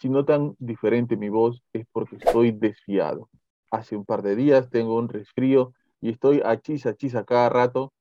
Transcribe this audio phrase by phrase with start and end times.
[0.00, 3.28] si no tan diferente mi voz es porque estoy desfiado.
[3.70, 7.92] Hace un par de días tengo un resfrío y estoy a chisa chisa cada rato,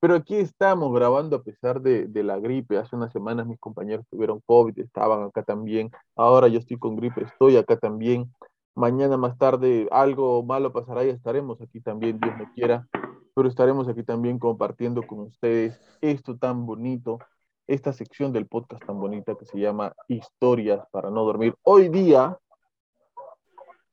[0.00, 2.78] pero aquí estamos grabando a pesar de, de, la gripe.
[2.78, 5.90] Hace unas semanas mis compañeros tuvieron COVID, estaban acá también.
[6.16, 8.32] Ahora yo estoy con gripe, estoy acá también.
[8.74, 12.88] Mañana más tarde algo malo pasará y estaremos aquí también, Dios me quiera.
[13.34, 17.18] Pero estaremos aquí también compartiendo con ustedes esto tan bonito
[17.66, 21.54] esta sección del podcast tan bonita que se llama Historias para no dormir.
[21.62, 22.38] Hoy día,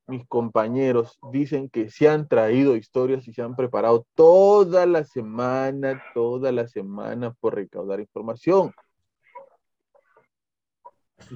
[0.07, 6.01] mis compañeros dicen que se han traído historias y se han preparado toda la semana,
[6.13, 8.73] toda la semana por recaudar información.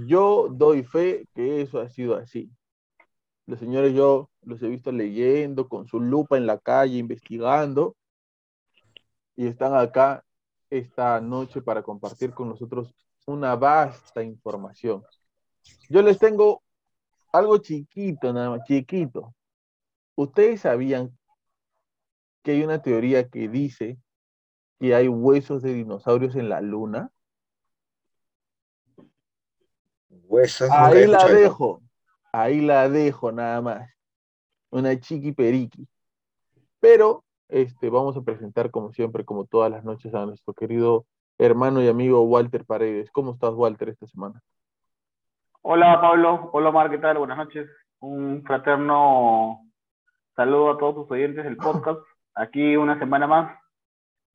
[0.08, 2.50] Yo doy fe que eso ha sido así.
[3.46, 7.96] Los señores yo los he visto leyendo con su lupa en la calle, investigando,
[9.36, 10.24] y están acá
[10.78, 12.96] esta noche para compartir con nosotros
[13.28, 15.04] una vasta información.
[15.88, 16.64] Yo les tengo
[17.32, 19.36] algo chiquito, nada más, chiquito.
[20.16, 21.16] ¿Ustedes sabían
[22.42, 23.98] que hay una teoría que dice
[24.80, 27.12] que hay huesos de dinosaurios en la luna?
[30.10, 30.70] Huesos.
[30.72, 31.82] Ahí la dejo,
[32.32, 33.90] ahí la dejo nada más.
[34.72, 35.88] Una chiqui periqui.
[36.80, 41.06] Pero este, vamos a presentar como siempre, como todas las noches, a nuestro querido
[41.38, 43.12] hermano y amigo Walter Paredes.
[43.12, 44.42] ¿Cómo estás, Walter, esta semana?
[45.62, 46.50] Hola, Pablo.
[46.54, 46.90] Hola, Omar.
[46.90, 47.18] ¿Qué tal?
[47.18, 47.70] Buenas noches.
[48.00, 49.62] Un fraterno
[50.36, 52.00] saludo a todos tus oyentes del podcast.
[52.36, 53.58] Aquí una semana más,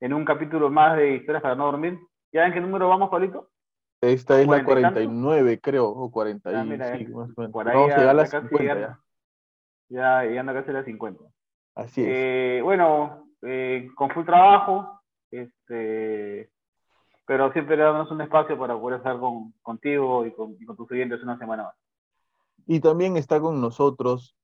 [0.01, 1.99] en un capítulo más de Historias para no dormir.
[2.33, 3.51] ¿Ya en qué número vamos, Pablito?
[4.01, 6.51] Esta es la 49, creo, o 40.
[6.51, 7.53] Ah, mira, sí, más o menos.
[7.53, 8.87] por ahí Vamos a llegar a la casi 50 llegando.
[8.87, 9.01] ya.
[9.89, 11.25] Ya llegando casi a las 50.
[11.79, 12.09] Así es.
[12.11, 15.01] Eh, bueno, eh, con full trabajo,
[15.31, 16.51] este,
[17.25, 20.91] pero siempre dándonos un espacio para poder estar con, contigo y con, y con tus
[20.91, 21.75] oyentes una semana más.
[22.67, 24.35] Y también está con nosotros,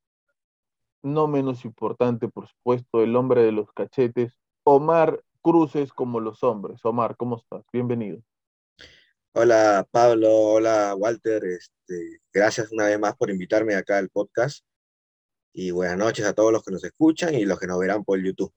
[1.02, 6.84] no menos importante, por supuesto, el hombre de los cachetes, Omar Cruces como los hombres.
[6.84, 7.64] Omar, ¿cómo estás?
[7.72, 8.20] Bienvenido.
[9.32, 14.64] Hola Pablo, hola Walter, este, gracias una vez más por invitarme acá al podcast
[15.54, 18.20] y buenas noches a todos los que nos escuchan y los que nos verán por
[18.20, 18.52] YouTube.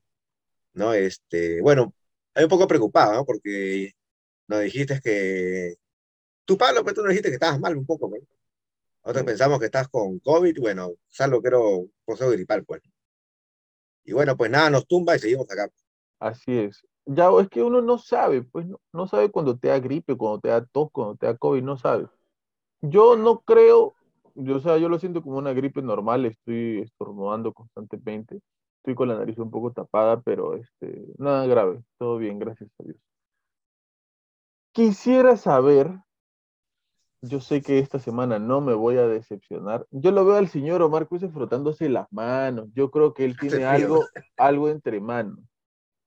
[0.74, 0.94] ¿No?
[0.94, 1.94] Este, bueno,
[2.30, 3.26] estoy un poco preocupado, ¿no?
[3.26, 3.94] Porque
[4.48, 5.76] nos dijiste que
[6.44, 8.18] tú Pablo, pues tú nos dijiste que estabas mal un poco, ¿no?
[9.04, 12.82] Nosotros pensamos que estás con COVID, bueno, salvo que era un proceso gripal, pues.
[14.04, 15.70] Y bueno, pues nada, nos tumba y seguimos acá.
[16.20, 16.86] Así es.
[17.06, 20.40] Ya es que uno no sabe, pues no, no sabe cuando te da gripe, cuando
[20.40, 22.08] te da tos, cuando te da COVID, no sabe.
[22.82, 23.96] Yo no creo,
[24.38, 28.40] yo, o sea, yo lo siento como una gripe normal, estoy estornudando constantemente,
[28.78, 32.84] estoy con la nariz un poco tapada, pero este, nada grave, todo bien, gracias a
[32.84, 32.98] Dios.
[34.74, 35.92] Quisiera saber,
[37.22, 40.82] yo sé que esta semana no me voy a decepcionar, yo lo veo al señor
[40.84, 44.06] Omar Cruz frotándose las manos, yo creo que él tiene algo,
[44.38, 45.40] algo entre manos.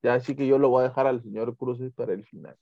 [0.03, 2.57] Ya, así que yo lo voy a dejar al señor Cruces para el final.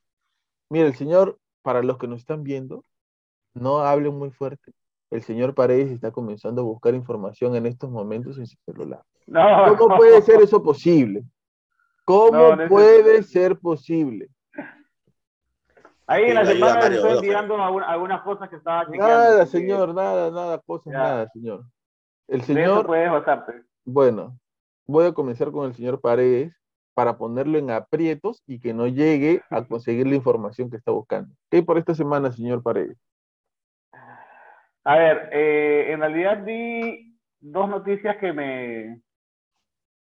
[0.69, 2.83] Mira, el señor, para los que nos están viendo,
[3.54, 4.74] no hablen muy fuerte.
[5.12, 9.02] El señor Paredes está comenzando a buscar información en estos momentos en su celular.
[9.26, 9.98] No, ¿Cómo no.
[9.98, 11.24] puede ser eso posible?
[12.06, 14.30] ¿Cómo No, puede ser posible?
[16.08, 19.08] Ahí en la semana Mario estoy enviando algunas cosas que estaba chequeando.
[19.08, 20.98] Nada, señor, nada, nada, cosas, Ya.
[21.00, 21.66] nada, señor.
[22.28, 23.12] El señor, puedes
[23.86, 24.38] bueno,
[24.88, 26.54] voy a comenzar con el señor Paredes
[26.94, 31.34] para ponerlo en aprietos y que no llegue a conseguir la información que está buscando.
[31.50, 32.98] ¿Qué hay por esta semana, señor Paredes?
[34.86, 39.02] A ver, eh, en realidad vi dos noticias que me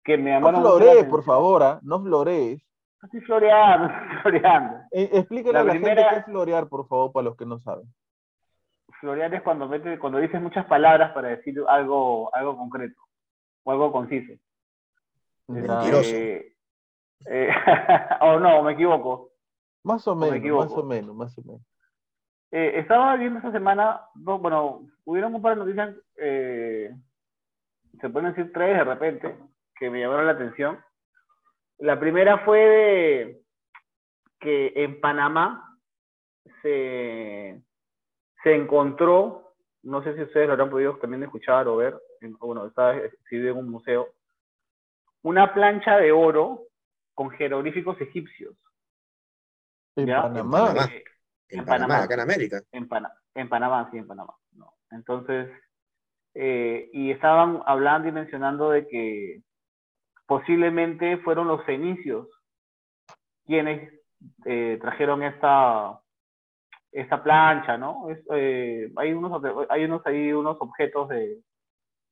[0.04, 1.80] que me No llamaron la florees, por favor, ¿ah?
[1.82, 2.62] no florees.
[3.02, 3.86] Estoy floreando,
[4.16, 4.76] estoy floreando.
[4.92, 7.58] Eh, La a la gente primera- qué es florear, por favor, para los que no
[7.58, 7.92] saben.
[9.00, 13.00] Florear es cuando metes, cuando dices muchas palabras para decir algo, algo concreto
[13.64, 14.32] o algo conciso.
[15.48, 15.54] Ya.
[15.54, 16.10] Mentiroso.
[16.14, 16.56] Eh,
[17.26, 17.48] eh,
[18.20, 19.32] o no, me equivoco.
[19.82, 20.64] Más o me menos, equivoco.
[20.64, 21.62] más o menos, más o menos.
[22.58, 26.90] Eh, estaba viendo esta semana, bueno, hubieron un par de noticias, eh,
[28.00, 29.36] se pueden decir tres de repente,
[29.78, 30.82] que me llamaron la atención.
[31.76, 33.42] La primera fue de
[34.40, 35.78] que en Panamá
[36.62, 37.60] se,
[38.42, 42.64] se encontró, no sé si ustedes lo habrán podido también escuchar o ver, en- bueno,
[42.64, 44.08] está exhibido en un museo,
[45.20, 46.62] una plancha de oro
[47.12, 48.56] con jeroglíficos egipcios.
[49.96, 50.22] En ¿ya?
[50.22, 50.68] Panamá.
[50.68, 50.84] Panamá.
[50.90, 51.04] Eh,
[51.48, 52.04] En En Panamá, Panamá.
[52.04, 52.60] acá en América.
[52.72, 54.34] en, Pana- en Panamá, sí, en Panamá.
[54.52, 54.72] No.
[54.90, 55.48] Entonces,
[56.34, 59.42] eh, y estaban hablando y mencionando de que
[60.26, 62.28] posiblemente fueron los fenicios
[63.46, 63.92] quienes
[64.44, 66.00] eh, trajeron esta,
[66.90, 68.10] esta plancha, ¿no?
[68.10, 69.40] Es, eh, hay unos,
[69.70, 71.42] hay unos, hay unos objetos de,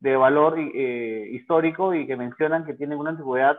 [0.00, 3.56] de valor eh, histórico y que mencionan que tienen una antigüedad,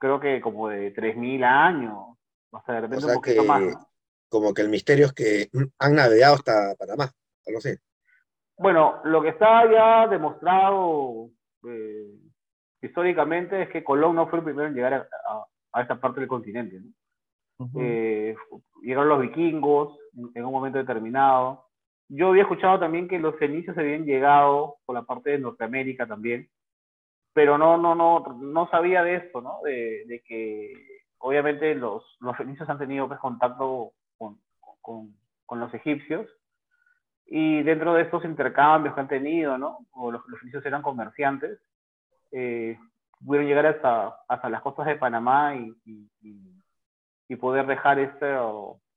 [0.00, 2.16] creo que como de 3.000 años,
[2.50, 3.62] o sea, de repente sea un poquito que- más.
[3.62, 3.86] ¿no?
[4.32, 5.48] Como que el misterio es que
[5.78, 7.10] han navegado hasta Panamá.
[7.52, 7.80] No sé.
[8.56, 11.28] Bueno, lo que está ya demostrado
[11.68, 12.06] eh,
[12.80, 14.98] históricamente es que Colón no fue el primero en llegar a,
[15.28, 16.80] a- a esta parte del continente.
[16.80, 17.66] ¿no?
[17.78, 18.34] Eh,
[18.82, 21.66] llegaron los vikingos en, en un momento determinado.
[22.08, 26.48] Yo había escuchado también que los fenicios habían llegado por la parte de Norteamérica también,
[27.34, 29.58] pero no, no, no, no sabía de esto, ¿no?
[29.62, 30.72] De, de que
[31.18, 33.92] obviamente los, los fenicios han tenido pues, contacto
[34.82, 35.16] con,
[35.50, 36.26] los egipcios
[37.26, 39.86] y dentro de estos intercambios que han tenido, ¿no?
[39.92, 41.58] O los, los fenicios eran comerciantes,
[42.30, 42.78] eh,
[43.22, 45.76] pudieron llegar hasta, las costas de Panamá y,
[47.40, 48.26] poder dejar este,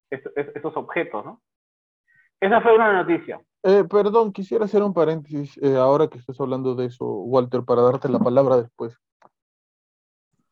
[0.10, 1.42] estos objetos, ¿no?
[2.40, 3.42] Esa fue una noticia.
[3.64, 7.82] Eh, perdón, quisiera hacer un paréntesis eh, ahora que estás hablando de eso, Walter, para
[7.82, 8.96] darte la palabra después.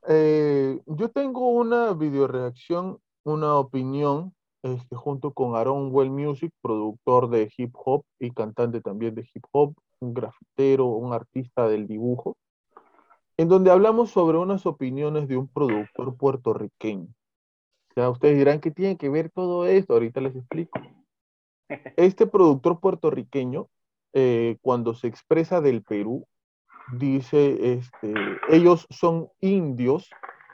[0.07, 4.33] Eh, yo tengo una videoreacción, una opinión,
[4.63, 9.43] este, junto con Aaron Well Music, productor de hip hop y cantante también de hip
[9.51, 12.37] hop, un grafitero, un artista del dibujo,
[13.37, 17.07] en donde hablamos sobre unas opiniones de un productor puertorriqueño.
[17.95, 20.79] Ya ustedes dirán que tiene que ver todo esto, ahorita les explico.
[21.97, 23.67] Este productor puertorriqueño,
[24.13, 26.27] eh, cuando se expresa del Perú,
[26.91, 28.13] dice, este,
[28.49, 30.09] ellos son indios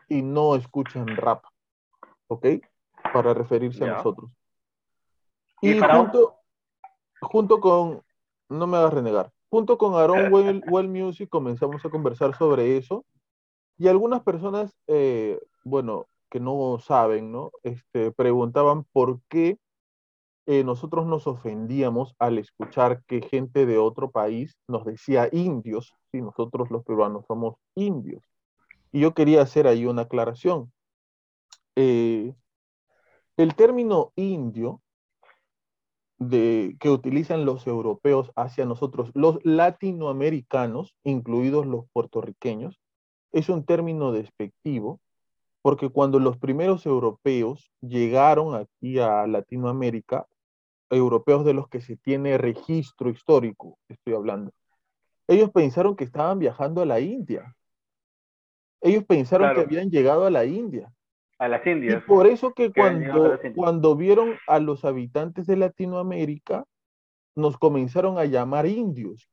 [0.07, 1.43] y no escuchan rap,
[2.27, 2.45] ¿ok?
[3.13, 4.31] Para referirse a nosotros.
[5.61, 6.35] ¿Y junto,
[7.21, 8.01] junto con,
[8.49, 13.05] no me hagas renegar, junto con Aaron Well, Well Music comenzamos a conversar sobre eso
[13.77, 17.51] y algunas personas, eh, bueno, que no saben, ¿no?
[17.63, 19.57] Este, preguntaban por qué
[20.45, 26.21] eh, nosotros nos ofendíamos al escuchar que gente de otro país nos decía indios, si
[26.21, 28.23] nosotros los peruanos somos indios.
[28.91, 30.71] Y yo quería hacer ahí una aclaración.
[31.75, 32.33] Eh,
[33.39, 34.81] el término indio
[36.17, 42.81] de, que utilizan los europeos hacia nosotros, los latinoamericanos, incluidos los puertorriqueños,
[43.31, 44.99] es un término despectivo
[45.61, 50.27] porque cuando los primeros europeos llegaron aquí a Latinoamérica,
[50.89, 54.51] europeos de los que se tiene registro histórico, estoy hablando,
[55.29, 57.55] ellos pensaron que estaban viajando a la India.
[58.81, 59.59] Ellos pensaron Claro.
[59.59, 60.91] que habían llegado a la India.
[61.39, 62.03] A las Y Indias.
[62.03, 66.65] por eso que cuando, cuando vieron a los habitantes de Latinoamérica,
[67.35, 69.29] nos comenzaron a llamar indios,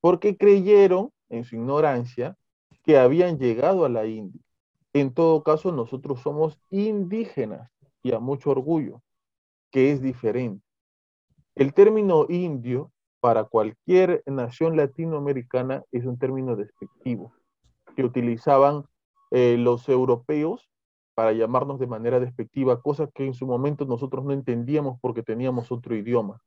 [0.00, 2.36] porque creyeron, en su ignorancia,
[2.84, 4.40] que habían llegado a la India.
[4.92, 7.68] En todo caso, nosotros somos indígenas
[8.02, 9.02] y a mucho orgullo,
[9.72, 10.64] que es diferente.
[11.56, 17.32] El término indio para cualquier nación latinoamericana es un término despectivo
[17.96, 18.84] que utilizaban
[19.30, 20.68] eh, los europeos
[21.14, 25.70] para llamarnos de manera despectiva, cosa que en su momento nosotros no entendíamos porque teníamos
[25.70, 26.40] otro idioma.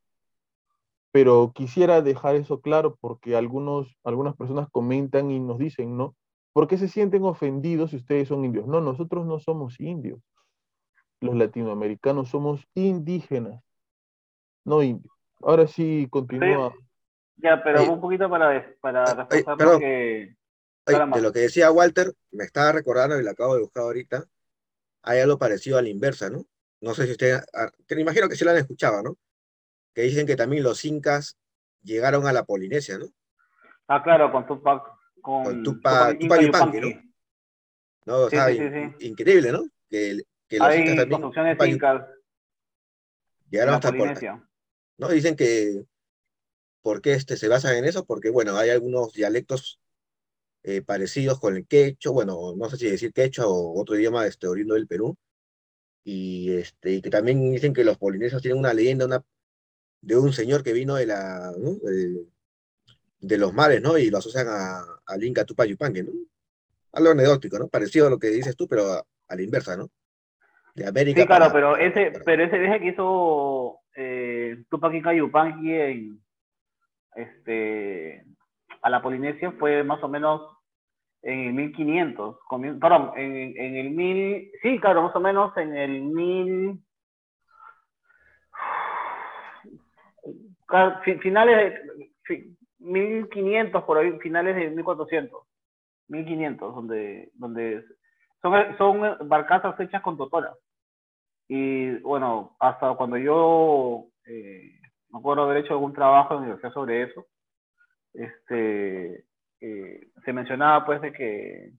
[1.12, 6.16] Pero quisiera dejar eso claro porque algunos, algunas personas comentan y nos dicen, ¿no?
[6.54, 8.68] ¿Por qué se sienten ofendidos si ustedes son indios?
[8.68, 10.20] No, nosotros no somos indios.
[11.20, 13.64] los latinoamericanos somos indígenas,
[14.66, 15.14] no indios.
[15.42, 16.74] Ahora sí, continúa.
[17.38, 19.80] Ya, pero Oye, un poquito para, para reforzar perdón.
[19.80, 20.36] que...
[20.84, 21.18] Caramba.
[21.18, 24.24] de lo que decía Walter, me estaba recordando y lo acabo de buscar ahorita,
[25.04, 26.46] hay algo parecido a la inversa, ¿no?
[26.82, 29.18] No sé si ustedes, ah, me imagino que sí lo han escuchado, ¿no?
[29.94, 31.38] Que dicen que también los incas
[31.82, 33.08] llegaron a la Polinesia, ¿no?
[33.88, 34.84] Ah, claro, con Tupac.
[35.22, 37.14] Con, Con Tupac- Tupac Yupanqui, Yupanqui.
[38.06, 38.16] ¿no?
[38.18, 39.08] O Sí, sea, sí, sí, in- sí.
[39.08, 39.64] increíble, ¿no?
[39.90, 42.06] Que, que los incas también construcciones Tupac incas
[43.50, 44.50] llegaron la hasta Polinesia.
[44.98, 45.10] ¿no?
[45.10, 45.84] Dicen que,
[46.82, 48.06] ¿por qué este, se basan en eso?
[48.06, 49.80] Porque, bueno, hay algunos dialectos
[50.70, 54.48] eh, parecidos con el quechua, bueno, no sé si decir quechua o otro idioma este,
[54.48, 55.16] oriundo del Perú,
[56.04, 59.24] y, este, y que también dicen que los polinesios tienen una leyenda una,
[60.02, 61.76] de un señor que vino de, la, ¿no?
[61.90, 62.26] de,
[63.20, 63.98] de los mares, ¿no?
[63.98, 66.12] Y lo asocian a, al Inca Tupac Yupanqui, ¿no?
[66.92, 67.68] Algo anecdótico, ¿no?
[67.70, 69.90] Parecido a lo que dices tú, pero a, a la inversa, ¿no?
[70.76, 74.94] De América Sí, claro, para- pero ese, para- pero ese viaje que hizo eh, Tupac
[74.94, 76.22] Inca Yupanqui en,
[77.16, 78.26] este,
[78.82, 80.57] a la Polinesia fue más o menos
[81.24, 85.76] en el 1500, comien- perdón, en, en el 1000, sí, claro, más o menos en
[85.76, 86.80] el 1000,
[90.68, 95.44] ca- fi- finales de, fi- 1500 por ahí, finales de 1400,
[96.10, 97.84] 1500, donde, donde
[98.42, 100.56] son, son barcazas hechas con totoras.
[101.48, 106.74] Y bueno, hasta cuando yo eh, me acuerdo haber hecho algún trabajo en la universidad
[106.74, 107.26] sobre eso,
[108.14, 109.26] este,
[109.62, 111.72] eh, se mencionaba pues de que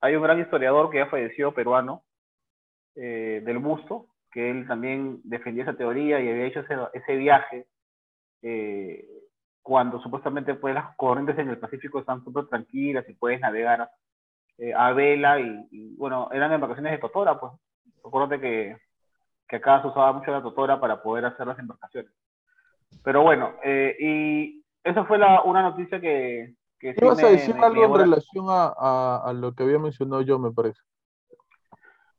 [0.00, 2.02] hay un gran historiador que ya falleció, peruano,
[2.94, 7.66] eh, del Busto, que él también defendía esa teoría y había hecho ese, ese viaje
[8.42, 9.06] eh,
[9.62, 13.88] cuando supuestamente pues las corrientes en el Pacífico están súper tranquilas y puedes navegar
[14.58, 17.52] eh, a vela y, y, bueno, eran embarcaciones de Totora, pues.
[18.04, 18.76] Recuerdo que,
[19.48, 22.12] que acá se usaba mucho la Totora para poder hacer las embarcaciones.
[23.04, 26.54] Pero bueno, eh, y esa fue la, una noticia que...
[26.82, 29.62] que ¿Qué vas a decir me- me algo en relación a, a- a lo que
[29.62, 30.80] había mencionado yo, me parece?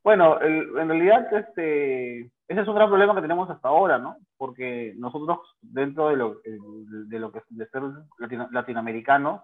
[0.02, 4.16] Bueno, el- en realidad, este, ese es un gran problema que tenemos hasta ahora, ¿no?
[4.36, 7.82] Porque nosotros, dentro de lo, de lo que de ser
[8.18, 9.42] latino- latinoamericanos,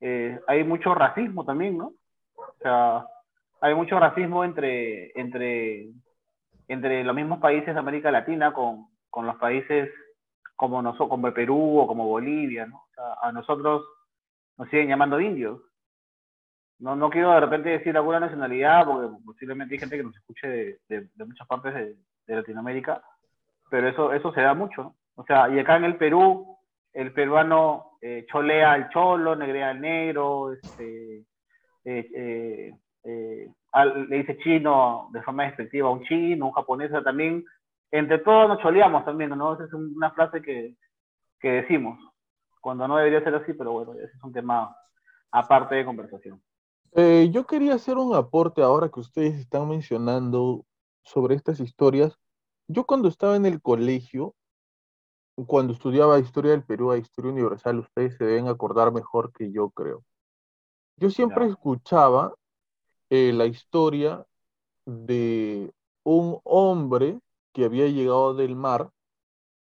[0.00, 1.92] eh, hay mucho racismo también, ¿no?
[2.36, 3.06] O sea,
[3.60, 5.88] hay mucho racismo entre, entre,
[6.68, 9.90] entre los mismos países de América Latina con, con los países
[10.54, 12.76] como, nosotros, como el Perú o como Bolivia, ¿no?
[12.76, 13.84] O sea, a nosotros
[14.58, 15.60] nos siguen llamando indios.
[16.80, 20.78] No, no quiero de repente decir alguna nacionalidad, porque posiblemente hay gente que nos escuche
[20.88, 21.96] de, muchas partes de,
[22.26, 23.02] Latinoamérica,
[23.70, 24.94] pero eso, eso se da mucho.
[25.14, 26.58] O sea, y acá en el Perú,
[26.92, 31.24] el peruano eh, cholea al cholo, negrea al negro, este,
[31.84, 32.74] eh,
[33.04, 37.44] eh, al- le dice chino de forma despectiva a un chino, un japonés, también,
[37.90, 39.54] entre todos nos choleamos también, ¿no?
[39.54, 40.74] Es un- una frase que,
[41.40, 41.98] que decimos,
[42.60, 44.76] cuando no debería ser así, pero bueno, ese es un tema
[45.30, 46.42] aparte de conversación.
[46.92, 50.64] Eh, yo quería hacer un aporte ahora que ustedes están mencionando
[51.02, 52.18] sobre estas historias.
[52.66, 54.34] Yo cuando estaba en el colegio,
[55.46, 59.70] cuando estudiaba Historia del Perú a Historia Universal, ustedes se deben acordar mejor que yo,
[59.70, 60.04] creo.
[60.96, 62.34] Yo siempre escuchaba
[63.10, 64.26] eh, la historia
[64.84, 65.72] de
[66.02, 67.20] un hombre
[67.52, 68.90] que había llegado del mar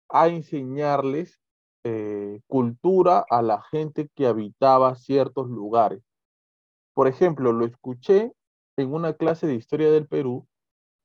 [0.08, 1.40] a enseñarles
[1.84, 6.02] eh, cultura a la gente que habitaba ciertos lugares.
[6.94, 8.32] Por ejemplo, lo escuché
[8.76, 10.46] en una clase de historia del Perú,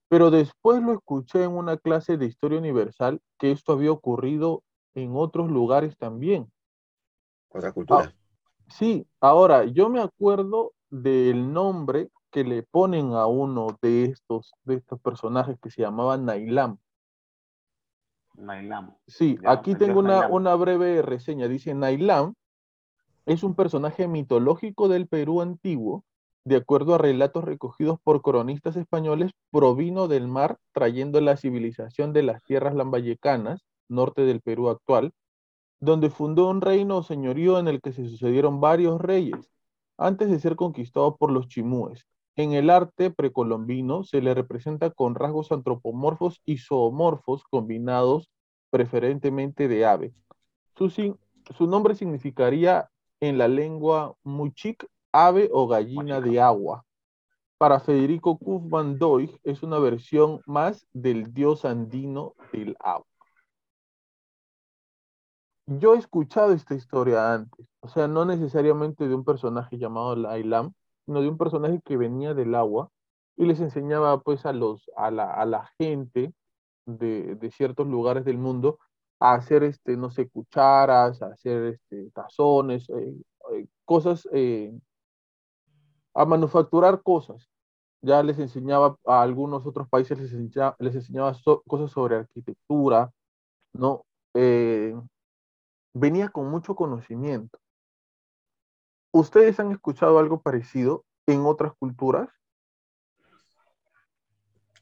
[0.07, 4.63] pero después lo escuché en una clase de historia universal que esto había ocurrido
[4.95, 6.51] en otros lugares también.
[7.49, 8.13] Otra cultura.
[8.67, 14.75] Sí, ahora yo me acuerdo del nombre que le ponen a uno de estos, de
[14.75, 16.77] estos personajes que se llamaba Nailam.
[18.39, 18.95] Nailam.
[19.07, 21.47] Sí, Ya, aquí tengo una, una breve reseña.
[21.47, 22.33] Dice, Nailam
[23.25, 26.03] es un personaje mitológico del Perú antiguo,
[26.45, 32.23] de acuerdo a relatos recogidos por cronistas españoles, provino del mar trayendo la civilización de
[32.23, 35.11] las tierras lambayecanas, norte del Perú actual,
[35.79, 39.51] donde fundó un reino o señorío en el que se sucedieron varios reyes,
[39.97, 42.05] antes de ser conquistado por los chimúes.
[42.35, 48.29] En el arte precolombino se le representa con rasgos antropomorfos y zoomorfos combinados
[48.69, 50.13] preferentemente de ave.
[50.75, 56.85] Su, nombre significaría en la lengua muchic ave o gallina de agua.
[57.57, 63.05] Para Federico Kuf van Doig es una versión más del dios andino del agua.
[65.65, 70.73] Yo he escuchado esta historia antes, o sea, no necesariamente de un personaje llamado Lailam,
[71.09, 72.91] sino de un personaje que venía del agua
[73.35, 76.35] y les enseñaba pues a, los, a, la, a la gente
[76.85, 78.77] de, de, ciertos lugares del mundo
[79.19, 83.15] a hacer, este, no sé, cucharas, a hacer este, tazones, eh,
[83.53, 84.71] eh, cosas, eh,
[86.13, 87.49] a manufacturar cosas.
[88.03, 91.35] Ya les enseñaba a algunos otros países, les enseñaba, les enseñaba
[91.65, 93.11] cosas sobre arquitectura,
[93.73, 94.05] ¿no?
[95.91, 97.57] venía con mucho conocimiento.
[99.11, 102.29] ¿Ustedes han escuchado algo parecido en otras culturas?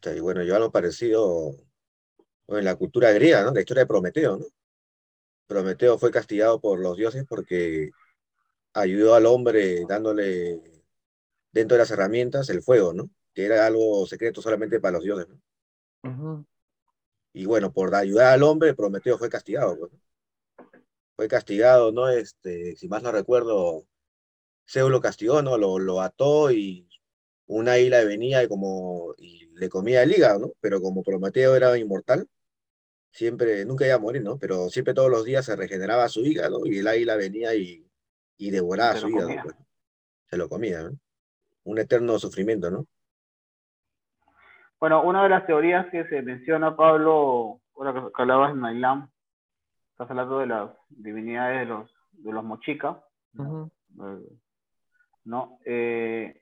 [0.02, 1.56] Sí, bueno, yo algo parecido
[2.48, 3.52] en la cultura griega, ¿no?
[3.52, 4.46] La historia de Prometeo, ¿no?
[5.48, 7.92] Prometeo fue castigado por los dioses porque
[8.74, 10.62] ayudó al hombre dándole
[11.52, 13.10] dentro de las herramientas el fuego, ¿no?
[13.34, 16.46] Que era algo secreto solamente para los dioses, ¿no?
[17.34, 19.92] Y bueno, por ayudar al hombre, Prometeo fue castigado, pues,
[21.16, 22.10] Fue castigado, ¿no?
[22.10, 23.86] Este, si más no recuerdo,
[24.68, 25.58] Zeus lo castigó, ¿no?
[25.58, 26.88] Lo, lo ató y
[27.48, 30.52] una isla venía y como y le comía el hígado, ¿no?
[30.60, 32.28] Pero como Prometeo era inmortal,
[33.12, 34.38] siempre, nunca iba a morir, ¿no?
[34.38, 37.90] Pero siempre todos los días se regeneraba su hígado y el águila venía y,
[38.38, 39.30] y devoraba su hígado.
[39.44, 39.56] Pues.
[40.30, 40.92] Se lo comía, ¿no?
[41.64, 42.86] Un eterno sufrimiento, ¿no?
[44.80, 49.10] Bueno, una de las teorías que se menciona, Pablo, ahora que hablabas en Nailam,
[49.92, 52.98] estás hablando de las divinidades de los, de los mochicas,
[55.28, 55.60] ¿no?
[55.66, 56.42] Eh,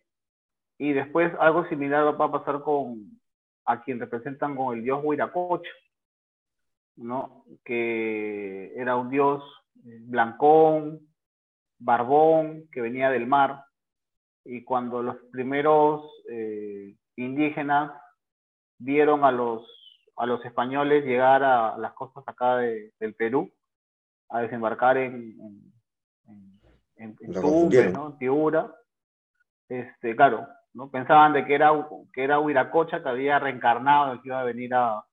[0.77, 3.19] y después algo similar va a pasar con
[3.65, 5.71] a quien representan con el dios Huiracocha,
[6.97, 7.45] ¿no?
[7.63, 9.43] que era un dios
[9.85, 10.99] eh, blancón,
[11.79, 13.65] barbón, que venía del mar.
[14.43, 17.91] Y cuando los primeros eh, indígenas
[18.77, 19.65] vieron a los,
[20.15, 23.51] a los españoles llegar a las costas acá del Perú,
[24.29, 25.73] a desembarcar en,
[26.97, 28.73] en, en Tiura,
[29.67, 30.89] este, claro, ¿no?
[30.89, 31.71] pensaban de que era,
[32.13, 35.03] que era Huiracocha que había reencarnado y que iba a venir a,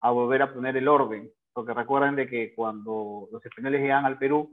[0.00, 1.30] a volver a poner el orden.
[1.52, 4.50] Porque recuerden de que cuando los españoles llegan al Perú,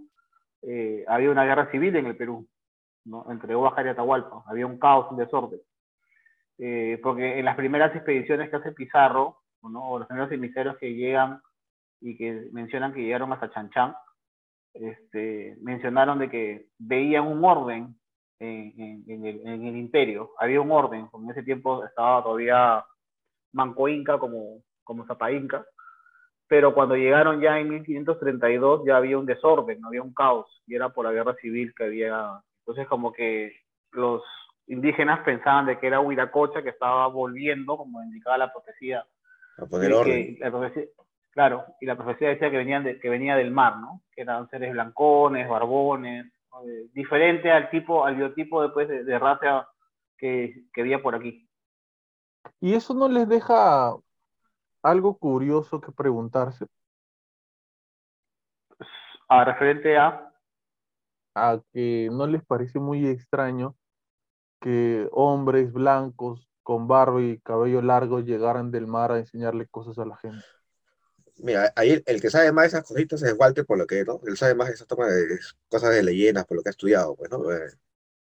[0.62, 2.48] eh, había una guerra civil en el Perú,
[3.06, 3.26] ¿no?
[3.32, 4.44] entre Oaxaca y Atahualpa.
[4.46, 5.60] Había un caos, un desorden.
[6.60, 9.90] Eh, porque en las primeras expediciones que hace Pizarro, ¿no?
[9.90, 11.42] o los primeros emisarios que llegan
[12.00, 13.96] y que mencionan que llegaron hasta Chanchán,
[14.74, 17.96] este, mencionaron de que veían un orden
[18.40, 22.84] en, en, el, en, el, imperio, había un orden, en ese tiempo estaba todavía
[23.54, 25.64] Manco Inca como, como Zapa Inca,
[26.48, 30.76] pero cuando llegaron ya en 1532 ya había un desorden, no había un caos, y
[30.76, 32.42] era por la guerra civil que había.
[32.60, 33.54] Entonces como que
[33.92, 34.22] los
[34.68, 39.06] indígenas pensaban de que era Huiracocha que estaba volviendo, como indicaba la profecía.
[39.58, 40.38] A poner orden.
[41.32, 44.02] Claro, y la profecía decía que, venían de, que venía del mar, ¿no?
[44.12, 46.32] Que eran seres blancones, barbones,
[46.94, 49.68] diferente al tipo, al biotipo después de, de raza
[50.18, 51.48] que, que había por aquí.
[52.60, 53.96] Y eso no les deja
[54.84, 56.66] algo curioso que preguntarse.
[59.28, 60.32] A referente a.
[61.36, 63.76] A que no les parece muy extraño
[64.60, 70.06] que hombres blancos con barba y cabello largo llegaran del mar a enseñarle cosas a
[70.06, 70.44] la gente.
[71.44, 74.22] Mira, ahí el que sabe más de esas cositas es Walter, por lo que, ¿no?
[74.28, 77.52] Él sabe más de esas cosas de leyendas, por lo que ha estudiado, pues, ¿no?
[77.52, 77.72] Eh,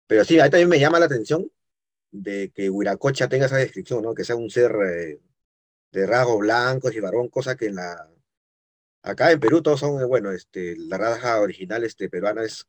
[0.08, 1.52] pero sí, ahí también me llama la atención
[2.12, 4.14] de que Huiracocha tenga esa descripción, ¿no?
[4.14, 5.20] Que sea un ser eh,
[5.92, 8.10] de rasgos blancos y barbón, cosa que en la...
[9.02, 12.66] Acá en Perú todos son, bueno, este, la raza original este, peruana es,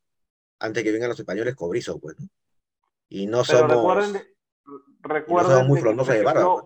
[0.59, 2.29] antes que vengan los españoles, cobrizo, pues, ¿no?
[3.09, 3.71] Y no somos...
[3.71, 4.23] Recuerden,
[5.01, 6.55] recuerden muy frondosos de barba.
[6.55, 6.65] Pues.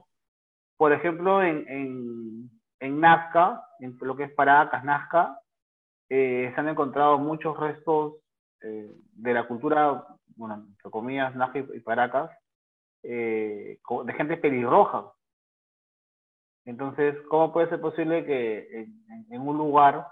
[0.78, 5.40] Por ejemplo, en, en, en, Nazca, en lo que es Paracas, Nazca,
[6.08, 8.14] eh, se han encontrado muchos restos
[8.62, 10.04] eh, de la cultura,
[10.36, 12.30] bueno, entre comillas, Nazca y Paracas,
[13.02, 15.12] eh, de gente pelirroja,
[16.68, 18.86] entonces, ¿cómo puede ser posible que
[19.30, 20.06] en, un lugar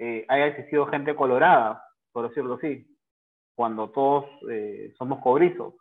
[0.00, 1.80] eh, haya existido gente colorada,
[2.10, 2.84] por decirlo así,
[3.54, 5.74] cuando todos eh, somos cobrizos?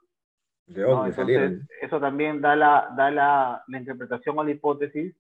[0.67, 1.67] ¿De dónde salieron?
[1.81, 5.15] Eso también da, la, da la, la, interpretación o la hipótesis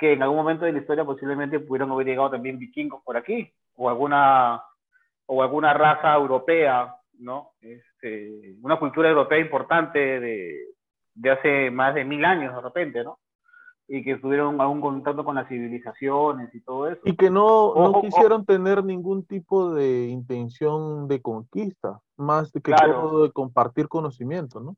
[0.00, 3.52] que en algún momento de la historia posiblemente pudieron haber llegado también vikingos por aquí,
[3.76, 4.62] o alguna,
[5.26, 7.50] o alguna raza europea, ¿no?
[7.60, 10.68] Este, una cultura europea importante de,
[11.14, 13.18] de hace más de mil años de repente, ¿no?
[13.92, 17.00] y que tuvieron algún contacto con las civilizaciones y todo eso.
[17.04, 23.24] Y que no, no quisieron tener ningún tipo de intención de conquista, más que todo
[23.24, 24.76] de compartir conocimiento, ¿no?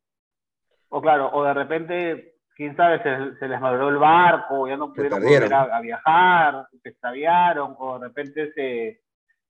[0.89, 5.21] O claro, o de repente, quién sabe, se, les maduró el barco, ya no pudieron
[5.21, 9.01] volver a, viajar, se extraviaron, o de repente se,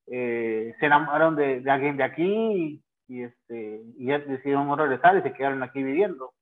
[0.07, 5.21] eh, se enamoraron de, de, alguien de aquí y, este, y ya decidieron regresar y
[5.21, 6.33] se quedaron aquí viviendo.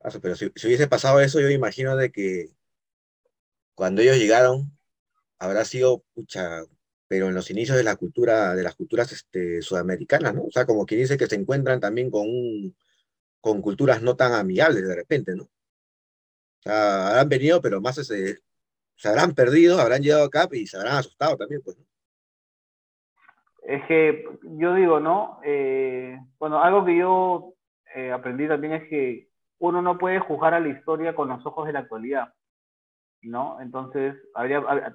[0.00, 2.50] Ah, Pero si, si hubiese pasado eso, yo imagino de que
[3.74, 4.72] cuando ellos llegaron,
[5.38, 6.62] habrá sido, pucha,
[7.06, 10.44] pero en los inicios de la cultura, de las culturas este, sudamericanas, ¿no?
[10.44, 12.76] O sea, como quien dice que se encuentran también con, un-
[13.48, 15.44] con culturas no tan amigables de repente, ¿no?
[15.44, 20.96] O sea, habrán venido, pero más se habrán perdido, habrán llegado acá y se habrán
[20.96, 21.78] asustado también, pues.
[21.78, 21.84] ¿no?
[23.62, 25.40] Es que yo digo, ¿no?
[25.44, 27.54] Eh, bueno, algo que yo
[27.94, 31.66] eh, aprendí también es que uno no puede juzgar a la historia con los ojos
[31.66, 32.34] de la actualidad,
[33.22, 33.60] ¿no?
[33.60, 34.14] Entonces,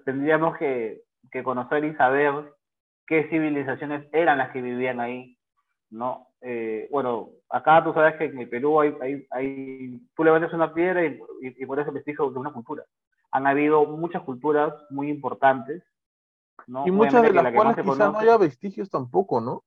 [0.06, 2.54] tendríamos que, que conocer y saber
[3.08, 5.38] qué civilizaciones eran las que vivían ahí,
[5.94, 6.28] ¿no?
[6.42, 10.74] Eh, bueno, acá tú sabes que en el Perú hay, hay, hay tú levantas una
[10.74, 12.84] piedra y, y, y por eso vestigio de una cultura.
[13.32, 15.84] Han habido muchas culturas muy importantes,
[16.68, 16.86] ¿no?
[16.88, 19.64] Y muchas Obviamente de las la cuales se quizá no haya vestigios tampoco, ¿no?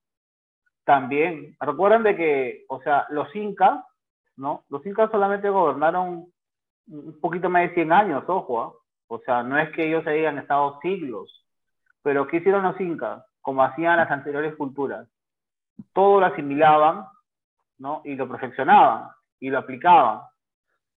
[0.87, 3.83] también, recuerden de que, o sea, los incas,
[4.37, 4.63] ¿no?
[4.69, 6.31] Los incas solamente gobernaron
[6.87, 8.73] un poquito más de 100 años, ojo, ¿ah?
[9.07, 11.45] O sea, no es que ellos hayan estado siglos,
[12.03, 13.21] pero ¿qué hicieron los incas?
[13.41, 15.09] Como hacían las anteriores culturas.
[15.93, 17.05] Todo lo asimilaban,
[17.77, 18.01] ¿no?
[18.05, 19.09] Y lo perfeccionaban
[19.39, 20.21] y lo aplicaban.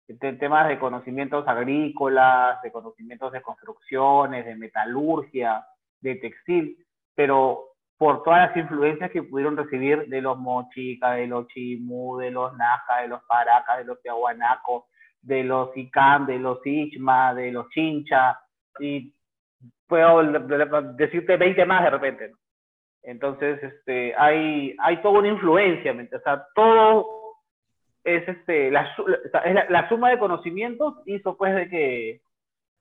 [0.08, 5.64] En temas de conocimientos agrícolas, de conocimientos de construcciones, de metalurgia,
[6.00, 6.76] de textil,
[7.14, 12.30] pero por todas las influencias que pudieron recibir de los mochicas, de los chimú, de
[12.30, 14.84] los naja, de los paracas, de los tiahuanacos,
[15.20, 18.40] de los icam, de los ichma, de los chincha,
[18.78, 19.12] y
[19.86, 20.22] puedo
[20.94, 22.32] decirte 20 más de repente.
[23.02, 27.06] Entonces, este, hay, hay toda una influencia, o sea, todo
[28.04, 28.88] es, este, la,
[29.44, 32.20] es la, la suma de conocimientos hizo pues de que,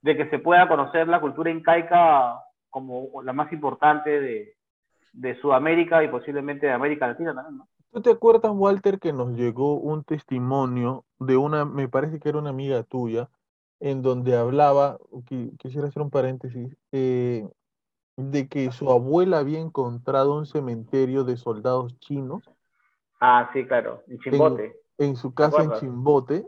[0.01, 4.55] de que se pueda conocer la cultura incaica como la más importante de,
[5.13, 7.67] de Sudamérica y posiblemente de América Latina también, ¿no?
[7.91, 12.38] ¿Tú te acuerdas, Walter, que nos llegó un testimonio de una, me parece que era
[12.38, 13.29] una amiga tuya,
[13.79, 17.47] en donde hablaba, qui- quisiera hacer un paréntesis, eh,
[18.19, 22.49] de que su abuela había encontrado un cementerio de soldados chinos
[23.21, 24.75] Ah, sí, claro, en Chimbote.
[24.97, 25.73] en su casa en?
[25.73, 26.47] Chimbote,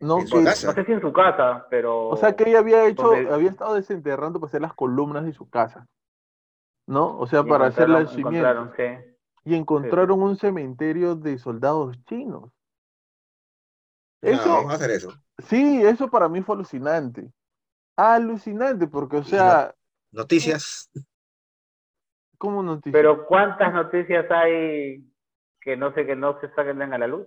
[0.00, 0.20] ¿no?
[0.20, 0.66] En su Que- casa.
[0.68, 2.08] No sé si en su casa, pero...
[2.08, 5.32] O sea que ella había hecho, donde- había estado desenterrando para hacer las columnas de
[5.32, 5.86] su casa,
[6.86, 7.18] ¿no?
[7.18, 8.08] O sea, y para hacer encontraron,
[8.72, 8.76] cimientos.
[8.76, 9.14] sí.
[9.46, 12.50] Y encontraron un cementerio de soldados chinos.
[14.22, 15.12] No, Eso, vamos a hacer eso.
[15.38, 17.30] sí, eso para mí fue alucinante.
[17.96, 19.74] Alucinante, porque, o sea,
[20.14, 20.90] Noticias.
[22.38, 22.92] ¿cómo noticia?
[22.92, 25.04] Pero ¿cuántas noticias hay
[25.60, 27.26] que no sé que no se saquen a la luz?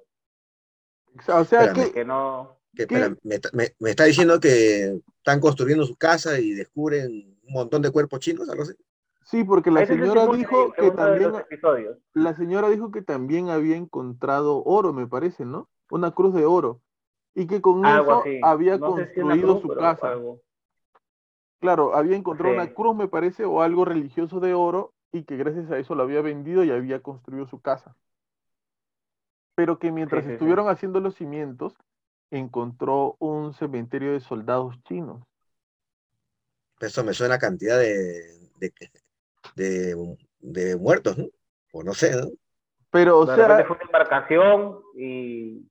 [1.16, 1.86] O sea, Espérame.
[1.88, 2.58] que, Que no...
[2.76, 2.96] Que, ¿Qué?
[2.96, 7.54] espera, me, está- me- me está diciendo que están construyendo su casa y descubren un
[7.54, 8.74] montón de cuerpos chinos, algo así.
[9.24, 11.34] sí, porque la es señora dijo que también,
[12.14, 15.70] la señora dijo que también había encontrado oro, me parece, ¿no?
[15.90, 16.82] Una cruz de oro.
[17.34, 18.40] Y que con Algo eso así.
[18.44, 20.12] había No sé si construido cruz, su casa.
[20.12, 20.42] algo.
[21.60, 22.60] Claro, había encontrado Sí.
[22.60, 26.04] una cruz, me parece, o algo religioso de oro, y que gracias a eso lo
[26.04, 27.96] había vendido y había construido su casa.
[29.56, 30.34] Pero que mientras sí, sí.
[30.34, 31.74] estuvieron haciendo los cimientos,
[32.30, 35.24] encontró un cementerio de soldados chinos.
[36.80, 38.72] Eso me suena a cantidad de, de,
[39.56, 41.26] de, de muertos, ¿no?
[41.74, 42.28] O no sé, ¿no?
[42.92, 45.66] Pero, o de sea, fue una embarcación y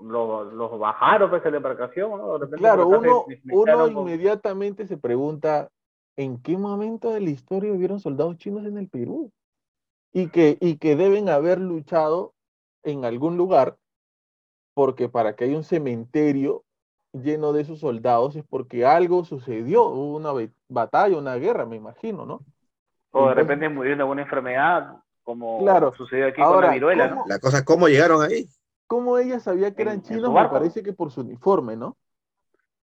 [0.00, 2.32] los lo bajaron pues en la embarcación, ¿no?
[2.34, 5.70] De repente claro, uno, se- uno con- inmediatamente se pregunta,
[6.16, 9.30] ¿en qué momento de la historia hubieron soldados chinos en el Perú?
[10.12, 12.32] Y que, y que deben haber luchado
[12.82, 13.76] en algún lugar,
[14.74, 16.62] porque para que haya un cementerio
[17.12, 20.30] lleno de esos soldados es porque algo sucedió, hubo una
[20.68, 22.34] batalla, una guerra, me imagino, ¿no?
[22.34, 25.92] O de Entonces- repente murieron de alguna enfermedad, como Claro.
[25.96, 27.26] sucedió aquí con Ahora, la viruela, ¿cómo- ¿no?
[27.28, 28.46] La cosa es cómo llegaron ahí.
[28.88, 30.32] ¿Cómo ella sabía que eran chinos?
[30.32, 31.96] Me parece que por su uniforme, ¿no?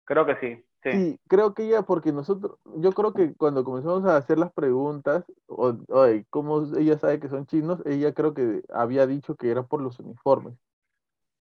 [0.06, 0.90] Creo que sí, sí.
[0.92, 5.24] Sí, creo que ella, porque nosotros, yo creo que cuando comenzamos a hacer las preguntas,
[5.48, 5.76] o,
[6.32, 7.80] ¿cómo ella sabe que son chinos?
[7.86, 10.56] Ella creo que había dicho que era por los uniformes,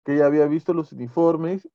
[0.05, 1.69] que ella había visto los uniformes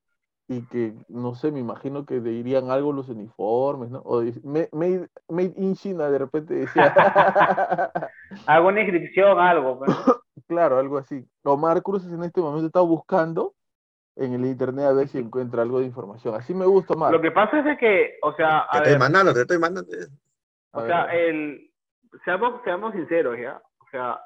[0.47, 4.01] y que, no sé, me imagino que dirían algo los uniformes, ¿no?
[4.05, 6.93] O dice, "Ma- made, made in China, de repente decía,
[8.45, 9.97] Alguna inscripción, algo, pues, ¿no?
[10.47, 11.25] claro, algo así.
[11.43, 13.53] Omar Cruz en este momento está buscando
[14.15, 16.35] en el internet a ver si encuentra algo de información.
[16.35, 17.11] Así me gusta, Omar.
[17.11, 19.91] Lo que pasa es de que, o sea, Te estoy mandando, te estoy mandando.
[20.73, 21.71] A o ver, sea, el,
[22.25, 23.61] seamos, seamos sinceros, ¿ya?
[23.79, 24.19] O sea,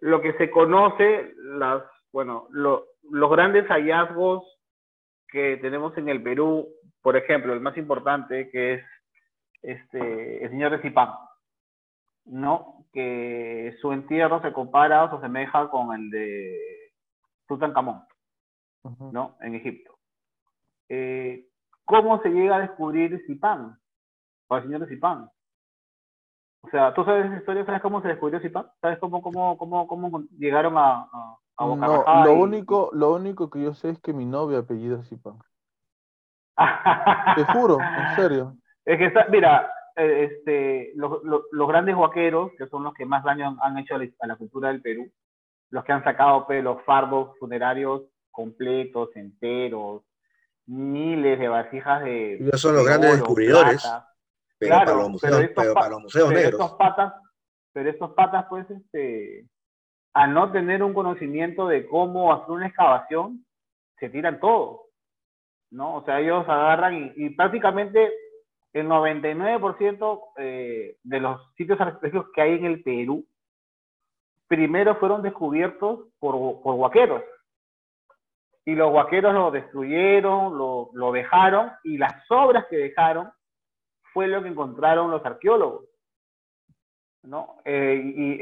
[0.00, 4.44] lo que se conoce, las, bueno, lo- los grandes hallazgos
[5.28, 6.68] que tenemos en el Perú,
[7.02, 8.84] por ejemplo, el más importante, que es
[9.62, 11.10] este, el señor de Zipán,
[12.30, 12.86] ¿no?
[12.92, 16.58] Que su entierro se compara o se asemeja con el de
[17.46, 18.02] Tutankamón,
[18.84, 19.10] Ujú.
[19.12, 19.36] ¿no?
[19.40, 19.96] En Egipto.
[20.88, 21.46] Eh,
[21.84, 23.78] ¿Cómo se llega a descubrir Zipán?
[24.48, 25.30] O el señor de Zipán.
[26.62, 27.64] O sea, ¿tú sabes esa historia?
[27.64, 28.66] ¿Sabes cómo se descubrió Zipán?
[28.80, 32.90] ¿Sabes cómo, cómo, cómo, cómo llegaron a, a, a Boca No, Rajada lo y- único,
[32.92, 35.38] lo único que yo sé es que mi novia apellida Zipán.
[37.36, 38.56] Te juro, en serio.
[38.84, 43.24] Es que, está- mira, este, los, los- los grandes huaqueros, que son los que más
[43.24, 45.10] daño han, han hecho a la, a la cultura del Perú,
[45.70, 50.02] los que han sacado pues, los fardos funerarios completos, enteros,
[50.66, 52.34] miles de vasijas de.
[52.36, 54.08] Ellos son los de grandes oro, descubridores, plata.
[54.58, 56.60] pero, Claro, para los museos, pero pero pa- para los museos pero negros.
[56.60, 57.14] estos patas,
[57.72, 59.46] pero estos patas, pues, este,
[60.14, 63.44] al no tener un conocimiento de cómo hacer una excavación,
[63.98, 64.82] se tiran todo,
[65.70, 65.96] ¿no?
[65.96, 68.12] O sea, ellos agarran y, y prácticamente
[68.72, 73.26] el 99% eh, de los sitios arqueológicos que hay en el Perú,
[74.46, 77.22] primero fueron descubiertos por, por huaqueros.
[78.64, 83.30] Y los huaqueros lo destruyeron, lo, dejaron, y las obras que dejaron
[84.12, 85.86] fue lo que encontraron los arqueólogos.
[87.22, 87.56] ¿no?
[87.64, 88.38] Y,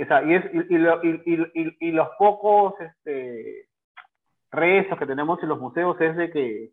[1.93, 3.69] los pocos este,
[4.51, 6.71] que tenemos en los museos es de que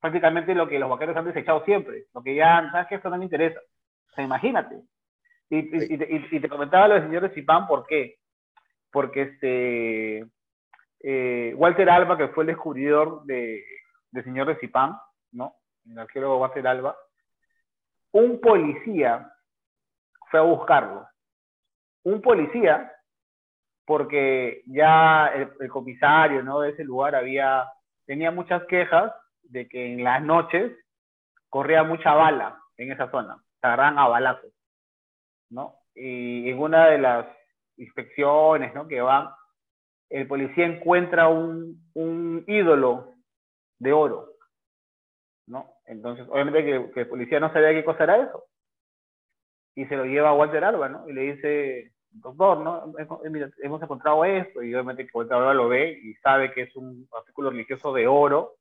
[0.00, 2.94] prácticamente lo que los vaqueros han desechado siempre, lo que ya, ¿sabes qué?
[2.96, 3.60] Esto no me interesa.
[4.10, 4.80] O sea, imagínate.
[5.50, 8.16] Y, y- y te, y- y te comentaba lo del señor de Zipán, ¿por qué?
[8.92, 10.26] Porque este,
[11.00, 13.64] eh, Walter Alba, que fue el descubridor de,
[14.10, 14.96] del señor de Zipán,
[15.32, 15.54] ¿no?
[15.86, 16.96] El arqueólogo Walter Alba,
[18.12, 19.30] un policía
[20.30, 21.06] fue a buscarlo.
[22.04, 22.92] Un policía,
[23.84, 26.60] porque ya el, el comisario ¿no?
[26.60, 27.64] de ese lugar había,
[28.06, 29.12] tenía muchas quejas
[29.48, 30.72] de que en las noches
[31.48, 34.52] corría mucha bala en esa zona, se agarraban a balazos,
[35.50, 35.76] ¿no?
[35.94, 37.26] Y en una de las
[37.76, 38.86] inspecciones, ¿no?
[38.88, 39.30] Que van,
[40.10, 43.14] el policía encuentra un, un ídolo
[43.78, 44.32] de oro,
[45.46, 45.74] ¿no?
[45.86, 48.44] Entonces, obviamente que, que el policía no sabía qué cosa era eso.
[49.74, 51.08] Y se lo lleva a Walter Alba, ¿no?
[51.08, 52.92] Y le dice, doctor, ¿no?
[52.98, 56.62] He- mira, hemos encontrado esto, y obviamente que Walter Alba lo ve y sabe que
[56.62, 58.56] es un artículo religioso de oro,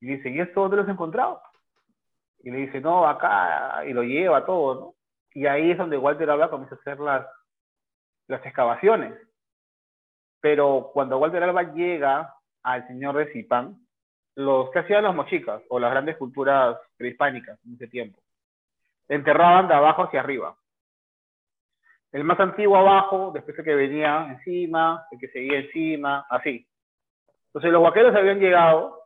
[0.00, 1.42] y dice, ¿y esto dónde lo has encontrado?
[2.40, 4.94] Y le dice, no, acá, y lo lleva todo, ¿no?
[5.34, 7.26] Y ahí es donde Walter Alba comienza a hacer las,
[8.28, 9.14] las excavaciones.
[10.40, 13.76] Pero cuando Walter Alba llega al señor de Zipán,
[14.36, 18.20] los que hacían los mochicas o las grandes culturas prehispánicas en ese tiempo,
[19.08, 20.56] enterraban de abajo hacia arriba.
[22.12, 26.66] El más antiguo abajo, después el que venía encima, el que seguía encima, así.
[27.46, 28.97] Entonces los vaqueros habían llegado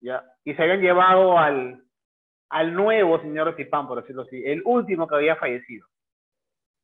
[0.00, 0.24] ¿ya?
[0.44, 1.82] y se habían llevado al,
[2.50, 5.86] al nuevo señor de Zipán, por decirlo así, el último que había fallecido.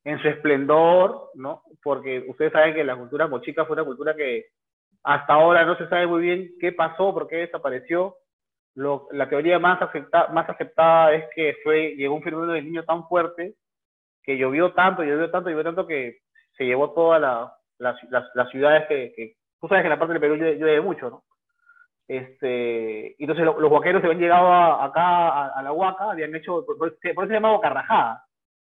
[0.03, 1.63] En su esplendor, ¿no?
[1.83, 4.45] Porque ustedes saben que la cultura mochica fue una cultura que
[5.03, 8.15] hasta ahora no se sabe muy bien qué pasó, por qué desapareció.
[8.75, 12.83] Lo- la teoría más, acepta- más aceptada es que fue, llegó un fenómeno del niño
[12.85, 13.55] tan fuerte
[14.23, 16.19] que llovió tanto, llovió tanto, llovió tanto que
[16.55, 19.99] se llevó todas la, las, las- las ciudades que, que- Tú sabes que en la
[19.99, 21.23] parte del Perú llueve, llueve mucho, ¿no?
[22.07, 24.47] Este, y entonces lo- los huaqueros se habían llegado
[24.81, 28.25] acá a, la huaca, habían hecho, por, eso se llama boca rajada,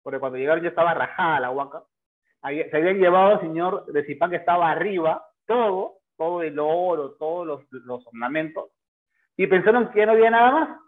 [0.02, 1.82] porque cuando llegaron ya estaba rajada la huaca.
[2.42, 7.46] Se habían llevado al señor de Zipán que estaba arriba, todo, todo el oro, todos
[7.46, 8.70] los, los ornamentos,
[9.36, 10.78] y pensaron que ya no había nada más.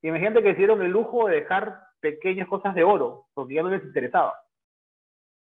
[0.00, 3.84] Imagínate que hicieron el lujo de dejar pequeñas cosas de oro, porque ya no les
[3.84, 4.34] interesaba.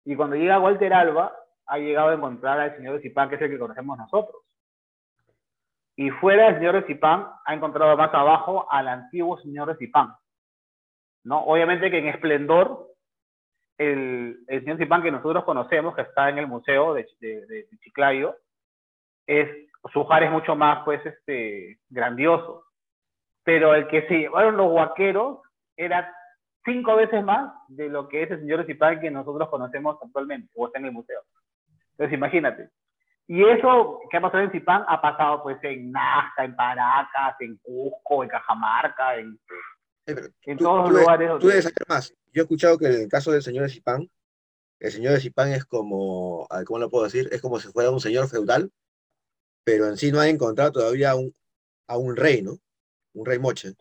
[0.04, 1.36] Y cuando llega Walter Alba,
[1.66, 4.41] ha llegado a encontrar al señor de Zipán, que es el que conocemos nosotros.
[5.96, 10.14] Y fuera del señor de Zipán, ha encontrado más abajo al antiguo señor de Zipán.
[11.24, 11.44] ¿no?
[11.44, 12.88] Obviamente que en esplendor,
[13.78, 18.36] el, señor Zipán que nosotros conocemos, que está en el museo de, de, de Chiclayo,
[19.26, 19.48] es,
[19.92, 22.64] su jar es mucho más, pues, este, grandioso.
[23.44, 25.40] Pero el que se llevaron los huaqueros
[25.76, 26.14] era
[26.64, 30.66] cinco veces más de lo que es el señor Zipán que nosotros conocemos actualmente, o
[30.66, 31.20] está en el museo.
[31.92, 32.70] Entonces, imagínate.
[33.28, 37.56] Y eso que ha pasado en Zipán ha pasado pues en Nazca, en Paracas, en
[37.58, 39.38] Cusco, en Cajamarca, en,
[40.06, 42.12] Eh, pero en tú- todos tú los de- lugares Tú debes saber más.
[42.32, 44.10] Yo he escuchado que en el caso del señor de Zipán,
[44.80, 47.28] el señor de Zipán es como, ¿cómo lo puedo decir?
[47.30, 48.70] Es como si fuera un señor feudal,
[49.64, 51.32] pero en sí no ha encontrado todavía a un,
[51.86, 52.54] a un rey, ¿no?
[53.14, 53.74] Un rey moche.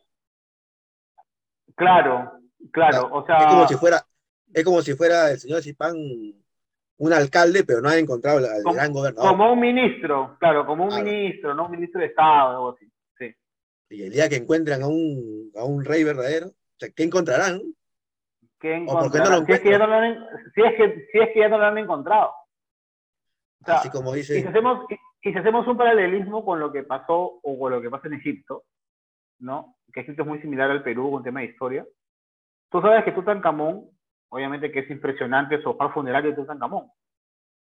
[1.76, 2.32] Claro,
[2.72, 3.38] claro, o sea...
[3.40, 4.06] Es como si fuera,
[4.54, 5.96] es como si fuera el señor de Zipán
[7.04, 9.30] un alcalde, pero no ha encontrado al, Como- gran gobernador.
[9.32, 11.04] Como un ministro, claro, como un Claro.
[11.06, 11.66] ministro, ¿no?
[11.66, 12.92] Un ministro de Estado, algo así.
[13.18, 13.36] Sí.
[13.90, 17.60] Y el día que encuentran a un, a un rey verdadero, o sea, ¿qué encontrarán?
[18.60, 19.46] ¿Qué ¿O por qué no lo encontrarán?
[19.48, 21.58] si, es que ya no lo han, si, es que, si es que ya no
[21.58, 22.30] lo han encontrado.
[23.62, 26.60] O sea, Así como y dice, si hacemos, y, y si hacemos un paralelismo con
[26.60, 28.64] lo que pasó o con lo que pasa en Egipto,
[29.40, 29.76] ¿no?
[29.92, 31.84] Que Egipto es muy similar al Perú con tema de historia.
[32.70, 33.90] Tú sabes que Tutankamón,
[34.32, 36.88] obviamente que es impresionante el sofá funerario de Tutankamón,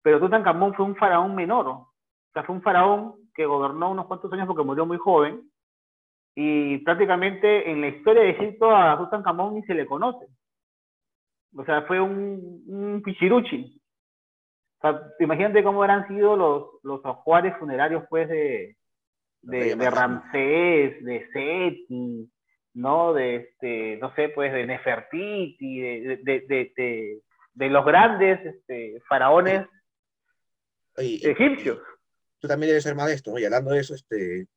[0.02, 1.94] pero Tutankamón fue un faraón menor, o
[2.34, 5.52] sea, fue un faraón que gobernó unos cuantos años porque murió muy joven,
[6.36, 10.28] y prácticamente en la historia de Egipto a Tutankamón ni se le conoce.
[11.56, 13.82] O sea, fue un, un pichiruchi.
[14.78, 18.78] O sea, imagínate cómo habrán sido los, los ajuares funerarios pues de,
[19.42, 22.32] de, de Ramsés, de Seti,
[22.74, 23.14] ¿no?
[23.14, 27.22] De este, no sé, pues de Nefertiti, de, de, de,
[27.54, 29.68] de los grandes este, faraones
[30.96, 31.80] egipcios.
[32.40, 33.40] Tú también debes ser maestro, ¿no?
[33.40, 34.48] Y hablando de eso, este,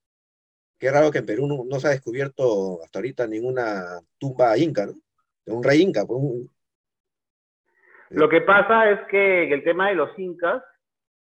[0.78, 4.94] qué raro que en Perú no, se ha descubierto hasta ahorita ninguna tumba inca, ¿no?
[5.44, 6.50] De un rey inca, pues un,
[8.10, 10.62] lo que pasa es que el tema de los incas,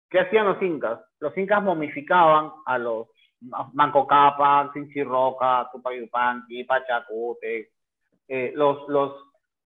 [0.09, 1.01] ¿qué hacían los incas?
[1.18, 3.09] Los incas momificaban a los
[3.40, 7.70] Manco Cápac, Sinchirroca, Tupayupanqui, Pachacute,
[8.29, 9.12] eh, los, los,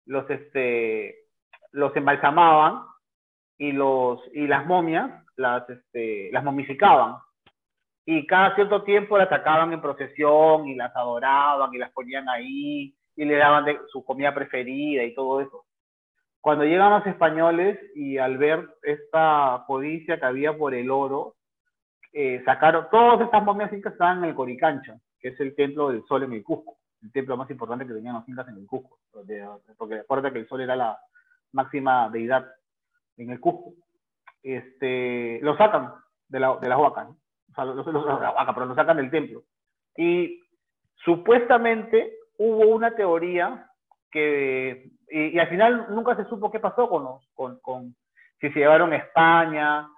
[0.06, 1.26] los, este,
[1.72, 2.82] los embalsamaban
[3.58, 7.16] y, los, y las momias las, este, las momificaban.
[8.04, 12.94] Y cada cierto tiempo las sacaban en procesión y las adoraban y las ponían ahí
[13.16, 15.64] y le daban de, su comida preferida y todo eso.
[16.40, 21.35] Cuando llegan los españoles y al ver esta codicia que había por el oro,
[22.12, 26.04] eh, sacaron, todas estas momias incas estaban en el Coricancha, que es el templo del
[26.04, 28.98] sol en el Cusco, el templo más importante que tenían los incas en el Cusco,
[29.76, 30.98] porque acuérdate que el sol era la
[31.52, 32.46] máxima deidad
[33.16, 33.74] en el Cusco.
[34.42, 35.92] Este, lo sacan
[36.28, 38.98] de la, de las vacas, o sea, los, los, de la vaca, pero lo sacan
[38.98, 39.42] del templo.
[39.96, 40.40] Y
[41.04, 43.70] supuestamente hubo una teoría
[44.10, 47.94] que y, al final nunca se supo qué pasó con, los, con, con,
[48.40, 49.88] si se llevaron a España.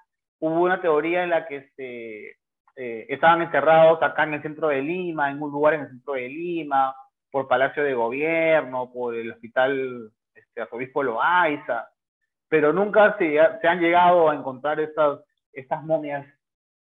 [0.40, 2.36] Hubo una teoría en la que se,
[2.76, 6.14] eh, estaban enterrados acá en el centro de Lima, en un lugar en el centro
[6.14, 6.94] de Lima,
[7.30, 11.88] por Palacio de Gobierno, por el Hospital este, Arzobispo Loaiza,
[12.48, 15.20] pero nunca se, se, han llegado a encontrar estas,
[15.52, 16.26] estas momias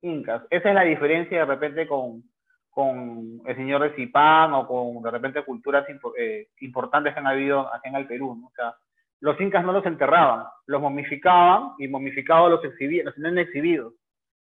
[0.01, 0.43] incas.
[0.49, 2.23] Esa es la diferencia de repente con,
[2.69, 5.85] con el señor de Zipán o con de repente culturas
[6.17, 8.35] eh, importantes que han habido aquí en el Perú.
[8.35, 8.47] ¿no?
[8.47, 8.75] O sea,
[9.23, 13.93] los incas no los enterraban, los momificaban y momificados los exhibían, los tenían exhibidos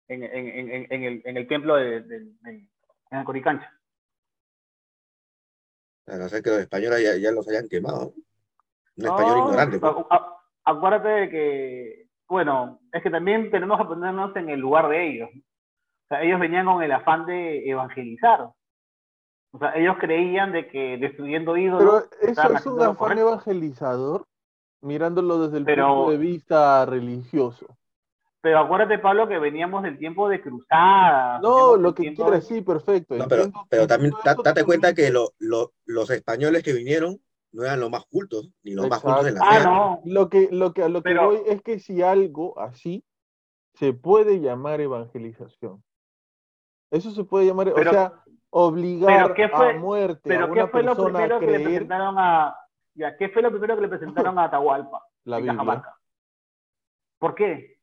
[0.09, 3.73] en, en, en, en el, el, templo de, de, de, en el Coricancha.
[6.09, 8.15] A no ser que los españoles ya, ya los hayan quemado.
[8.97, 9.79] Un español no, ignorante.
[9.79, 9.95] Pues.
[10.65, 15.31] Acuérdate de que, bueno, es que también tenemos que ponernos en el lugar de ellos.
[15.33, 18.51] O sea, ellos venían con el afán de evangelizar.
[19.53, 22.09] O sea, ellos creían de que destruyendo ídolos...
[22.21, 24.27] Pero eso es un afán evangelizador,
[24.85, 27.67] mirándolo desde el pero, punto de vista religioso.
[28.41, 31.41] Pero acuérdate, Pablo, que veníamos del tiempo de cruzadas.
[31.41, 32.55] No, lo que quieras, de...
[32.57, 33.17] sí, perfecto.
[33.17, 34.13] No, pero, pero también
[34.45, 37.19] date cuenta que lo, lo, los españoles que vinieron
[37.53, 39.09] no eran los más cultos, ni los Exacto.
[39.09, 40.01] más cultos de la ah, no.
[40.05, 43.05] Lo que, lo que, a lo que pero, voy es que si algo así
[43.75, 45.83] se puede llamar evangelización.
[46.91, 50.69] Eso se puede llamar, pero, o sea, obligar fue, a muerte pero a una ¿qué
[50.69, 52.57] fue lo primero que le presentaron a
[52.95, 55.03] ya, ¿qué fue lo primero que le presentaron a Atahualpa?
[55.25, 55.53] La Biblia.
[55.55, 55.97] Cajamarca?
[57.19, 57.75] ¿Por qué?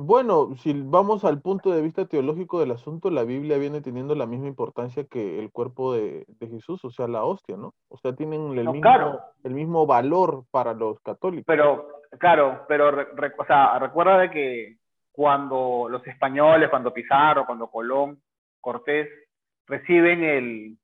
[0.00, 4.26] Bueno, si vamos al punto de vista teológico del asunto, la Biblia viene teniendo la
[4.26, 7.74] misma importancia que el cuerpo de, de Jesús, o sea, la hostia, ¿no?
[7.88, 9.20] O sea, tienen el, no, mismo, claro.
[9.42, 11.46] el mismo valor para los católicos.
[11.48, 14.78] Pero, claro, pero re, o sea, recuerda de que
[15.10, 18.22] cuando los españoles, cuando Pizarro, cuando Colón,
[18.60, 19.08] Cortés
[19.66, 20.78] reciben el,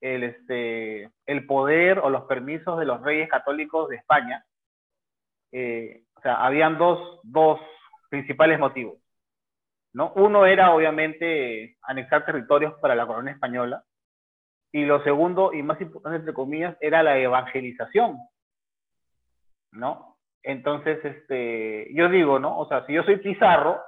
[0.00, 4.44] el, este, el poder o los permisos de los reyes católicos de España,
[5.52, 7.60] eh, o sea, habían dos, dos
[8.10, 8.98] principales motivos.
[9.92, 10.12] ¿no?
[10.14, 13.82] Uno era obviamente anexar territorios para la corona española
[14.72, 18.18] y lo segundo y más importante entre comillas era la evangelización,
[19.72, 20.16] ¿no?
[20.42, 22.58] Entonces, este, yo digo, ¿no?
[22.58, 23.80] O sea, si yo soy Pizarro,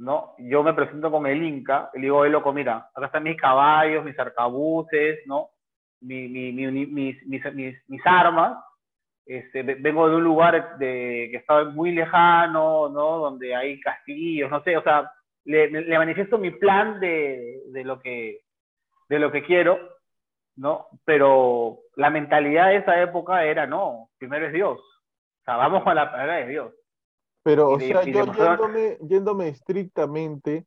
[0.00, 0.34] ¿no?
[0.38, 4.02] Yo me presento con el Inca, le digo, oye, loco, mira, acá están mis caballos,
[4.02, 5.50] mis arcabuces, ¿no?
[6.00, 8.64] Mi, mi, mi, mis, mis, mis, mis, armas.
[9.26, 13.18] Este, vengo de un lugar de, que está muy lejano, ¿no?
[13.18, 15.12] Donde hay castillos, no sé, o sea,
[15.44, 18.40] le, le manifiesto mi plan de, de, lo que,
[19.08, 19.78] de lo que quiero,
[20.56, 20.86] ¿no?
[21.04, 25.94] Pero la mentalidad de esa época era, no, primero es Dios, o sea, vamos con
[25.94, 26.72] la palabra de Dios.
[27.50, 30.66] Pero, o sea, yo yéndome, yéndome estrictamente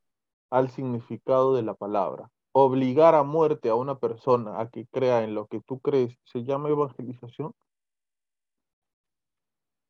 [0.49, 5.33] al significado de la palabra, obligar a muerte a una persona a que crea en
[5.33, 7.53] lo que tú crees, ¿se llama evangelización?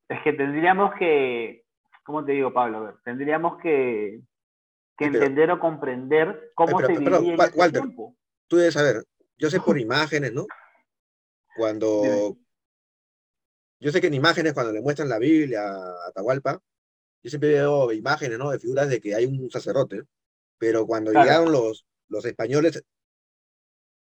[0.08, 1.66] Es que tendríamos que,
[2.04, 2.78] ¿cómo te digo, Pablo?
[2.78, 4.22] A ver, tendríamos que,
[4.96, 8.16] que pero- entender o comprender cómo pero- se pero, vivía en Wa- ese Walter, tiempo.
[8.48, 9.04] Tú debes saber,
[9.40, 10.46] yo sé por imágenes, ¿no?
[11.58, 12.38] Cuando...
[13.80, 16.62] Yo sé que en imágenes, cuando le muestran la Biblia a Atahualpa,
[17.24, 18.50] yo siempre veo imágenes, ¿no?
[18.52, 20.04] De figuras de que hay un sacerdote,
[20.58, 21.26] pero cuando Claro.
[21.26, 22.84] llegaron los, los españoles,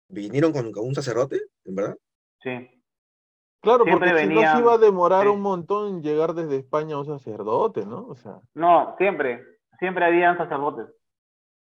[0.09, 1.97] vinieron con, con un sacerdote, ¿en verdad?
[2.43, 2.51] Sí.
[3.63, 5.29] Claro, Siempre porque si no se iba a demorar sí.
[5.29, 8.07] un montón en llegar desde España un sacerdote, ¿no?
[8.07, 9.45] O sea, No, siempre,
[9.79, 10.87] siempre habían sacerdotes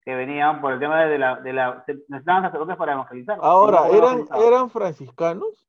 [0.04, 3.38] que venían por el tema de la, de la, necesitaban sacerdotes para evangelizar.
[3.42, 4.24] ahora, ¿eran.
[4.34, 5.66] ¿eran franciscanos?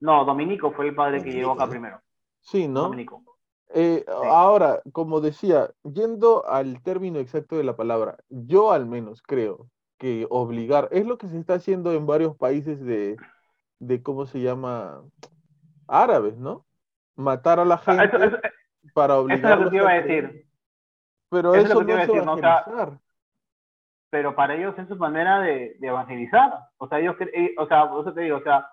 [0.00, 1.70] No, Dominico fue el padre que llegó acá ¿no?
[1.70, 2.00] primero.
[2.40, 2.82] Sí, ¿no?
[2.82, 3.22] Dominico.
[3.74, 9.68] Eh, Ahora, como decía, yendo al término exacto de la palabra, yo al menos creo
[9.98, 13.16] que obligar, es lo que se está haciendo en varios países de,
[13.80, 15.02] de ¿cómo se llama?
[15.86, 16.66] Árabes, ¿no?
[17.16, 18.38] Matar a la sea, gente eso, eso-
[18.94, 20.46] para eso es lo que te iba a decir.
[21.30, 22.32] Pero eso es eso lo que te iba a es decir, ¿no?
[22.34, 22.64] O sea,
[24.10, 26.52] pero para ellos es su manera de, de evangelizar.
[26.78, 28.66] O sea, ellos, eh, o sea, por eso te digo, o sea,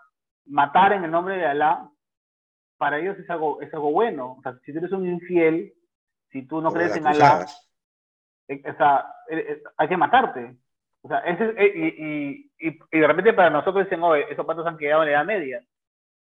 [0.45, 1.89] matar en el nombre de Alá,
[2.77, 4.33] para ellos es algo, es algo bueno.
[4.39, 5.73] O sea, si tú eres un infiel,
[6.31, 7.69] si tú no Como crees en cruzadas.
[8.47, 10.55] eh, o sea, eh, eh, hay que matarte.
[11.01, 14.45] O sea, ese, es- y, y, y, y de repente para nosotros dicen, oye, esos
[14.45, 15.61] patos han quedado en la Edad Media.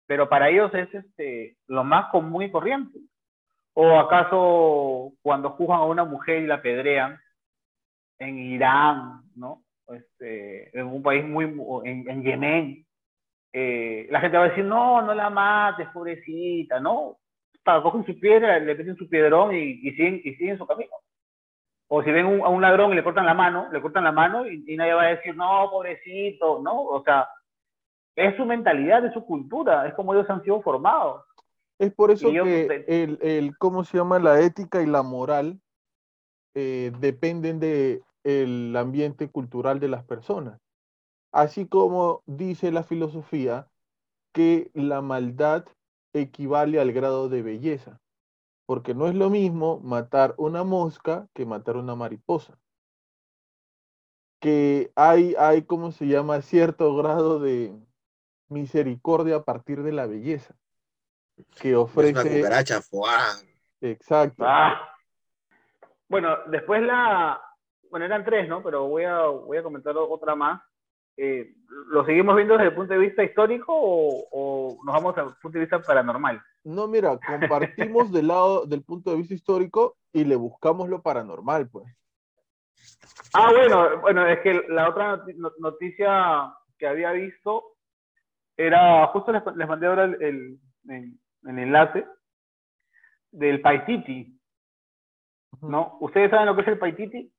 [0.06, 2.98] Pero para ellos es este, lo más común y corriente.
[3.74, 7.20] ¿O acaso cuando juzgan a una mujer y la apedrean
[8.18, 9.62] en Irán, ¿no?
[9.88, 11.44] Este, en un país muy,
[11.84, 12.86] en, en Yemen,
[13.56, 17.18] eh, la gente va a decir, no, no la mates, pobrecita, ¿no?
[17.62, 20.90] Para, cogen su piedra, le meten su piedrón y, y, siguen, y siguen su camino.
[21.88, 24.10] O si ven un- a un ladrón y le cortan la mano, le cortan la
[24.12, 26.82] mano y, y nadie va a decir, no, pobrecito, ¿no?
[26.82, 27.28] O sea,
[28.16, 31.22] es su mentalidad, es su cultura, es como ellos han sido formados.
[31.78, 34.18] Es por eso Y que el, el, ¿cómo se llama?
[34.18, 35.60] La ética y la moral
[36.54, 40.60] eh, dependen de el ambiente cultural de las personas.
[41.34, 43.68] Así como dice la filosofía
[44.32, 45.64] que la maldad
[46.12, 48.00] equivale al grado de belleza,
[48.66, 52.56] porque no es lo mismo matar una mosca que matar una mariposa.
[54.38, 56.40] Que hay, hay, ¿cómo se llama?
[56.40, 57.74] Cierto grado de
[58.48, 60.54] misericordia a partir de la belleza
[61.60, 62.36] que Es una ofrece.
[62.36, 63.18] cucaracha, ¡fuá!
[63.80, 64.44] Exacto.
[64.46, 64.88] Ah.
[66.08, 67.42] Bueno, después la,
[67.90, 68.62] bueno, eran tres, ¿no?
[68.62, 70.62] Pero voy a, voy a comentar otra más.
[71.16, 71.54] Eh,
[71.88, 75.58] ¿Lo seguimos viendo desde el punto de vista histórico o, o nos vamos al punto
[75.58, 76.42] de vista paranormal?
[76.64, 81.68] No, mira, compartimos del lado del punto de vista histórico y le buscamos lo paranormal,
[81.68, 81.86] pues.
[83.32, 87.76] Ah, bueno, bueno, es que la otra noti- no- noticia que había visto
[88.56, 92.06] era, justo les, les mandé ahora el, el- el- el enlace
[93.30, 94.38] del Paititi,
[95.60, 95.96] ¿no?
[96.00, 97.32] ¿Ustedes saben lo que es el Paititi?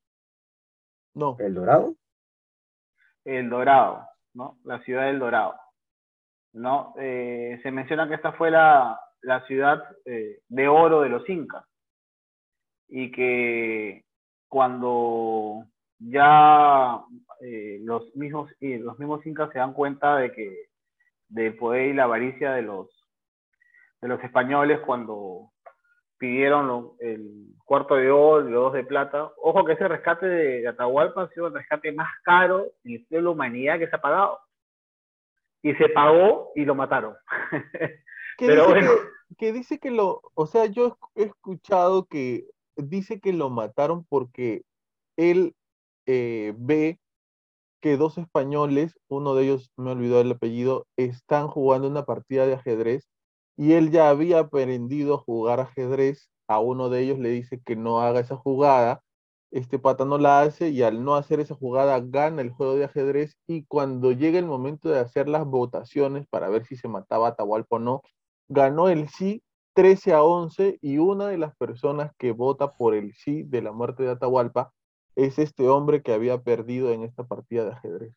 [1.14, 1.36] No.
[1.40, 1.94] ¿El dorado?
[3.26, 4.58] El Dorado, ¿no?
[4.64, 5.56] La ciudad del Dorado,
[6.52, 6.94] ¿no?
[6.98, 11.64] Eh, se menciona que esta fue la, la ciudad eh, de oro de los incas
[12.88, 14.04] y que
[14.48, 15.64] cuando
[15.98, 17.02] ya
[17.40, 20.68] eh, los mismos los mismos incas se dan cuenta de que
[21.28, 22.88] del poder y la avaricia de los
[24.00, 25.50] de los españoles cuando
[26.18, 29.30] pidieron lo- el cuarto de oro y los dos de plata.
[29.38, 32.96] Ojo que ese rescate de, de Atahualpa ha sido el rescate más caro en la
[32.98, 34.38] historia de la humanidad que se ha pagado.
[35.62, 37.14] Y se pagó y lo mataron.
[38.38, 38.90] Que Pero dice bueno.
[39.30, 42.44] que, que dice que lo, o sea, yo he escuchado que
[42.76, 44.60] dice que lo mataron porque
[45.16, 45.54] él
[46.04, 46.98] eh, ve
[47.80, 52.54] que dos españoles, uno de ellos me olvidó el apellido, están jugando una partida de
[52.54, 53.08] ajedrez
[53.56, 56.30] y él ya había aprendido a jugar ajedrez.
[56.48, 59.02] A uno de ellos le dice que no haga esa jugada.
[59.50, 62.84] Este pata no la hace y al no hacer esa jugada gana el juego de
[62.84, 67.28] ajedrez y cuando llega el momento de hacer las votaciones para ver si se mataba
[67.28, 68.02] a Atahualpa o no,
[68.48, 69.42] ganó el sí
[69.74, 73.72] 13 a 11 y una de las personas que vota por el sí de la
[73.72, 74.72] muerte de Atahualpa
[75.16, 78.14] es este hombre que había perdido en esta partida de ajedrez.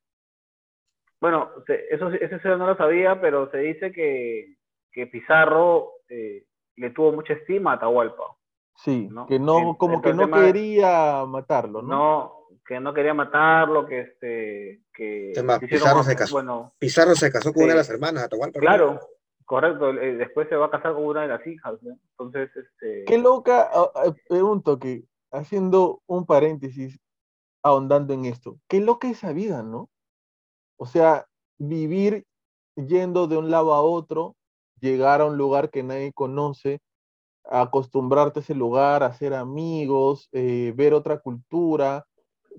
[1.22, 1.50] Bueno,
[1.90, 4.56] eso, sí no lo sabía, pero se dice que,
[5.00, 6.46] que Pizarro eh,
[6.76, 8.36] le tuvo mucha estima a Atahualpa.
[8.76, 9.26] Sí, ¿no?
[9.28, 11.88] que no, como que no tema quería matarlo, ¿no?
[11.88, 12.34] No,
[12.66, 16.34] que no quería matarlo, que este, que Se ma- se hicieron Pizarro se casó.
[16.36, 17.64] Bueno, Pizarro se casó con Sí.
[17.66, 18.58] una de las hermanas, Atahualpa.
[18.58, 18.62] ¿no?
[18.62, 19.00] claro,
[19.46, 19.90] correcto.
[19.92, 21.98] eh, después se va a casar con una de las hijas, ¿no?
[22.12, 27.00] Entonces, este, Qué loca, ah, ah, pregunto que, haciendo un paréntesis,
[27.64, 29.90] ahondando en esto, qué loca esa vida, ¿no?
[30.78, 31.26] O sea,
[31.58, 32.26] vivir
[32.78, 34.38] yendo de un lado a otro,
[34.80, 36.80] llegar a un lugar que nadie conoce,
[37.46, 42.06] acostumbrarte a ese lugar, hacer amigos, eh, ver otra cultura,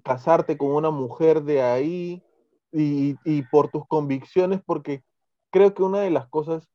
[0.05, 2.23] casarte con una mujer de ahí
[2.73, 5.03] y, y por tus convicciones, porque
[5.51, 6.69] creo que una de las cosas,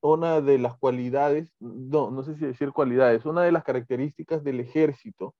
[0.00, 4.60] una de las cualidades, no, no sé si decir cualidades, una de las características del
[4.60, 5.34] ejército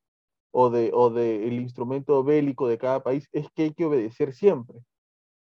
[0.50, 4.32] o de, o de el instrumento bélico de cada país es que hay que obedecer
[4.32, 4.78] siempre,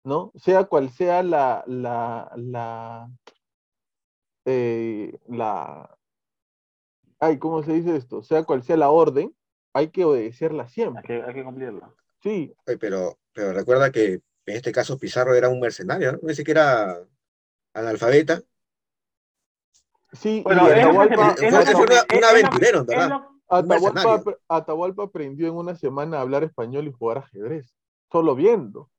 [0.05, 0.32] ¿no?
[0.34, 3.11] Sea cual sea la, la, la,
[4.45, 5.97] eh, la,
[7.20, 8.22] ay, ¿cómo se dice esto?
[8.22, 9.34] Sea cual sea la orden,
[9.72, 11.03] hay que obedecerla Hay siempre.
[11.03, 11.91] que, hay que cumplirla.
[12.22, 14.14] Sí, pero, pero recuerda que
[14.47, 16.18] en este caso Pizarro era un mercenario, ¿no?
[16.22, 16.99] No sé que era
[17.74, 18.43] analfabeta.
[20.12, 23.20] sí, Bueno, y Atahualpa, es es- un aventurero, verdad.
[24.49, 27.74] Atahualpa aprendió en una semana a hablar español y jugar ajedrez,
[28.11, 28.91] solo viendo.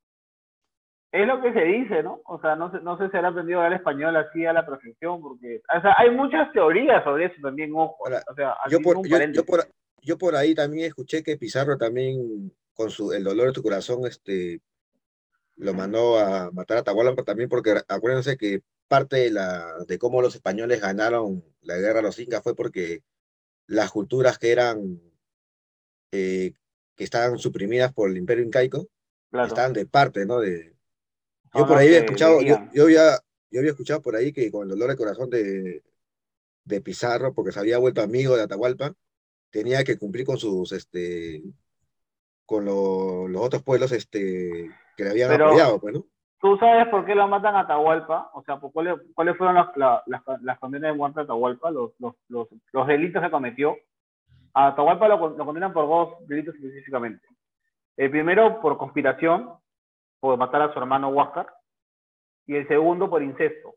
[1.11, 2.21] Es lo que se dice, ¿no?
[2.25, 4.65] O sea, no sé, no sé si habrá aprendido a hablar español así a la
[4.65, 7.97] perfección, porque, o sea, hay muchas teorías sobre eso también, ojo.
[8.05, 9.65] Ahora, o sea, Yo por, yo, por,
[10.01, 14.05] yo por ahí también escuché que Pizarro también, con su, el dolor de tu corazón,
[14.05, 14.61] este,
[15.57, 20.21] lo mandó a matar a Atahualpa también, porque acuérdense que parte de, la, de cómo
[20.21, 23.03] los españoles ganaron la guerra a los incas fue porque
[23.67, 25.01] las culturas que eran,
[26.13, 26.53] eh,
[26.95, 28.87] que estaban suprimidas por el imperio incaico,
[29.29, 29.47] Claro.
[29.47, 30.39] estaban de parte, ¿no?
[30.39, 30.73] De,
[31.53, 33.17] yo por ahí había escuchado, yo, yo había,
[33.51, 35.83] yo había escuchado por ahí que con el dolor de corazón de,
[36.63, 38.93] de Pizarro, porque se había vuelto amigo de Atahualpa,
[39.49, 41.41] tenía que cumplir con sus, este,
[42.45, 46.05] con lo- los otros pueblos, este, que le habían Pero- apoyado, pues, ¿no?
[46.39, 48.31] ¿Tú sabes por qué lo matan a Atahualpa?
[48.33, 51.69] O sea, ¿por cuáles, cuáles fueron las, la- las, las condenas de muerte de Atahualpa?
[51.69, 53.75] Los, los, los, los delitos que cometió.
[54.55, 57.25] A Atahualpa lo condenan por dos delitos específicamente.
[57.95, 59.51] El primero por conspiración,
[60.21, 61.47] por matar a su hermano Huáscar.
[62.45, 63.75] Y el segundo por incesto,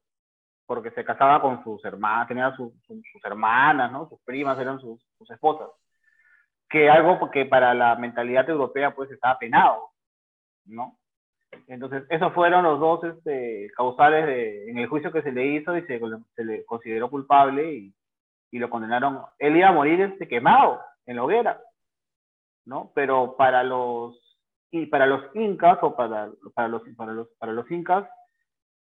[0.66, 4.08] porque se casaba con sus hermanas, tenía sus, sus, hermanas, ¿no?
[4.08, 5.68] Sus primas eran sus, sus esposas.
[6.68, 9.90] Que algo que para la mentalidad europea pues estaba penado,
[10.66, 10.98] ¿no?
[11.68, 15.76] Entonces, esos fueron los dos este, causales de, en el juicio que se le hizo
[15.76, 16.00] y se,
[16.34, 17.94] se le consideró culpable y,
[18.50, 19.22] y, lo condenaron.
[19.38, 21.60] Él iba a morir este, quemado en la hoguera,
[22.64, 22.90] ¿no?
[22.94, 24.23] Pero para los,
[24.76, 28.08] y para los incas o para, para, los, para, los, para los incas,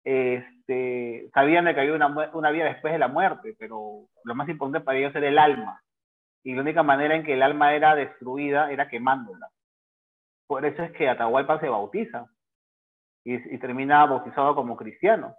[0.02, 4.48] este, sabían de que había una, una vida después de la muerte, pero lo más
[4.48, 5.82] importante para ellos era el alma.
[6.44, 9.50] Y la única manera en que el alma era destruida era quemándola.
[10.46, 12.26] Por eso es que Atahualpa se bautiza
[13.22, 15.36] y, termina bautizado como cristiano.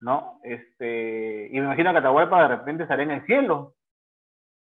[0.00, 0.38] ¿No?
[0.42, 3.72] Este, y me imagino que Atahualpa de repente estará en el cielo.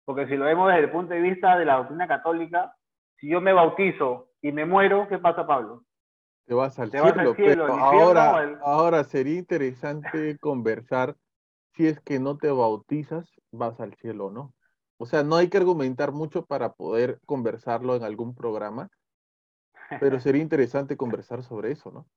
[0.05, 2.73] Porque si lo vemos desde el punto de vista de la doctrina católica,
[3.17, 5.85] si yo me bautizo y me muero, ¿qué pasa, Pablo?
[6.45, 7.65] Te vas al Te cielo, vas al cielo,
[8.13, 11.17] pero ahora, al- ahora sería interesante conversar
[11.75, 14.55] si es que no te bautizas, vas al cielo o no.
[14.97, 18.89] O sea, no hay que argumentar mucho para poder conversarlo en algún programa,
[19.97, 22.07] pero sería interesante conversar sobre eso, ¿no?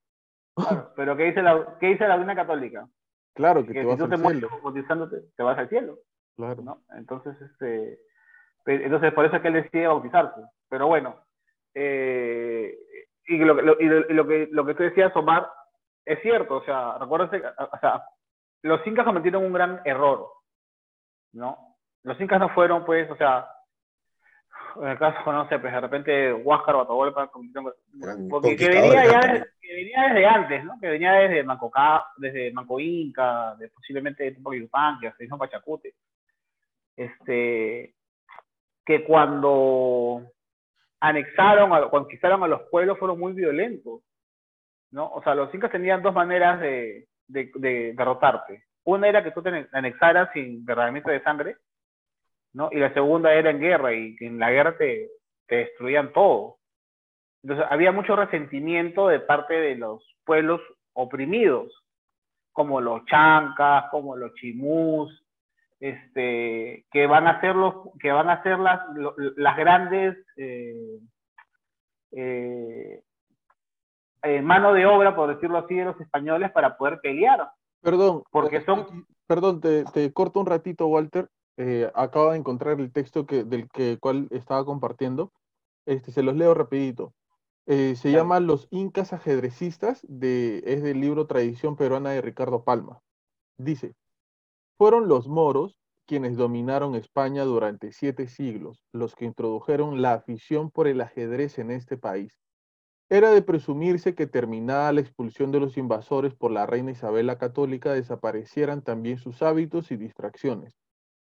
[0.58, 2.88] Claro, pero ¿qué dice la, qué dice la doctrina católica?
[3.34, 5.98] Claro, que Que te si vas al te cielo, bautizándote, te vas al cielo.
[6.36, 6.66] claro.
[6.66, 6.84] ¿no?
[6.96, 8.00] Entonces, este,
[8.66, 10.42] entonces por eso es que él decide bautizarse.
[10.70, 11.25] Pero bueno,
[11.78, 12.74] eh,
[13.26, 15.46] y, lo, lo- y lo- que, lo que tú decías, Omar,
[16.06, 18.02] es cierto, o sea, recuérdense, que, o sea,
[18.62, 20.26] los incas cometieron un gran error,
[21.34, 21.76] ¿no?
[22.04, 23.46] Los incas no fueron, pues, o sea,
[24.80, 27.30] en el caso, no sé, pues de repente Huáscar o Atahualpa
[28.30, 29.20] porque que venía, ya
[29.60, 30.78] que venía desde antes, ¿no?
[30.80, 31.70] Que venía desde Manco,
[32.16, 35.94] desde Manco Inca, de posiblemente de Yupanqui, hasta mismo Pachacute.
[36.96, 37.94] Este,
[38.84, 40.22] que cuando
[41.00, 44.02] anexaron, a, conquistaron a los pueblos fueron muy violentos,
[44.90, 45.10] ¿no?
[45.12, 48.64] O sea, los incas tenían dos maneras de, de, de derrotarte.
[48.84, 51.56] Una era que tú te anexaras sin derramamiento de sangre,
[52.52, 52.68] ¿no?
[52.72, 55.10] Y la segunda era en guerra, y en la guerra te,
[55.46, 56.56] te destruían todo.
[57.42, 60.60] Entonces, había mucho resentimiento de parte de los pueblos
[60.92, 61.72] oprimidos,
[62.52, 65.25] como los chancas, como los chimús,
[65.80, 68.80] este, que van a ser los, que van a ser las,
[69.36, 70.98] las grandes eh,
[72.12, 73.02] eh,
[74.22, 77.50] eh, mano de obra, por decirlo así, de los españoles para poder pelear.
[77.82, 81.28] Perdón, Porque son- Perdón, te, te corto un ratito, Walter.
[81.94, 85.32] Acabo de encontrar el texto que, del que, cual estaba compartiendo.
[85.84, 87.12] Este, se los leo rapidito.
[87.66, 93.00] Se llama Los Incas Ajedrecistas, de, es del libro Tradición Peruana de Ricardo Palma.
[93.56, 93.94] Dice,
[94.78, 100.86] fueron los moros quienes dominaron España durante siete siglos, los que introdujeron la afición por
[100.86, 102.38] el ajedrez en este país.
[103.08, 107.38] Era de presumirse que terminada la expulsión de los invasores por la reina Isabel la
[107.38, 110.74] Católica desaparecieran también sus hábitos y distracciones.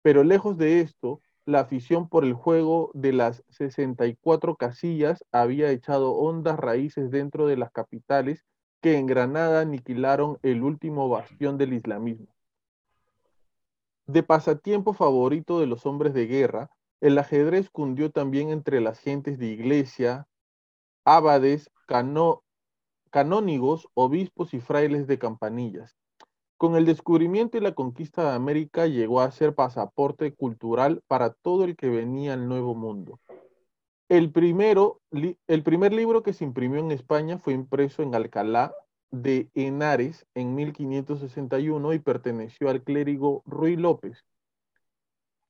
[0.02, 6.12] Pero lejos de esto, la afición por el juego de las 64 casillas había echado
[6.12, 8.44] hondas raíces dentro de las capitales
[8.80, 12.28] que en Granada aniquilaron el último bastión del islamismo.
[14.06, 19.38] De pasatiempo favorito de los hombres de guerra, el ajedrez cundió también entre las gentes
[19.38, 20.26] de iglesia,
[21.04, 21.70] abades,
[23.10, 25.96] canónigos, obispos y frailes de campanillas.
[26.56, 31.64] Con el descubrimiento y la conquista de América llegó a ser pasaporte cultural para todo
[31.64, 33.20] el que venía al Nuevo Mundo.
[34.08, 38.72] El, primero, el primer libro que se imprimió en España fue impreso en Alcalá
[39.12, 44.24] de Henares en 1561 y perteneció al clérigo Ruy López.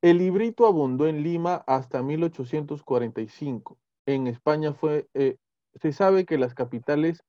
[0.03, 3.79] El librito abundó en Lima hasta 1845.
[4.05, 5.37] En España fue, eh,
[5.81, 7.23] se sabe que las capitales,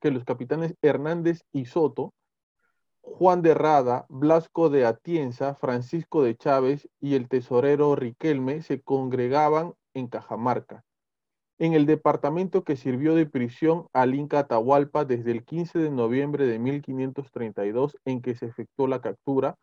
[0.00, 2.14] que los capitanes Hernández y Soto,
[3.02, 9.74] Juan de Rada, Blasco de Atienza, Francisco de Chávez y el tesorero Riquelme se congregaban
[9.94, 10.84] en Cajamarca,
[11.58, 16.46] en el departamento que sirvió de prisión al Inca Atahualpa desde el 15 de noviembre
[16.46, 19.56] de 1532 en que se efectuó la captura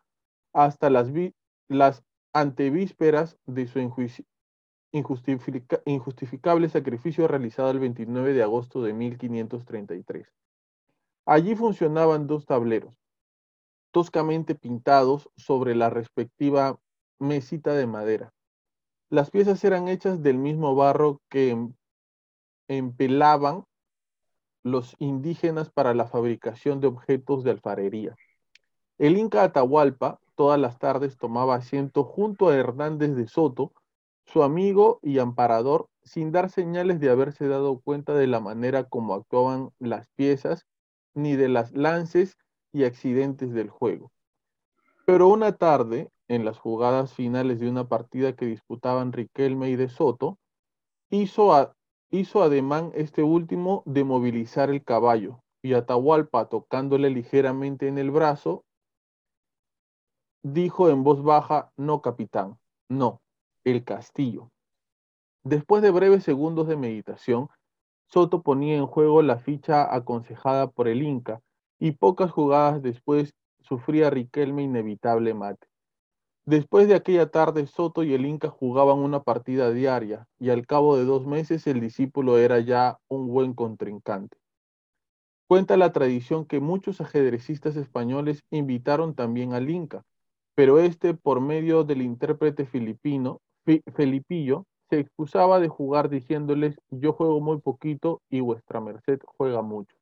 [0.52, 1.08] hasta las,
[1.68, 3.78] las antevísperas de su
[4.92, 10.32] injustificable sacrificio realizado el 29 de agosto de 1533.
[11.26, 12.94] Allí funcionaban dos tableros,
[13.92, 16.78] toscamente pintados sobre la respectiva
[17.20, 18.32] mesita de madera.
[19.10, 21.56] Las piezas eran hechas del mismo barro que
[22.76, 23.64] empelaban
[24.62, 28.16] los indígenas para la fabricación de objetos de alfarería.
[28.98, 33.72] El Inca Atahualpa todas las tardes tomaba asiento junto a Hernández de Soto,
[34.26, 39.14] su amigo y amparador, sin dar señales de haberse dado cuenta de la manera como
[39.14, 40.66] actuaban las piezas,
[41.14, 42.36] ni de las lances
[42.72, 44.10] y accidentes del juego.
[45.06, 49.88] Pero una tarde, en las jugadas finales de una partida que disputaban Riquelme y de
[49.88, 50.38] Soto,
[51.10, 51.76] hizo,
[52.14, 58.64] hizo ademán este último de movilizar el caballo, y Atahualpa, tocándole ligeramente en el brazo,
[60.42, 62.58] dijo en voz baja, no, capitán,
[62.88, 63.20] no,
[63.64, 64.50] el castillo.
[65.42, 67.48] Después de breves segundos de meditación,
[68.06, 71.40] Soto ponía en juego la ficha aconsejada por el Inca
[71.80, 75.66] y pocas jugadas después sufría Riquelme inevitable mate.
[76.46, 80.96] Después de aquella tarde, Soto y el Inca jugaban una partida diaria y al cabo
[80.96, 84.36] de dos meses el discípulo era ya un buen contrincante.
[85.48, 90.04] Cuenta la tradición que muchos ajedrecistas españoles invitaron también al Inca,
[90.54, 93.40] pero este, por medio del intérprete filipino,
[93.94, 99.96] Felipillo, se excusaba de jugar diciéndoles yo juego muy poquito y vuestra merced juega mucho.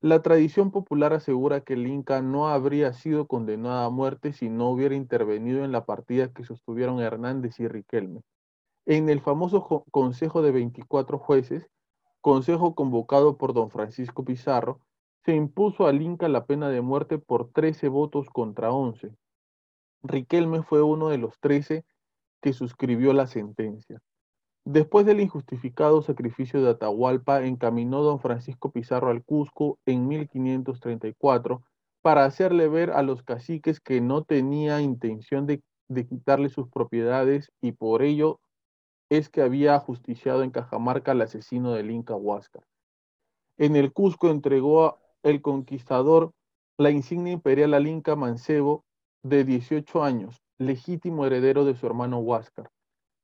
[0.00, 4.70] La tradición popular asegura que el Inca no habría sido condenado a muerte si no
[4.70, 8.22] hubiera intervenido en la partida que sostuvieron Hernández y Riquelme.
[8.84, 11.68] En el famoso Consejo de 24 jueces,
[12.20, 14.80] consejo convocado por don Francisco Pizarro,
[15.24, 19.16] se impuso al Inca la pena de muerte por 13 votos contra 11,
[20.02, 21.84] Riquelme fue uno de los trece
[22.40, 24.00] que suscribió la sentencia.
[24.66, 31.62] Después del injustificado sacrificio de Atahualpa, encaminó don Francisco Pizarro al Cusco en 1534
[32.02, 37.52] para hacerle ver a los caciques que no tenía intención de, de quitarle sus propiedades
[37.62, 38.40] y por ello
[39.08, 42.64] es que había ajusticiado en Cajamarca al asesino del Inca Huáscar.
[43.58, 46.32] En el Cusco entregó el conquistador
[46.76, 48.84] la insignia imperial al Inca Mancebo
[49.22, 52.68] de 18 años, legítimo heredero de su hermano Huáscar.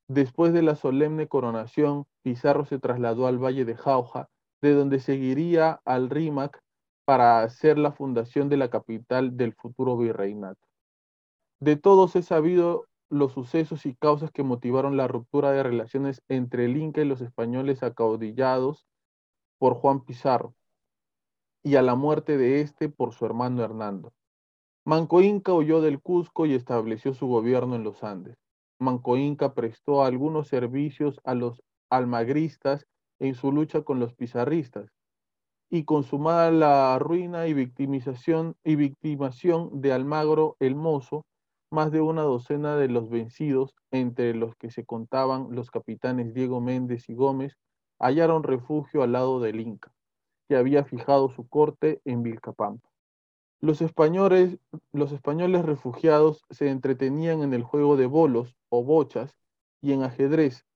[0.08, 4.28] Después de la solemne coronación, Pizarro se trasladó al valle de Jauja,
[4.60, 6.62] de donde seguiría al Rímac
[7.04, 10.60] para hacer la fundación de la capital del futuro virreinato.
[11.60, 16.64] De todos he sabido los sucesos y causas que motivaron la ruptura de relaciones entre
[16.64, 18.86] el Inca y los españoles acaudillados
[19.58, 20.54] por Juan Pizarro,
[21.62, 24.12] y a la muerte de éste por su hermano Hernando.
[24.84, 28.36] Manco Inca huyó del Cusco y estableció su gobierno en los Andes.
[28.82, 32.86] Manco Inca prestó algunos servicios a los almagristas
[33.18, 34.90] en su lucha con los pizarristas.
[35.70, 41.24] Y consumada la ruina y victimización victimación de Almagro el Mozo,
[41.70, 46.60] más de una docena de los vencidos, entre los que se contaban los capitanes Diego
[46.60, 47.56] Méndez y Gómez,
[47.98, 49.90] hallaron refugio al lado del Inca,
[50.48, 52.91] que había fijado su corte en Vilcapampa.
[53.62, 54.58] Los españoles,
[54.92, 59.36] los españoles refugiados se entretenían en el juego de bolos o bochas
[59.80, 60.66] y en ajedrez.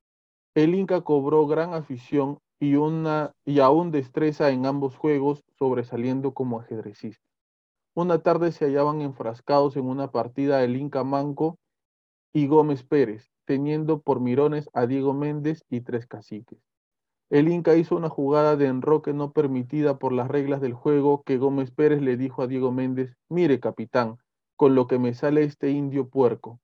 [0.55, 6.61] El Inca cobró gran afición y, una, y aún destreza en ambos juegos, sobresaliendo como
[6.61, 7.27] ajedrecista.
[7.93, 11.59] Una tarde se hallaban enfrascados en una partida el Inca Manco
[12.33, 16.66] y Gómez Pérez, teniendo por mirones a Diego Méndez y tres caciques.
[17.29, 21.39] El Inca hizo una jugada de enroque no permitida por las reglas del juego que
[21.39, 24.19] Gómez Pérez le dijo a Diego Méndez, mire capitán,
[24.55, 26.61] con lo que me sale este indio puerco.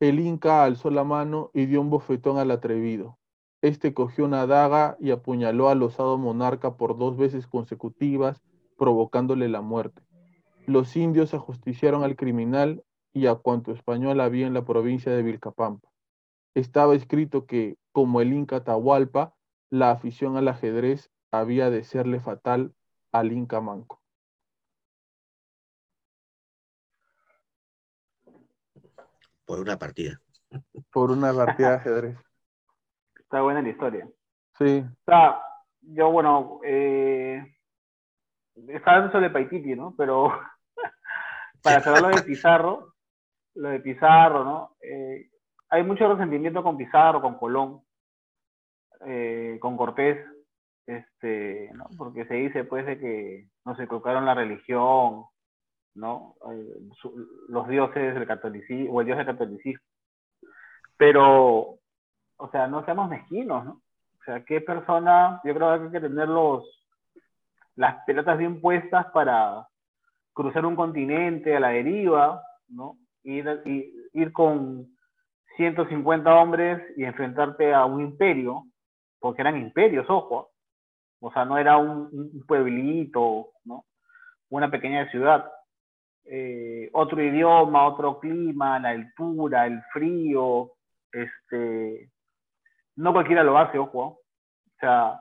[0.00, 3.18] El Inca alzó la mano y dio un bofetón al atrevido.
[3.60, 8.42] Este cogió una daga y apuñaló al osado monarca por dos veces consecutivas,
[8.78, 10.02] provocándole la muerte.
[10.66, 12.82] Los indios ajusticiaron al criminal
[13.12, 15.88] y a cuanto español había en la provincia de Vilcapampa.
[16.54, 19.34] Estaba escrito que, como el Inca Tahualpa,
[19.70, 22.74] la afición al ajedrez había de serle fatal
[23.12, 24.00] al Inca Manco.
[29.44, 30.20] Por una partida.
[30.92, 32.18] Por una partida de ajedrez.
[33.18, 34.08] Está buena la historia.
[34.58, 34.78] Sí.
[34.78, 35.40] O sea,
[35.80, 37.44] yo, bueno, eh,
[38.68, 39.94] estaba hablando sobre Paititi, ¿no?
[39.96, 40.32] Pero
[41.62, 42.94] para saber lo de Pizarro,
[43.54, 44.76] lo de Pizarro, ¿no?
[44.80, 45.30] Eh,
[45.68, 47.83] hay mucho resentimiento con Pizarro, con Colón,
[49.06, 50.18] eh, con Cortés,
[50.86, 51.86] este, ¿no?
[51.96, 55.24] Porque se dice, pues, de que no se tocaron la religión,
[55.94, 56.34] ¿no?
[56.52, 59.82] Eh, su- los dioses del catolicismo, o el dios del catolicismo.
[60.96, 61.78] Pero,
[62.36, 63.72] o sea, no seamos mezquinos, ¿no?
[64.20, 66.64] O sea, ¿qué persona, yo creo que hay que tener los,
[67.76, 69.66] las pelotas bien puestas para
[70.32, 72.98] cruzar un continente a la deriva, ¿no?
[73.24, 74.88] Ir, y- ir con
[75.56, 78.64] 150 hombres y enfrentarte a un imperio,
[79.24, 80.50] porque eran imperios, ojo,
[81.18, 83.86] o sea, no era un, pueblito, ¿no?
[84.50, 85.50] Una pequeña ciudad.
[86.26, 90.72] Eh, otro idioma, otro clima, la altura, el frío,
[91.10, 92.10] este,
[92.96, 94.20] no cualquiera lo hace, ojo.
[94.66, 95.18] O sea,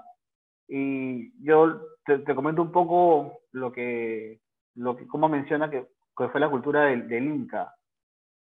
[0.68, 4.42] y yo te, comento un poco lo que,
[4.76, 5.88] lo que cómo menciona que,
[6.18, 7.74] que fue la cultura del, del Inca,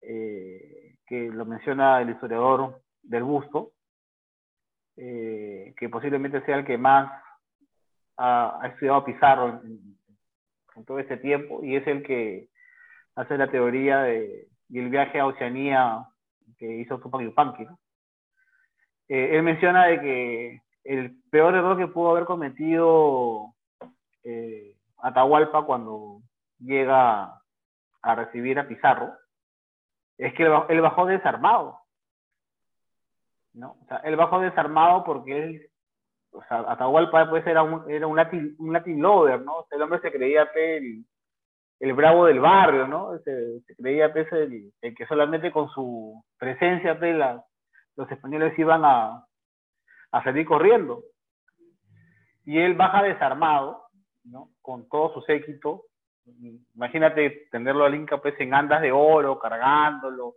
[0.03, 3.71] eh, que lo menciona el historiador del Busto,
[4.97, 7.11] eh, que posiblemente sea el que más
[8.17, 9.97] ha, ha estudiado Pizarro en,
[10.85, 12.49] todo este tiempo, y es el que
[13.15, 16.05] hace la teoría de, del viaje a Oceanía
[16.59, 17.65] que hizo Tupac Yupanqui.
[17.65, 17.79] ¿no?
[19.09, 23.53] Eh, él menciona de que el peor error que pudo haber cometido
[24.23, 26.21] eh, Atahualpa cuando
[26.59, 27.41] llega
[28.01, 29.13] a recibir a Pizarro
[30.17, 31.79] es que él bajó desarmado.
[33.57, 33.77] ¿No?
[33.81, 35.69] O sea, él bajó desarmado porque él,
[36.31, 39.27] o sea, Atahualpa pues era un, era un, Latin, un ¿no?
[39.27, 41.03] El hombre se creía el,
[41.79, 43.17] el bravo del barrio, ¿no?
[43.19, 47.15] Se, creía pues, el, que solamente con su presencia pues,
[47.95, 49.25] los españoles iban a,
[50.11, 51.03] a salir corriendo.
[52.45, 53.83] Y él baja desarmado,
[54.23, 54.51] ¿no?
[54.61, 55.83] Con todo su séquito.
[56.75, 60.35] Imagínate tenerlo al Inca pues en andas de oro, cargándolo,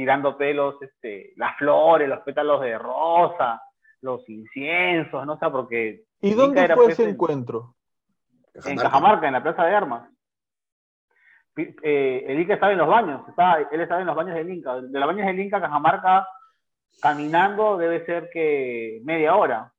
[0.00, 3.62] tirando pelos, este, las flores, los pétalos de rosa,
[4.00, 5.34] los inciensos, ¿no?
[5.34, 6.04] O sea, porque...
[6.22, 7.74] ¿Y dónde fue pues, ese en, encuentro?
[8.64, 10.10] En Cajamarca, en la Plaza de Armas.
[11.54, 14.80] Eh, el Inca estaba en los baños, estaba, él estaba en los baños del Inca.
[14.80, 16.26] De los baños del Inca a Cajamarca,
[17.02, 19.70] caminando, debe ser que media hora.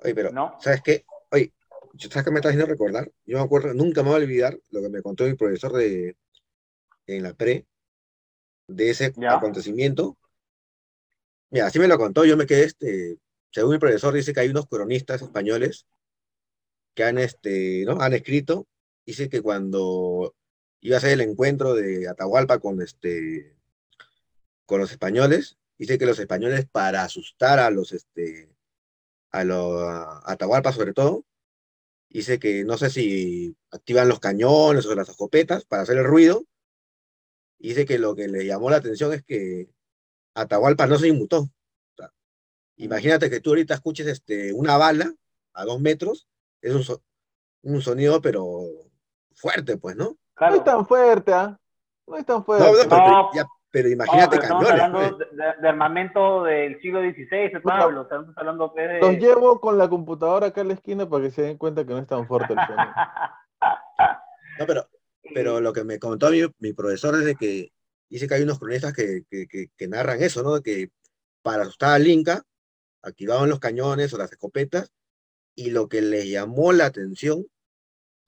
[0.00, 0.56] Oye, pero, ¿no?
[0.60, 1.06] ¿sabes qué?
[1.30, 1.50] Oye,
[1.96, 3.10] ¿sabes qué me estás haciendo recordar?
[3.24, 6.14] Yo me acuerdo, nunca me voy a olvidar lo que me contó mi profesor de,
[7.06, 7.64] en la pre,
[8.66, 9.34] de ese ¿Ya?
[9.34, 10.16] acontecimiento.
[11.50, 13.18] Mira, así me lo contó, yo me quedé, este,
[13.50, 15.86] según mi profesor, dice que hay unos cronistas españoles
[16.94, 18.00] que han, este, ¿no?
[18.00, 18.66] han escrito,
[19.06, 20.34] dice que cuando
[20.80, 23.56] iba a ser el encuentro de Atahualpa con, este,
[24.66, 28.50] con los españoles, dice que los españoles para asustar a los, este,
[29.30, 31.24] a, los, a Atahualpa sobre todo,
[32.08, 36.44] dice que no sé si activan los cañones o las escopetas para hacer el ruido,
[37.58, 39.68] dice que lo que le llamó la atención es que
[40.34, 41.40] Atahualpa no se inmutó.
[41.40, 42.10] O sea,
[42.76, 45.12] imagínate que tú ahorita escuches este, una bala
[45.52, 46.28] a dos metros,
[46.60, 47.02] es un, so
[47.62, 48.46] un sonido pero
[49.34, 50.16] fuerte, pues, ¿no?
[50.34, 50.54] Claro.
[50.54, 51.56] No es tan fuerte, ¿ah?
[51.56, 51.60] ¿eh?
[52.06, 52.66] No es tan fuerte.
[52.66, 54.68] No, no, pero, no, ya, pero imagínate no, pero cañones.
[54.68, 55.30] Estamos hablando pues.
[55.30, 58.02] de, de, armamento del siglo XVI, Pablo.
[58.02, 59.00] Estamos hablando de...
[59.00, 61.92] Los llevo con la computadora acá en la esquina para que se den cuenta que
[61.92, 62.84] no es tan fuerte el sonido.
[64.58, 64.86] no, pero,
[65.32, 67.72] pero lo que me contó mi, mi profesor es de que
[68.08, 70.60] dice que hay unos cronistas que, que, que, que narran eso, ¿no?
[70.62, 70.90] Que
[71.42, 72.42] para asustar al Inca
[73.02, 74.92] activaban los cañones o las escopetas
[75.54, 77.46] y lo que les llamó la atención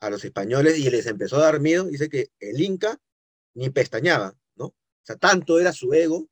[0.00, 2.98] a los españoles y les empezó a dar miedo, dice que el Inca
[3.54, 4.66] ni pestañaba, ¿no?
[4.66, 6.28] O sea, tanto era su ego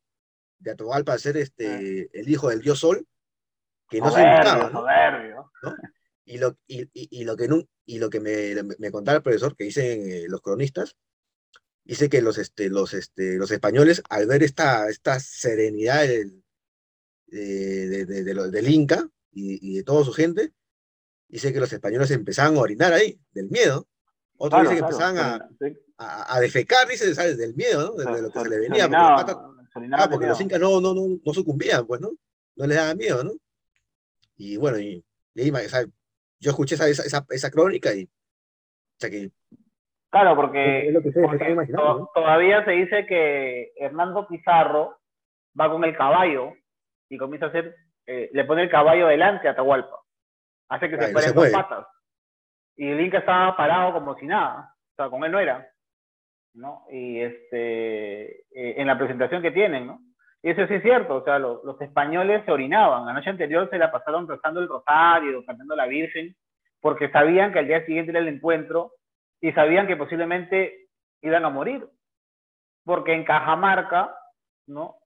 [0.59, 3.05] de Atahualpa ser este, el hijo del dios Sol,
[3.89, 4.71] que no soberbio, se.
[4.71, 5.51] Soberbio.
[5.63, 5.75] ¿no?
[6.25, 7.47] Y, lo, y, y, y, lo que,
[7.85, 10.95] y lo que me, me contaba el profesor, que dicen eh, los cronistas,
[11.93, 16.43] sé que los, este, los, este, los españoles, al ver esta, esta serenidad del,
[17.27, 20.53] de, de, de, del Inca y, y, de toda su gente,
[21.27, 23.87] dice que los españoles empezaban a orinar ahí, del miedo.
[24.37, 25.41] Otros claro, dicen que claro, empezaban
[25.97, 27.37] a, a, a, defecar, dice, ¿sabes?
[27.37, 28.03] Del miedo, ¿no?
[28.03, 28.89] De, de lo que se le venía.
[28.89, 32.11] Porque, ah, porque los incas no, no, no, no sucumbían, pues, ¿no?
[32.55, 33.33] No les daba miedo, ¿no?
[34.37, 35.03] Y bueno, y,
[35.35, 35.89] y ahí, ¿sabes?
[36.39, 38.03] Yo escuché esa, esa, esa, crónica y.
[38.03, 39.29] O sea que,
[40.09, 42.11] claro, porque, es se, porque se to, ¿no?
[42.13, 44.97] todavía se dice que Hernando Pizarro
[45.59, 46.53] va con el caballo
[47.09, 47.75] y comienza a hacer,
[48.07, 49.99] eh, le pone el caballo delante a Atahualpa.
[50.69, 51.87] Hace que Ay, se paren no dos patas.
[52.77, 54.73] Y el Inca estaba parado como si nada.
[54.93, 55.69] O sea, con él no era.
[56.55, 56.85] ¿no?
[56.89, 59.99] Y este, eh, en la presentación que tienen, ¿no?
[60.45, 63.03] Y eso sí es cierto, o sea, los, los, españoles se orinaban.
[63.07, 66.35] La noche anterior se la pasaron rezando el rosario, cantando la Virgen,
[66.81, 68.91] porque sabían que al día siguiente era el encuentro
[69.41, 70.87] y sabían que posiblemente
[71.23, 71.89] iban a morir.
[72.83, 74.15] Porque en Cajamarca,
[74.67, 74.97] ¿no?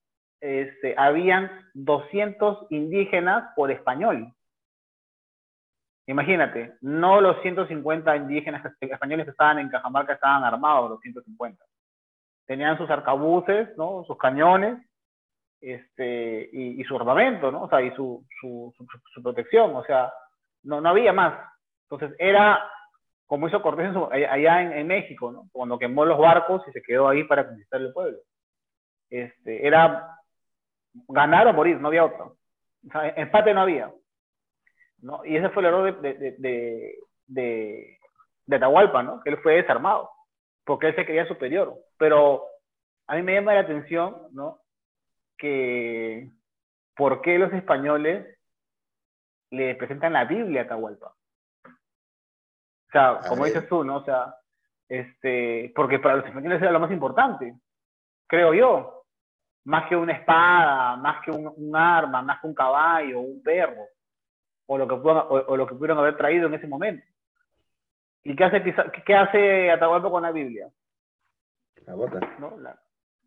[0.41, 4.33] Este, habían 200 indígenas por español.
[6.05, 11.63] Imagínate, no los 150 indígenas españoles que estaban en Cajamarca estaban armados, los 150.
[12.45, 14.03] Tenían sus arcabuces, ¿no?
[14.03, 14.88] sus cañones,
[15.61, 17.63] este, y, su armamento, ¿no?
[17.63, 18.23] O sea, y su,
[19.21, 20.11] protección, o sea,
[20.63, 21.39] no, no había más.
[21.89, 22.59] Entonces, era
[23.27, 25.45] como hizo Cortés allá en, en, México.
[25.51, 28.17] Cuando quemó los barcos y se quedó ahí para conquistar el pueblo.
[29.09, 30.17] Este, era
[31.07, 32.37] ganar o morir, no había otro.
[32.87, 33.91] O sea, empate no había.
[35.25, 36.95] Y ese fue el error de,
[37.27, 37.97] de,
[38.51, 39.21] Atahualpa.
[39.23, 40.09] Que él fue desarmado,
[40.65, 41.75] porque él se creía superior.
[41.97, 42.45] Pero
[43.07, 44.59] a mí me llama la atención, ¿no?
[45.39, 46.29] Que
[46.95, 48.37] por qué los españoles
[49.51, 51.15] le presentan la Biblia a Atahualpa.
[51.67, 53.97] O sea, como dices tú, ¿no?
[53.97, 54.35] O sea,
[54.87, 57.55] este, porque para los españoles era lo más importante,
[58.27, 59.05] creo yo.
[59.65, 63.85] Más que una espada, más que un, un arma, más que un caballo, un perro,
[64.65, 67.05] o lo, que puedan, o, o, lo que pudieron haber traído en ese momento.
[68.23, 68.63] ¿Y qué hace,
[69.05, 70.69] qué hace Atahualpa con la Biblia?
[71.85, 72.19] La bota.
[72.39, 72.57] ¿No?
[72.57, 72.79] La,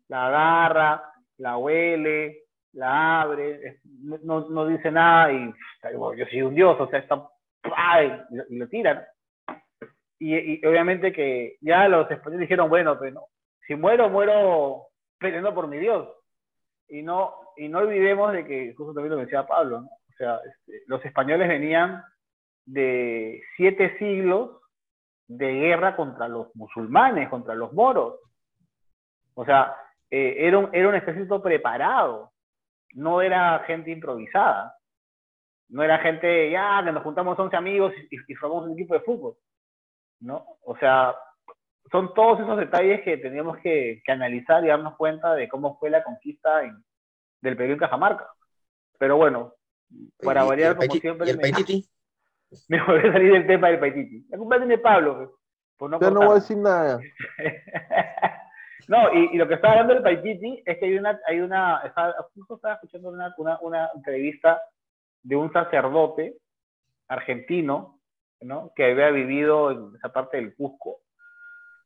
[0.09, 1.12] la agarra,
[1.43, 5.53] la huele, la abre, no, no dice nada y
[6.17, 7.29] yo soy un dios, o sea, está,
[8.49, 9.03] y, lo, tiran.
[10.19, 13.25] Y, y, obviamente que ya los españoles dijeron, bueno, pues no,
[13.67, 14.87] si muero, muero
[15.19, 16.07] peleando por mi Dios.
[16.87, 19.87] Y no, y no olvidemos de que, justo también lo decía Pablo, ¿no?
[19.87, 22.03] o sea, este, los españoles venían
[22.65, 24.61] de siete siglos
[25.27, 28.15] de guerra contra los musulmanes, contra los moros.
[29.33, 29.75] O sea,
[30.15, 32.31] eh, era, un, era un ejército preparado,
[32.93, 34.77] no era gente improvisada.
[35.69, 38.99] No era gente, ya, que nos juntamos 11 amigos y, y formamos un equipo de
[38.99, 39.35] fútbol.
[40.19, 40.45] ¿No?
[40.65, 41.15] O sea,
[41.91, 45.89] son todos esos detalles que teníamos que, que, analizar y darnos cuenta de cómo fue
[45.89, 46.83] la conquista en,
[47.41, 48.29] del Perú en Cajamarca.
[48.99, 49.55] Pero bueno,
[50.21, 51.25] para variar, como siempre.
[51.25, 51.89] ¿Y el Paititi?
[52.69, 54.27] Me, me voy a salir del tema del Paititi.
[54.29, 55.39] La culpa tiene Pablo.
[55.75, 56.99] Pues, no Yo no voy a decir nada.
[58.87, 61.81] No, y, y, lo que estaba hablando del Paititi es que hay una, hay una,
[61.85, 64.61] estaba, justo estaba escuchando una, una, una, entrevista
[65.21, 66.37] de un sacerdote
[67.07, 67.99] argentino,
[68.41, 68.71] ¿no?
[68.75, 71.01] Que había vivido en esa parte del Cusco,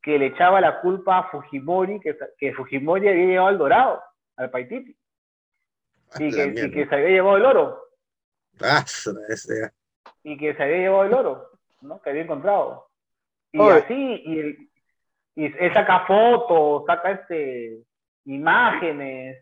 [0.02, 4.02] que le echaba la culpa a Fujimori, que, que Fujimori había llevado al dorado,
[4.36, 4.96] al Paititi,
[6.18, 7.82] y que, y que se había llevado el oro.
[8.60, 8.84] Ah,
[10.24, 11.50] y que se había llevado el oro,
[11.82, 12.00] ¿no?
[12.02, 12.88] Que había encontrado.
[13.52, 13.78] Y Oye.
[13.78, 14.68] así, y el,
[15.38, 17.84] y él saca fotos, saca este,
[18.24, 19.38] imágenes.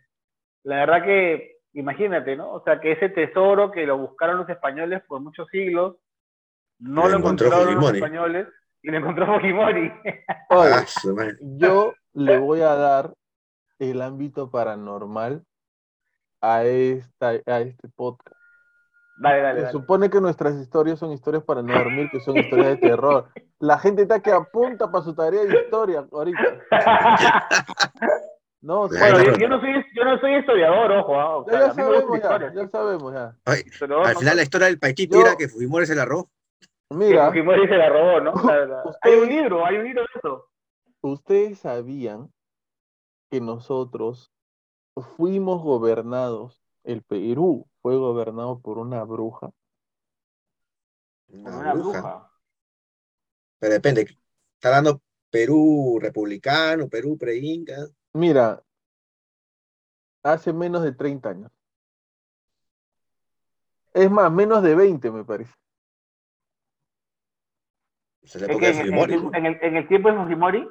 [0.63, 2.53] La verdad que, imagínate, ¿no?
[2.53, 5.97] O sea, que ese tesoro que lo buscaron los españoles por muchos siglos,
[6.79, 8.47] no lo encontraron los españoles
[8.83, 9.91] y lo encontró Fujimori.
[10.51, 10.75] Oye,
[11.41, 13.15] yo le voy a dar
[13.79, 15.47] el ámbito paranormal
[16.43, 18.36] a, esta, a este podcast.
[19.19, 19.73] Dale, dale, Se dale.
[19.73, 23.29] supone que nuestras historias son historias para no dormir, que son historias de terror.
[23.59, 26.41] La gente está que apunta para su tarea de historia ahorita.
[28.63, 31.21] No, bueno, yo, yo, no soy, yo no soy historiador, ojo.
[31.21, 31.37] ¿ah?
[31.37, 33.37] O sea, ya, sabemos, ya, ya, sabemos, ya.
[33.45, 36.31] Ay, Pero, al final, no, la historia del Paitito era que Fujimori se la robó.
[36.91, 37.27] Mira.
[37.27, 38.33] Que Fujimori se la robó, ¿no?
[38.33, 38.71] Ustedes,
[39.03, 40.49] hay un libro, hay un libro de eso.
[41.01, 42.29] Ustedes sabían
[43.31, 44.33] que nosotros
[45.17, 49.53] fuimos gobernados, el Perú fue gobernado por una bruja.
[51.29, 52.01] Una, una bruja.
[52.01, 52.33] bruja.
[53.61, 54.19] Pero depende,
[54.55, 57.87] está dando Perú republicano, Perú pre-inca.
[58.15, 58.61] Mira,
[60.25, 61.53] hace menos de 30 años.
[63.95, 65.55] Es más, menos de 20 me parece.
[68.21, 69.15] Es la época de Fujimori.
[69.15, 70.69] En, en, el, en el tiempo de Fujimori.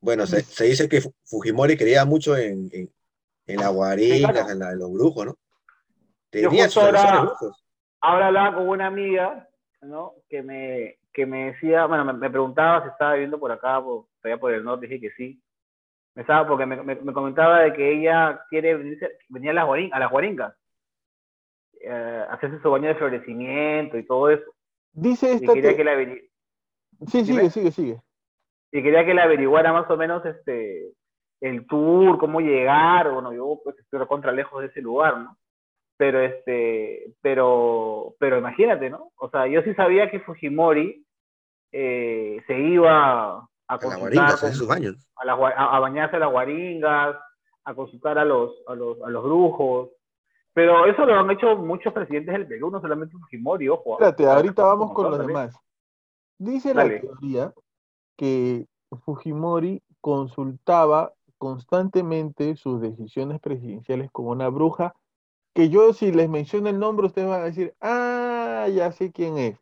[0.00, 2.92] Bueno, se, se dice que Fu- Fujimori creía mucho en, en,
[3.46, 4.50] en las guarinas, claro.
[4.50, 5.34] en, la- en los brujos, ¿no?
[6.30, 7.64] Tenía sus brujos.
[8.00, 9.48] Ahora hablaba con una amiga,
[9.82, 10.14] ¿no?
[10.28, 14.06] Que me, que me decía, bueno, me, me preguntaba si estaba viviendo por acá, por,
[14.22, 15.40] allá por el norte, dije que sí.
[16.14, 19.64] Me estaba, porque me, me- me comentaba de que ella quiere venirse- venir a las,
[19.66, 20.54] guarin- a las guaringas,
[21.80, 24.50] eh, hacerse su baño de florecimiento y todo eso.
[24.92, 25.52] Dice Y esta.
[25.54, 25.96] quería te- que la
[27.08, 27.50] Sí, Dime.
[27.50, 28.02] sigue, sigue, sigue.
[28.72, 30.92] y quería que le averiguara más o menos este
[31.46, 35.36] el tour, cómo llegar, bueno, yo pues estoy contra lejos de ese lugar, ¿no?
[35.96, 39.10] Pero este, pero, pero imagínate, ¿no?
[39.16, 41.04] O sea, yo sí sabía que Fujimori
[41.72, 44.96] eh, se iba a consultar sus baños.
[45.16, 47.16] a, a- a bañarse a las guaringas,
[47.64, 49.90] a consultar a los, a los, a los brujos.
[50.52, 53.94] Pero eso lo han hecho muchos presidentes del Perú, no solamente Fujimori, ojo.
[53.94, 55.36] Espérate, ahorita vamos con los también.
[55.36, 55.58] demás.
[56.38, 57.52] Dice la teoría
[58.16, 58.66] que
[59.04, 61.12] Fujimori consultaba
[61.44, 64.94] constantemente sus decisiones presidenciales con una bruja,
[65.54, 69.36] que yo si les menciono el nombre, ustedes van a decir, ah, ya sé quién
[69.36, 69.58] es.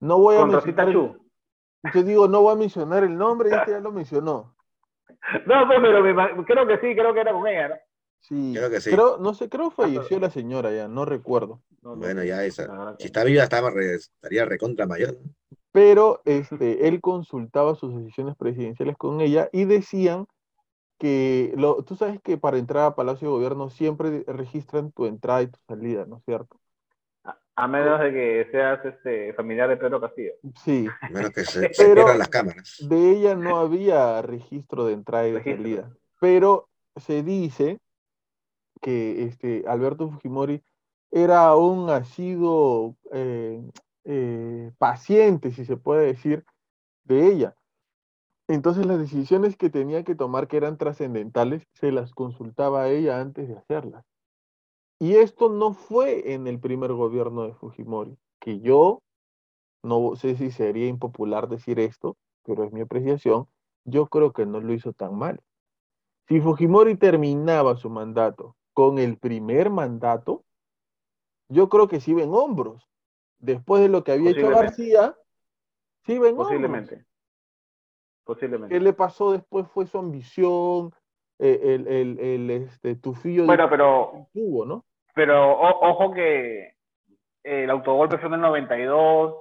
[0.00, 3.80] No voy a Con mencionar, yo digo, no voy a mencionar el nombre, este ya
[3.80, 4.54] lo mencionó.
[5.46, 7.74] No, pues, pero me creo que sí, creo que era con ella, ¿no?
[8.20, 8.90] Sí, Creo que sí.
[8.90, 11.60] creo, no sé, creo pero- falleció la señora ya, no recuerdo.
[11.82, 12.66] No, no, Bueno, no, ya esa.
[12.96, 15.18] que Si está viva, estaba re- estaría recontra mayor.
[15.72, 20.26] pero este, él consultaba sus decisiones presidenciales con ella y decían
[21.04, 25.42] que, lo, tú sabes que para entrar a Palacio de Gobierno siempre registran tu entrada
[25.42, 26.58] y tu salida, ¿no es cierto?
[27.24, 30.32] A, a menos de que seas este familiar de Pedro Castillo.
[30.64, 32.76] Sí, A menos que se, se pierdan las cámaras.
[32.88, 35.62] de ella no había registro de entrada y de Registro.
[35.62, 37.78] salida, pero se dice
[38.80, 40.62] que este, Alberto Fujimori
[41.10, 43.62] era un asiduo eh,
[44.04, 46.44] eh, paciente, si se puede decir,
[47.04, 47.54] de ella.
[48.48, 53.20] Entonces las decisiones que tenía que tomar, que eran trascendentales, se las consultaba a ella
[53.20, 54.04] antes de hacerlas.
[54.98, 59.00] Y esto no fue en el primer gobierno de Fujimori, que yo
[59.82, 63.46] no sé si sería impopular decir esto, pero es mi apreciación,
[63.84, 65.40] yo creo que no lo hizo tan mal.
[66.28, 70.44] Si Fujimori terminaba su mandato con el primer mandato,
[71.48, 72.88] yo creo que sí iba en hombros.
[73.38, 74.66] Después de lo que había hecho Posiblemente.
[74.66, 75.18] García,
[76.06, 77.04] sí iba en hombros.
[78.24, 78.74] Posiblemente.
[78.74, 80.92] ¿Qué le pasó después fue su ambición,
[81.38, 84.84] eh, el, el, el, este, tufillo de Bueno, pero, tuvo, ¿no?
[85.14, 86.74] pero o- ojo que
[87.42, 89.34] el autogolpe fue en el 92,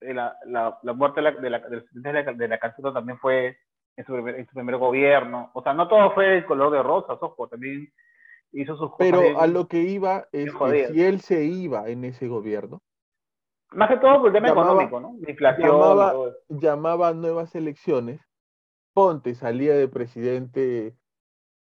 [0.00, 3.18] eh, la, la, la muerte de la, de la, del presidente de la, de también
[3.18, 3.58] fue
[3.96, 5.50] en su, primer, en su primer gobierno.
[5.52, 7.92] O sea, no todo fue el color de rosas, ojo, también
[8.52, 8.96] hizo sus cosas.
[8.98, 12.80] Pero a lo que iba es que si él se iba en ese gobierno,
[13.72, 15.14] Más que todo por el tema llamaba- económico, ¿no?
[15.20, 15.68] La inflación.
[15.68, 16.14] llamaba-
[16.48, 18.20] llamaba a nuevas elecciones,
[18.92, 20.96] Ponte salía de presidente,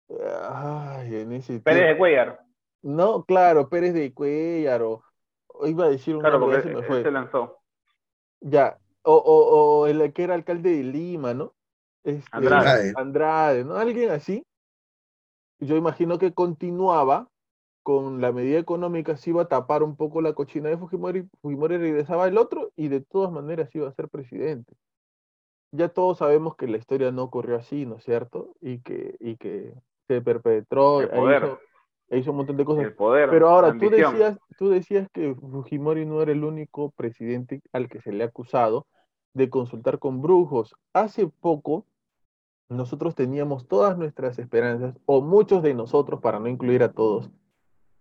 [0.09, 1.93] ay, en ese Pérez tiempo.
[1.93, 2.45] de Cuellar.
[2.83, 5.03] No, claro, Pérez de Cuellar, o,
[5.47, 7.03] o iba a decir un Claro, nombre, porque se me fue.
[7.03, 7.59] se lanzó.
[8.41, 11.53] Ya, o, o, o el que era alcalde de Lima, ¿no?
[12.03, 12.93] Este, Andrade.
[12.95, 13.75] Andrade, ¿no?
[13.75, 14.45] Alguien así.
[15.59, 17.27] Yo imagino que continuaba
[17.81, 21.77] con la medida económica, se iba a tapar un poco la cochina de Fujimori, Fujimori
[21.77, 24.73] regresaba el otro y de todas maneras iba a ser presidente.
[25.71, 28.53] Ya todos sabemos que la historia no ocurrió así, ¿no es cierto?
[28.61, 29.73] Y que, y que
[30.07, 31.43] se perpetró, El e poder.
[31.43, 31.59] hizo,
[32.09, 32.85] e hizo un montón de cosas.
[32.85, 33.29] El poder.
[33.29, 38.01] Pero ahora, tú decías, tú decías que Fujimori no era el único presidente al que
[38.01, 38.87] se le ha acusado
[39.33, 40.75] de consultar con brujos.
[40.93, 41.85] Hace poco,
[42.69, 47.29] nosotros teníamos todas nuestras esperanzas, o muchos de nosotros, para no incluir a todos,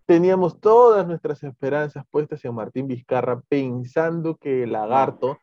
[0.05, 5.37] teníamos todas nuestras esperanzas puestas en Martín Vizcarra, pensando que el lagarto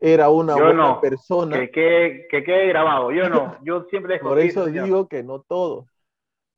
[0.00, 1.00] era una Yo buena no.
[1.00, 1.58] persona.
[1.58, 3.10] Que quede, que quede grabado.
[3.12, 3.56] Yo no.
[3.64, 5.86] Yo siempre Por eso digo que no todos.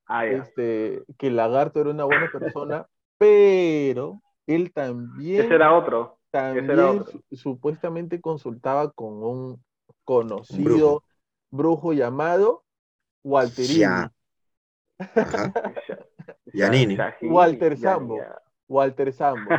[0.07, 2.85] Ah, este, que el lagarto era una buena persona,
[3.17, 6.17] pero él también, Ese era otro.
[6.31, 7.05] también era otro.
[7.29, 9.63] su- supuestamente consultaba con un
[10.03, 11.03] conocido brujo.
[11.49, 12.63] brujo, llamado
[13.23, 13.79] Walterini.
[13.79, 14.11] Ya.
[14.99, 15.53] Ajá.
[16.53, 16.95] Giannini.
[16.95, 18.17] Shahidi, Walter Sambo.
[18.67, 19.49] Walter Sambo,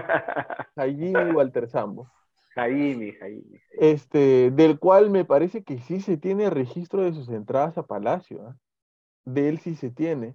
[0.76, 2.11] Jaime Walter Sambo,
[2.55, 3.62] Jaime, Jaime.
[3.72, 8.42] este, del cual me parece que sí se tiene registro de sus entradas a Palacio,
[8.46, 8.57] ¿ah?
[9.24, 10.34] de él sí se tiene.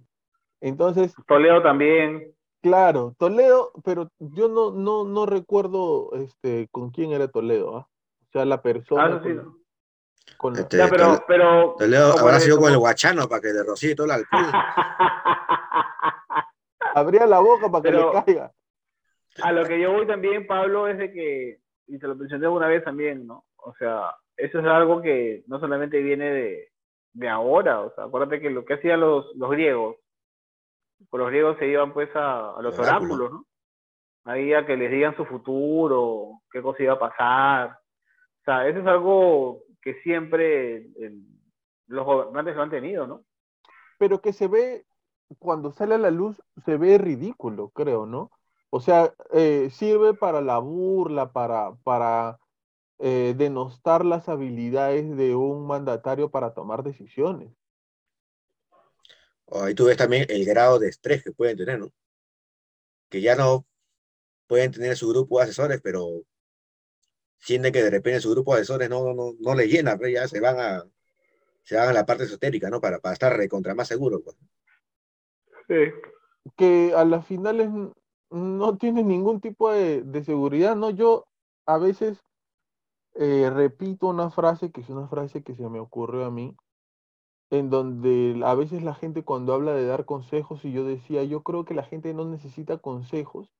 [0.60, 2.34] Entonces, Toledo también.
[2.62, 7.88] Claro, Toledo, pero yo no, no, no recuerdo este, con quién era Toledo, ¿ah?
[8.26, 9.34] O sea, la persona Ah, eso sí.
[9.34, 9.58] con,
[10.36, 11.76] con la- Este, Ya, pero, pero.
[11.78, 14.42] Toledo habrá sido con el guachano para que le rocíe todo el alcohol.
[16.94, 18.52] abría la boca para que le caiga.
[19.42, 22.68] A lo que yo voy también, Pablo, es de que, y te lo mencioné una
[22.68, 23.44] vez también, ¿no?
[23.56, 26.68] O sea, eso es algo que no solamente viene de,
[27.14, 27.80] de ahora.
[27.80, 29.96] O sea, acuérdate que lo que hacían los, los griegos,
[31.10, 33.14] por los griegos se iban pues a, a los Oráculo.
[33.14, 33.44] oráculos, ¿no?
[34.24, 37.70] Ahí a que les digan su futuro, qué cosa iba a pasar.
[38.40, 41.24] O sea, eso es algo que siempre el-
[41.86, 43.22] los gobernantes lo han tenido, ¿no?
[43.98, 44.84] pero que se ve,
[45.40, 48.30] cuando sale a la luz, se ve ridículo, creo, ¿no?
[48.70, 52.38] O sea, eh, sirve para la burla, para, para
[52.98, 57.50] eh, denostar las habilidades de un mandatario para tomar decisiones.
[59.46, 61.90] O ahí tú ves también el grado de estrés que pueden tener, ¿no?
[63.08, 63.66] Que ya no
[64.46, 66.22] pueden tener su grupo de asesores, pero
[67.38, 70.28] sienten que de repente su grupo de asesores no, no, no les llena, pues ya
[70.28, 70.84] se van a,
[71.62, 72.80] se van a la parte esotérica, ¿no?
[72.80, 74.36] Para, para estar recontra más seguros, pues.
[75.68, 75.92] Sí.
[76.56, 77.68] que a las finales
[78.30, 80.90] no tiene ningún tipo de, de seguridad, ¿no?
[80.90, 81.26] Yo
[81.66, 82.22] a veces
[83.14, 86.56] eh, repito una frase que es una frase que se me ocurrió a mí,
[87.50, 91.42] en donde a veces la gente cuando habla de dar consejos, y yo decía, yo
[91.42, 93.52] creo que la gente no necesita consejos,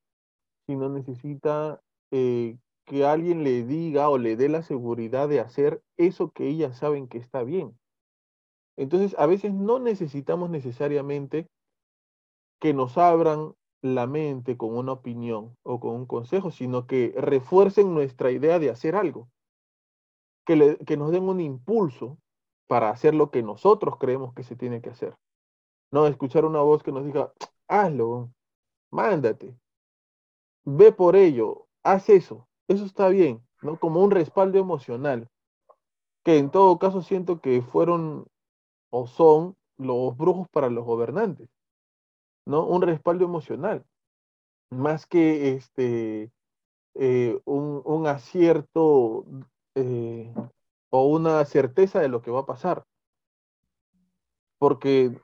[0.65, 6.31] sino necesita eh, que alguien le diga o le dé la seguridad de hacer eso
[6.31, 7.77] que ellas saben que está bien.
[8.77, 11.49] Entonces, a veces no necesitamos necesariamente
[12.61, 17.93] que nos abran la mente con una opinión o con un consejo, sino que refuercen
[17.93, 19.29] nuestra idea de hacer algo,
[20.45, 22.17] que, nos den un impulso
[22.67, 25.15] para hacer lo que nosotros creemos que se tiene que hacer.
[25.91, 27.33] No escuchar una voz que nos diga,
[27.67, 28.31] hazlo,
[28.91, 29.55] mándate,
[30.65, 33.79] ve por ello, haz eso, eso está bien, ¿no?
[33.79, 35.29] Como un respaldo emocional,
[36.23, 38.27] que en todo caso siento que fueron
[38.91, 41.49] o son los brujos para los gobernantes.
[42.45, 42.65] ¿No?
[42.65, 43.85] Un respaldo emocional,
[44.69, 46.31] más que este,
[46.95, 49.25] eh, un, un acierto
[49.75, 50.33] eh,
[50.89, 52.83] o una certeza de lo que va a pasar.
[54.57, 55.17] Porque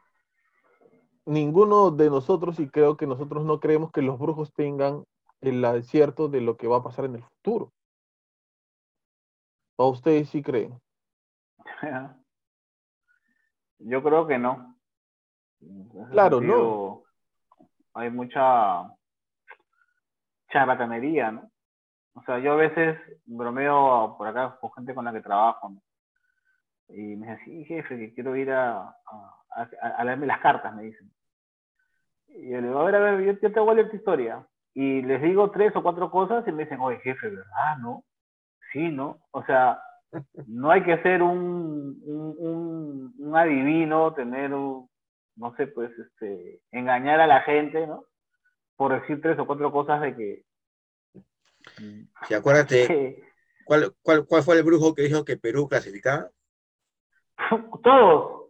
[1.26, 5.04] ninguno de nosotros, y creo que nosotros no creemos que los brujos tengan
[5.42, 7.72] el acierto de lo que va a pasar en el futuro.
[9.78, 10.80] ¿O ustedes sí creen?
[13.80, 14.78] Yo creo que no.
[16.12, 17.05] Claro, no.
[17.96, 18.92] Hay mucha
[20.52, 21.50] charlatanería, ¿no?
[22.14, 25.82] O sea, yo a veces bromeo por acá con gente con la que trabajo, ¿no?
[26.90, 28.96] Y me dicen, sí, jefe, que quiero ir a,
[29.82, 31.10] a, leerme las cartas, me dicen.
[32.28, 34.46] Y yo le digo, a ver, a ver, yo, te voy a leer tu historia.
[34.74, 38.04] Y les digo tres o cuatro cosas y me dicen, oye, jefe, ¿verdad, no?
[38.72, 39.20] Sí, ¿no?
[39.32, 39.82] O sea,
[40.48, 44.90] no hay que ser un, un, un adivino, tener un,
[45.36, 48.06] no sé, pues, este, engañar a la gente, ¿no?
[48.76, 50.46] Por decir tres o cuatro cosas de que...
[52.28, 53.24] Sí, acuérdate, que
[53.66, 56.30] ¿cuál, cuál, cuál fue el brujo que dijo que Perú clasificaba?
[57.84, 58.50] todos,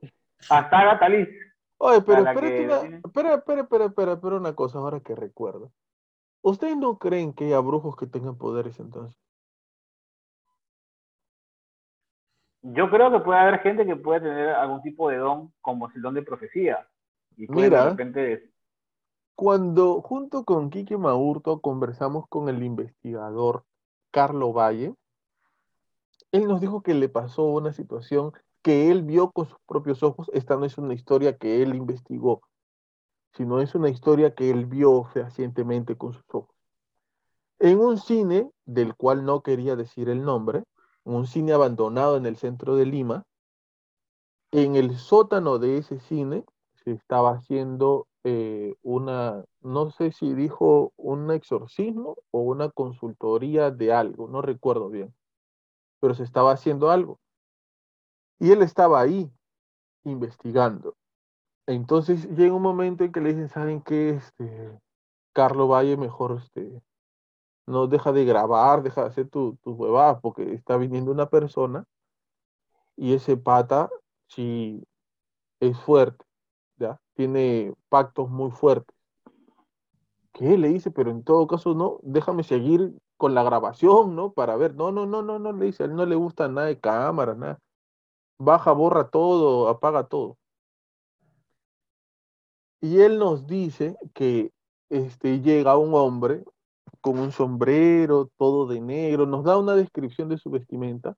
[0.49, 1.29] hasta Agatha Liz.
[1.77, 5.15] Oye, pero espérate que una- tiene- espera, espera, espera, espera, espera una cosa ahora que
[5.15, 5.71] recuerdo.
[6.41, 9.19] ¿Ustedes no creen que haya brujos que tengan poderes entonces?
[12.73, 16.01] Yo creo que puede haber gente que puede tener algún tipo de don, como el
[16.01, 16.87] don de profecía.
[17.37, 17.83] Y Mira.
[17.83, 18.51] de repente
[19.35, 23.65] Cuando junto con Quique Maurto conversamos con el investigador
[24.09, 24.95] Carlo Valle,
[26.31, 28.31] él nos dijo que le pasó una situación
[28.63, 30.31] que él vio con sus propios ojos.
[30.33, 32.41] Esta no es una historia que él investigó,
[33.33, 36.55] sino es una historia que él vio fehacientemente con sus ojos.
[37.59, 40.63] En un cine, del cual no quería decir el nombre,
[41.05, 43.23] un cine abandonado en el centro de Lima,
[44.51, 46.45] en el sótano de ese cine
[46.83, 53.93] se estaba haciendo eh, una, no sé si dijo un exorcismo o una consultoría de
[53.93, 55.13] algo, no recuerdo bien,
[55.99, 57.19] pero se estaba haciendo algo.
[58.39, 59.31] Y él estaba ahí
[60.03, 60.95] investigando.
[61.67, 64.09] Entonces llega un momento en que le dicen, ¿saben qué?
[64.09, 64.79] Este,
[65.33, 66.81] Carlos Valle mejor este,
[67.67, 71.85] no deja de grabar, deja de hacer tus tu huevadas, porque está viniendo una persona
[72.95, 73.89] y ese pata
[74.27, 74.83] sí
[75.59, 76.25] es fuerte,
[76.77, 76.99] ¿ya?
[77.15, 78.95] Tiene pactos muy fuertes.
[80.33, 80.57] ¿Qué?
[80.57, 84.33] Le dice, pero en todo caso no, déjame seguir con la grabación, ¿no?
[84.33, 86.67] Para ver, no, no, no, no, no, le dice, a él no le gusta nada
[86.67, 87.59] de cámara, nada.
[88.37, 90.37] Baja, borra todo, apaga todo.
[92.81, 94.51] Y él nos dice que
[94.89, 96.43] este, llega un hombre
[97.01, 101.15] con un sombrero, todo de negro, nos da una descripción de su vestimenta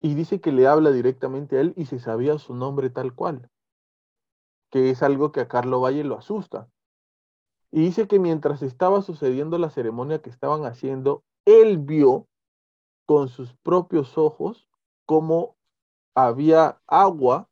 [0.00, 3.50] y dice que le habla directamente a él y se sabía su nombre tal cual,
[4.70, 6.68] que es algo que a Carlo Valle lo asusta.
[7.72, 12.28] Y dice que mientras estaba sucediendo la ceremonia que estaban haciendo, él vio
[13.06, 14.68] con sus propios ojos
[15.06, 15.56] cómo
[16.14, 17.48] había agua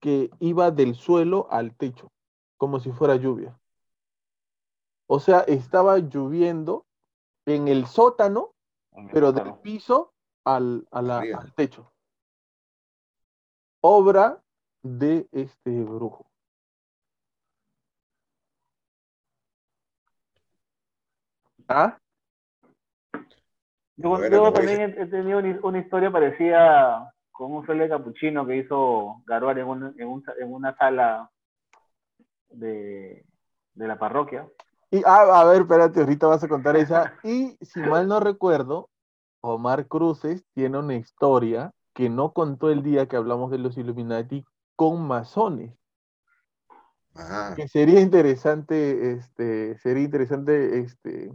[0.00, 2.10] que iba del suelo al techo,
[2.56, 3.59] como si fuera lluvia.
[5.12, 6.86] O sea, estaba lloviendo
[7.44, 8.54] en el sótano,
[9.12, 10.12] pero del piso
[10.44, 11.40] al, a la- Arriba.
[11.40, 11.92] al techo.
[13.80, 14.40] Obra
[14.84, 16.30] de este brujo.
[21.66, 21.98] ¿Ah?
[23.96, 29.22] Yo, también he, he tenido una, una historia parecida con un fraile capuchino que hizo
[29.26, 31.28] Garuar en, un- en, un- en una sala
[32.50, 33.24] de,
[33.74, 34.48] de la parroquia.
[34.90, 37.14] Y, ah, a ver, espérate, ahorita vas a contar esa.
[37.22, 38.90] Y si mal no recuerdo,
[39.40, 44.44] Omar Cruces tiene una historia que no contó el día que hablamos de los Illuminati
[44.74, 45.76] con masones.
[47.14, 47.54] Ajá.
[47.54, 51.32] Que sería interesante, este, sería interesante este,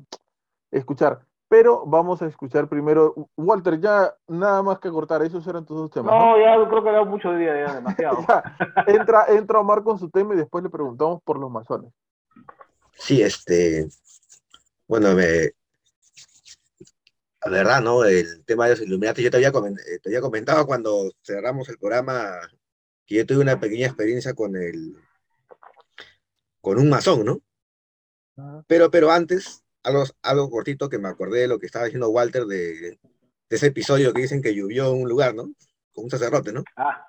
[0.72, 1.22] escuchar.
[1.48, 3.14] Pero vamos a escuchar primero.
[3.38, 6.11] Walter, ya nada más que cortar, esos eran todos los temas.
[6.11, 6.32] ¿no?
[6.32, 8.18] No, ya creo que era mucho día, ya demasiado.
[8.27, 8.44] Ya,
[8.88, 11.94] entra, entra Omar con su tema y después le preguntamos por los masones.
[12.98, 13.88] Sí, este,
[14.88, 15.52] bueno, me,
[17.44, 18.04] la verdad, ¿no?
[18.06, 21.78] El tema de los Illuminati, yo te había, eh, te había comentado cuando cerramos el
[21.78, 22.40] programa
[23.06, 24.96] que yo tuve una pequeña experiencia con el,
[26.62, 27.42] con un masón, ¿no?
[28.68, 32.46] Pero, pero antes, algo, algo cortito que me acordé de lo que estaba diciendo Walter
[32.46, 33.00] de, de
[33.50, 35.54] ese episodio que dicen que llovió en un lugar, ¿no?
[35.94, 36.64] Con un sacerdote, ¿no?
[36.76, 37.06] Ah,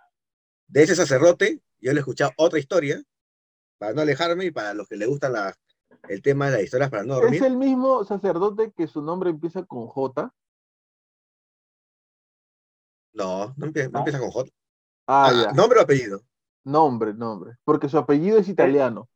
[0.68, 3.02] De ese sacerdote, yo le he escuchado otra historia,
[3.78, 5.54] para no alejarme y para los que les gustan la-
[6.08, 7.44] el tema de las historias para no Es dormir.
[7.44, 10.32] el mismo sacerdote que su nombre empieza con J.
[13.12, 13.98] No, no empieza, no ¿No?
[14.00, 14.50] empieza con J.
[15.08, 15.52] Ah, Ah, ya.
[15.52, 16.20] nombre o apellido.
[16.64, 17.52] Nombre, nombre.
[17.64, 19.08] Porque su apellido es italiano.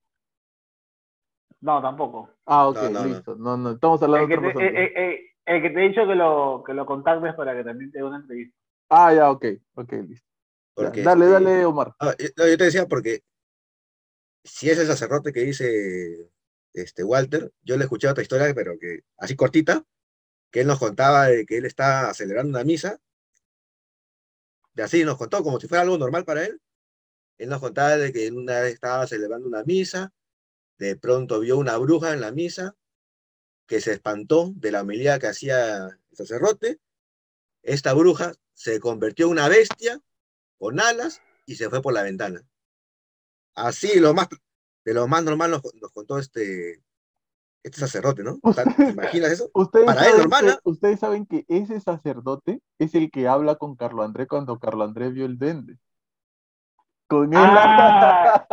[1.61, 2.31] no, tampoco.
[2.47, 3.05] Ah, ok, No, no, no.
[3.07, 3.37] listo.
[3.37, 4.81] No, no, estamos hablando El que, de otra te, persona.
[4.81, 7.65] eh, eh, eh, el que te he dicho que lo, que lo contactes para que
[7.65, 8.57] también te dé una entrevista.
[8.89, 9.45] Ah, ya, ok,
[9.75, 10.27] ok, listo.
[10.75, 11.95] Porque, Dale, dale, Omar.
[11.99, 13.21] ah, yo, no, yo te decía porque
[14.45, 16.31] si es el sacerdote que dice
[16.73, 19.85] este Walter, yo le escuché otra historia, pero que así cortita,
[20.51, 23.01] que él nos contaba de que él estaba celebrando una misa,
[24.75, 26.61] de así nos contó, como si fuera algo normal para él.
[27.39, 30.13] Él nos contaba de que él una vez estaba celebrando una misa,
[30.79, 32.77] de pronto vio una bruja en la misa,
[33.67, 36.81] que se espantó de la homilía que hacía el sacerdote.
[37.63, 40.01] Esta bruja se convirtió en una bestia
[40.59, 42.45] con alas y se fue por la ventana.
[43.55, 44.29] Así, lo más,
[44.85, 46.83] de lo más normal nos, nos contó este,
[47.63, 48.39] este sacerdote, ¿no?
[48.43, 49.51] O sea, ¿te imaginas eso?
[49.55, 50.59] Ustedes para él, saben, hermana.
[50.65, 55.11] ustedes saben que ese sacerdote es el que habla con Carlo André cuando Carlo André
[55.11, 55.79] vio el duende.
[57.09, 57.41] Con él.
[57.43, 58.47] Ah.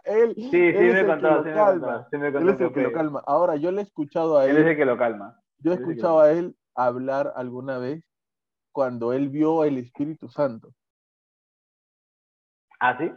[0.04, 1.86] él, Sí, sí él es me contó, lo sí me calma.
[1.94, 2.08] contó.
[2.10, 3.22] Sí me Él contó es el que lo que- calma.
[3.26, 5.40] Ahora, yo le he escuchado a Él es él, el que lo calma.
[5.58, 8.02] yo he es escuchado a él hablar alguna vez
[8.72, 10.72] cuando él vio el Espíritu Santo.
[12.80, 13.10] ¿Ah, sí?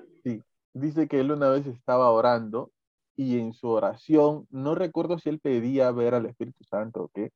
[0.79, 2.71] Dice que él una vez estaba orando
[3.15, 7.31] y en su oración, no recuerdo si él pedía ver al Espíritu Santo o qué,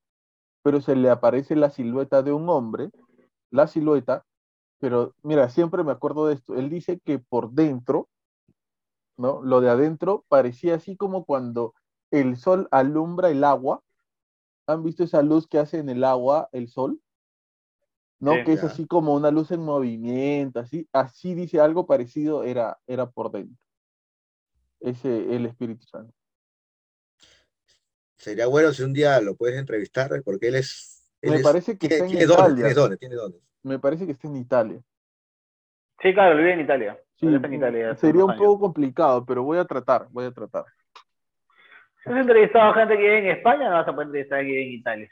[0.62, 2.92] pero se le aparece la silueta de un hombre,
[3.50, 4.26] la silueta,
[4.80, 6.56] pero mira, siempre me acuerdo de esto.
[6.56, 8.10] Él dice que por dentro,
[9.18, 9.42] ¿no?
[9.42, 11.74] Lo de adentro parecía así como cuando
[12.12, 13.82] el sol alumbra el agua.
[14.68, 17.02] ¿Han visto esa luz que hace en el agua el sol?
[18.22, 18.36] ¿No?
[18.36, 18.44] Sí.
[18.46, 18.68] que es Ya.
[18.68, 23.58] así como una luz en movimiento, así, así dice algo parecido, era, era por dentro.
[24.80, 26.14] Ese, el Espíritu Santo.
[28.18, 31.12] Sería bueno si un día lo puedes entrevistar, porque él es...
[31.22, 32.56] él Me es- parece que tiene, está en tiene dones, Italia.
[32.64, 33.42] tiene dones, tiene dones.
[33.64, 34.82] Me parece que está en Italia.
[36.02, 37.00] Sí, claro, vive en Italia.
[37.16, 38.42] Sí, Él está en Italia hace sería un años.
[38.44, 40.66] poco complicado, pero voy a tratar, voy a tratar.
[42.06, 44.68] ¿Has entrevistado a gente que vive en España no vas a poder entrevistar a alguien
[44.68, 45.10] en Italia?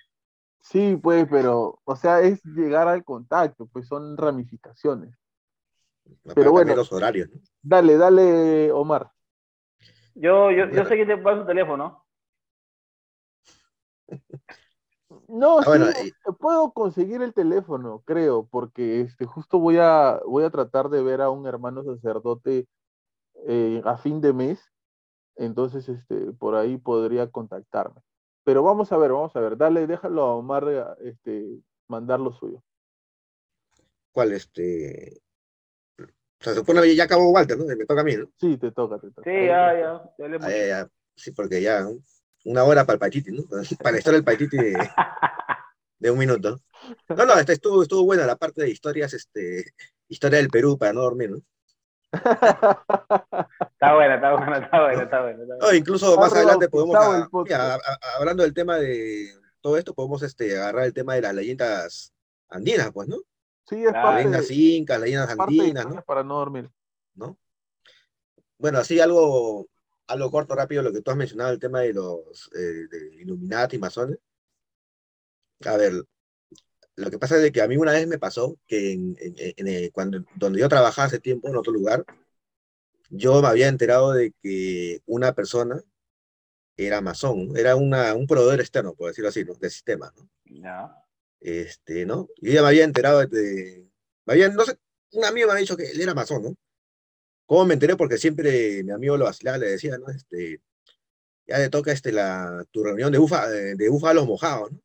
[0.60, 5.16] Sí, pues, pero, o sea, es llegar al contacto, pues son ramificaciones.
[6.36, 6.70] Pero bueno.
[6.70, 7.40] cambiar los horarios, ¿no?
[7.62, 9.12] Dale, dale, Omar.
[10.16, 12.06] Yo, yo, yo sé que te pasa su teléfono.
[15.28, 20.44] No, Ah, bueno, sí, puedo conseguir el teléfono, creo, porque este, justo voy a, voy
[20.44, 22.68] a tratar de ver a un hermano sacerdote
[23.48, 24.72] eh, a fin de mes,
[25.36, 28.02] entonces este, por ahí podría contactarme.
[28.50, 32.64] Pero vamos a ver, vamos a ver, dale, déjalo a Omar este, mandar lo suyo.
[34.12, 35.22] ¿Cuál, este?
[36.00, 36.06] O
[36.40, 37.66] sea, se supone que ya acabó Walter, ¿no?
[37.66, 38.28] Me toca a mí, ¿no?
[38.40, 39.22] Sí, te toca, te toca.
[39.30, 40.02] Sí, ya, ya.
[40.18, 40.90] ya Ah.
[41.16, 42.00] Sí, porque ya, ¿no?
[42.46, 43.44] una hora para el Paititi, ¿no?
[43.78, 44.74] Para la historia del Paititi de,
[46.00, 46.60] de un minuto.
[47.08, 49.74] No, no, estuvo, estuvo buena la parte de historias, este,
[50.08, 51.44] historia del Perú para no dormir, ¿no?
[52.12, 55.44] Está buena, está buena, está buena, está buena.
[55.44, 55.78] está No, buena.
[55.78, 57.62] incluso más adelante podemos, rebautizado a- el podcast.
[57.62, 61.22] mira, a- a- hablando del tema de todo esto, podemos este, agarrar el tema de
[61.22, 62.14] las leyendas
[62.50, 63.18] andinas, pues, ¿no?
[63.68, 64.08] Sí, es Claro.
[64.08, 66.02] parte, Leyendas incas, leyendas andinas, ¿no?
[66.04, 66.70] para no dormir.
[67.16, 67.38] ¿no?
[68.58, 69.68] Bueno, así algo,
[70.08, 73.78] algo corto, rápido, lo que tú has mencionado, el tema de los eh, de Illuminati,
[73.78, 74.18] masones.
[75.66, 75.94] A ver,
[77.00, 79.36] lo que pasa es de que a mí una vez me pasó que en, en-
[79.58, 82.06] en- eh, cuando, donde yo trabajaba hace tiempo en otro lugar,
[83.10, 85.82] yo me había enterado de que una persona
[86.78, 89.54] era masón, era una, un proveedor externo, por decirlo así, ¿no?
[89.56, 90.30] del sistema, ¿no?
[91.40, 92.28] Este, ¿no?
[92.42, 93.88] Yo ya me había enterado de,
[94.26, 94.78] me había, no sé,
[95.14, 96.56] un amigo me había dicho que él era masón, ¿no?
[97.48, 97.98] ¿Cómo me enteré?
[97.98, 100.10] Porque siempre mi amigo lo vacilaba, le decía, ¿no?
[100.10, 100.62] Este,
[101.48, 104.82] ya le toca este, la, tu reunión de, bufa, de, de búfalos mojados, ¿no?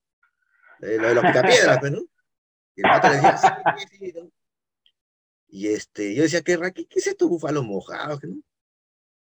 [0.80, 2.00] Eh, lo de los picapiedras, pues, ¿no?
[2.76, 4.30] Y el pata le decía, sí, sí, sí, ¿no?
[5.48, 8.20] Y este, yo decía, ¿qué, qué, qué es esto, búfalos mojados?
[8.24, 8.42] ¿no?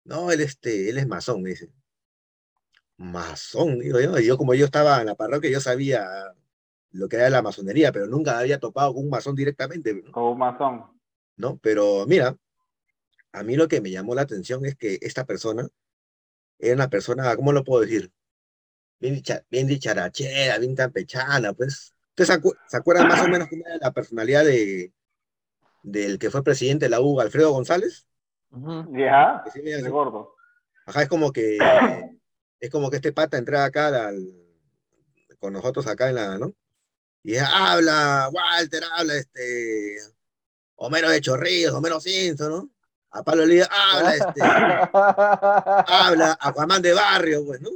[0.05, 1.71] No, él, este, él es masón, me dice.
[2.97, 4.19] Masón, digo yo.
[4.19, 6.05] Y yo, como yo estaba en la parroquia, yo sabía
[6.91, 10.11] lo que era la masonería, pero nunca había topado con un masón directamente, ¿no?
[10.11, 10.97] Como un masón.
[11.37, 11.59] ¿no?
[11.59, 12.37] Pero mira,
[13.33, 15.69] a mí lo que me llamó la atención es que esta persona
[16.59, 18.11] era una persona, ¿cómo lo puedo decir?
[18.99, 21.95] Bien, dicha- bien dicharachera, bien campechana, pues.
[22.11, 24.93] ¿Ustedes se, acu- se acuerdan más o menos cómo era la personalidad de,
[25.83, 28.07] del que fue presidente de la U, Alfredo González?
[28.93, 29.45] Ya.
[29.53, 30.35] Sí, De gordo.
[30.87, 31.59] Ajá, es como que
[32.61, 34.33] es como que este pata entraba acá al-
[35.39, 36.55] con nosotros acá en la, ¿no?
[37.23, 39.99] Y dice, habla, Walter, habla, este,
[40.77, 42.71] Homero de Chorrillos, Homero Simpson, ¿no?
[43.19, 44.41] A Pablo Lía, habla, este,
[44.93, 47.71] habla, Aquaman de Barrio, pues, ¿no?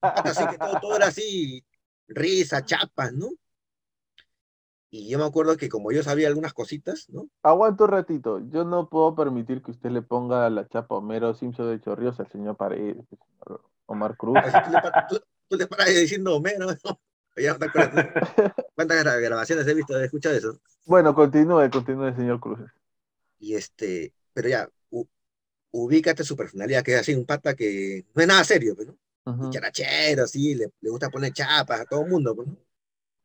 [0.00, 1.64] Así que todo, todo era así,
[2.08, 3.28] risa, chapas, ¿no?
[4.90, 7.28] Y yo me acuerdo que como yo sabía algunas cositas, ¿no?
[7.42, 8.38] Aguanta un ratito.
[8.48, 12.28] Yo no puedo permitir que usted le ponga la chapa Homero Simpson de Chorrillos al
[12.30, 14.38] señor Paredes, señor Omar Cruz.
[14.64, 17.00] Tú, le, pa- tú- tú le paras diciendo Homero, ¿no?
[17.38, 17.68] Ya no te.
[18.74, 20.58] ¿Cuántas gra- grabaciones he visto, he escuchado eso?
[20.86, 22.60] Bueno, continúe, continúe, señor Cruz.
[23.38, 24.68] Y este, pero ya,
[25.84, 28.98] ubícate su personalidad, que es así, un pata que no es nada serio, pues, ¿no?
[29.26, 29.50] Ujú.
[29.50, 32.56] Charachero, así, le, le gusta poner chapas a todo el mundo, pues, ¿no?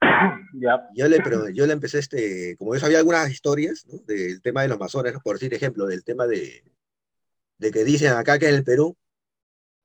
[0.93, 3.99] Yo le, pero yo le empecé, este, como yo sabía algunas historias, ¿no?
[3.99, 5.13] Del tema de los masones.
[5.23, 6.63] Por decir ejemplo, del tema de,
[7.57, 8.97] de que dicen acá que en el Perú,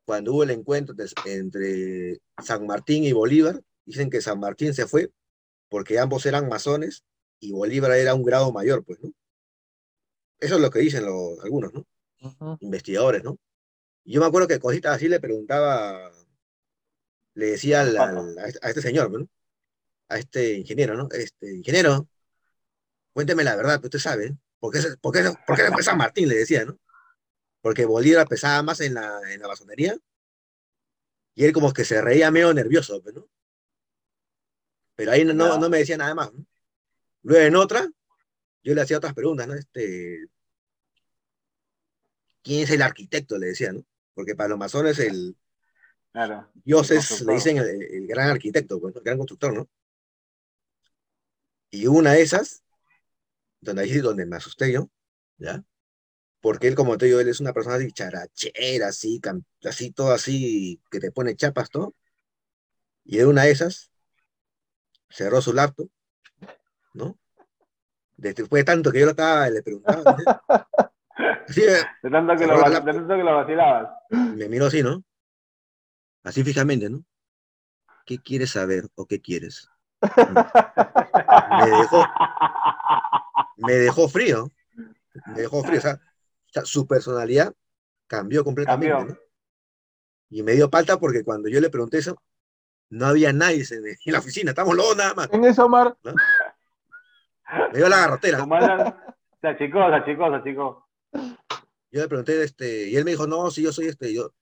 [0.05, 0.95] cuando hubo el encuentro
[1.27, 5.11] entre San Martín y Bolívar, dicen que San Martín se fue
[5.69, 7.05] porque ambos eran masones
[7.41, 9.13] y Bolívar era un grado mayor, pues, ¿no?
[10.39, 11.87] Eso es lo que dicen los, algunos, ¿no?
[12.61, 13.39] Investigadores, ¿no?
[14.05, 16.11] Y yo me acuerdo que cositas así le preguntaba,
[17.35, 19.29] le decía al- al- a, este, a este señor, ¿no?
[20.09, 21.09] A este ingeniero, ¿no?
[21.13, 22.09] Este, ingeniero,
[23.13, 24.37] cuénteme la verdad, que usted sabe, ¿eh?
[24.59, 26.29] ¿por qué, por qué, por qué se fue San Martín?
[26.29, 26.79] Le decía, ¿no?
[27.61, 29.97] Porque Bolívar pesaba más en la, en la masonería
[31.35, 33.29] y él como que se reía medio nervioso, pues, ¿no?
[34.95, 36.47] Pero ahí no, no, me decía nada más, ¿no?
[37.23, 37.89] Luego en otra,
[38.63, 39.55] yo le hacía otras preguntas, ¿no?
[39.55, 40.27] Este,
[42.47, 43.39] ¿quién es el arquitecto?
[43.39, 43.85] Le decía, ¿no?
[44.15, 45.37] Porque para los masones el,
[46.13, 46.49] Claro.
[46.65, 49.69] Dios es, le dicen el, el gran arquitecto, pues, el gran constructor, ¿no?
[51.71, 52.63] Y una de esas,
[53.61, 54.89] donde ahí es donde me asusté yo,
[55.37, 55.63] ¿ya?
[56.41, 59.21] Porque él, como te digo, él es una persona así charachera, así,
[59.65, 61.95] así, todo así, que te pone chapas, todo.
[63.05, 63.91] Y en una de esas,
[65.11, 65.91] cerró su laptop,
[66.95, 67.19] ¿no?
[68.17, 70.17] Después de tanto que yo lo estaba, le preguntaba, ¿no?
[71.19, 72.95] eh, De tanto que, lo, la de laptop.
[72.95, 73.89] tanto que lo vacilabas.
[74.11, 75.03] me miró así, ¿no?
[76.25, 77.05] Así fijamente, ¿no?
[78.05, 79.69] ¿Qué quieres saber o qué quieres?
[80.03, 82.05] Me dejó,
[83.57, 84.51] me dejó frío.
[85.27, 85.79] Me dejó frío.
[85.79, 87.53] O sea, o sea, su personalidad
[88.07, 89.15] cambió completamente, Cambió.
[89.15, 89.21] ¿no?
[90.31, 92.21] Y me dio palta porque cuando yo le pregunté eso,
[92.91, 95.29] no había nadie en, la oficina, estamos los dos nada más.
[95.33, 98.39] En eso, Omar, Me dio la garrotera.
[98.45, 98.97] Eran-
[99.41, 100.86] Se achicó, se achicó, se achicó.
[101.91, 104.35] Yo le pregunté, este, y él me dijo, no, si yo soy este, yo,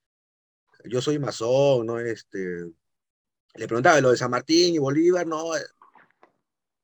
[0.85, 1.99] yo soy masón, ¿no?
[2.01, 2.39] Este,
[3.55, 5.61] le preguntaba lo de San Martín y Bolívar, no, eh,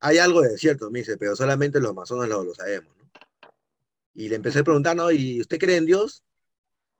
[0.00, 3.10] hay algo de cierto, me dice, pero solamente los masones lo, sabemos, ¿no?
[4.14, 5.10] Y le empecé a preguntar, ¿no?
[5.10, 6.24] ¿Y usted cree en Dios?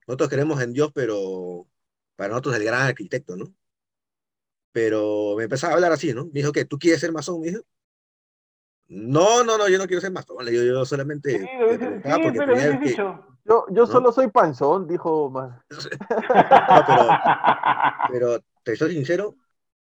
[0.07, 1.67] Nosotros creemos en Dios, pero
[2.17, 3.55] para nosotros el gran arquitecto, ¿no?
[4.73, 6.27] Pero me empezaba a hablar así, ¿no?
[6.27, 6.65] Me dijo, ¿qué?
[6.65, 7.41] ¿Tú quieres ser masón?
[7.41, 7.63] Me dijo.
[8.91, 10.13] No, no, no, yo no quiero ser.
[10.43, 11.89] Le digo, yo solamente Sí, sí,
[12.23, 13.87] porque pero que, yo, yo ¿No?
[13.87, 15.65] solo soy panzón, dijo Omar.
[15.71, 17.11] No, pero,
[18.11, 19.37] pero te soy sincero,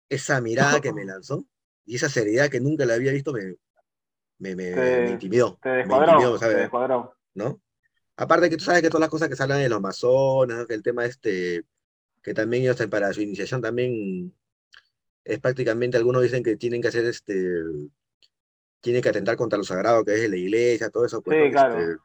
[0.09, 1.45] esa mirada que me lanzó
[1.85, 3.55] y esa seriedad que nunca la había visto me,
[4.39, 5.57] me, me, Te- me intimidó.
[5.63, 7.15] Te me descuadró, te descuadró.
[7.35, 7.61] ¿No?
[8.17, 10.67] Aparte que tú sabes que todas las cosas que salen de los masones, ¿no?
[10.67, 11.63] que el tema este,
[12.23, 14.35] que también ellos para su iniciación también
[15.23, 17.35] es prácticamente, algunos dicen que tienen que hacer este,
[18.81, 21.51] tienen que atentar contra lo sagrado que es la iglesia, todo eso, pues, Sí, ¿no?
[21.51, 21.79] claro.
[21.81, 21.97] Este,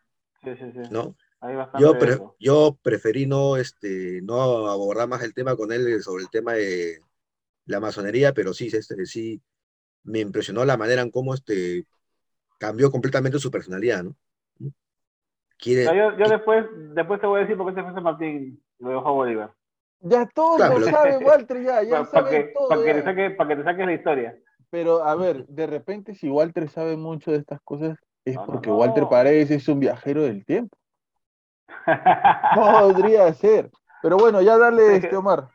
[0.44, 0.80] Sí, sí, sí.
[0.92, 1.16] ¿no?
[1.80, 2.36] Yo, pre- eso.
[2.40, 7.00] yo preferí no, este, no abordar más el tema con él sobre el tema de
[7.66, 9.42] la masonería, pero sí, este, sí
[10.04, 11.86] me impresionó la manera en cómo este,
[12.58, 14.16] cambió completamente su personalidad, ¿no?
[15.58, 16.66] Quiere, No, yo, yo después,
[16.96, 19.54] después te voy a decir por qué se fue San Martín lo dejó a Bolívar.
[20.02, 22.70] Ya todos Claro, lo saben, Walter, ya, ya Para saben que, todo.
[22.70, 24.40] pa' que, te saque, pa' que te saques la historia.
[24.72, 28.54] Pero a ver, de repente si Walter sabe mucho de estas cosas es No, no,
[28.54, 28.78] porque no.
[28.78, 30.76] Walter Paredes es un viajero del tiempo.
[32.56, 33.70] Podría ser.
[34.02, 35.50] Pero bueno, ya dale, este Omar.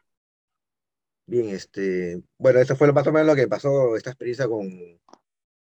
[1.27, 4.71] Bien, este, bueno, eso fue más o menos lo que pasó, esta experiencia con,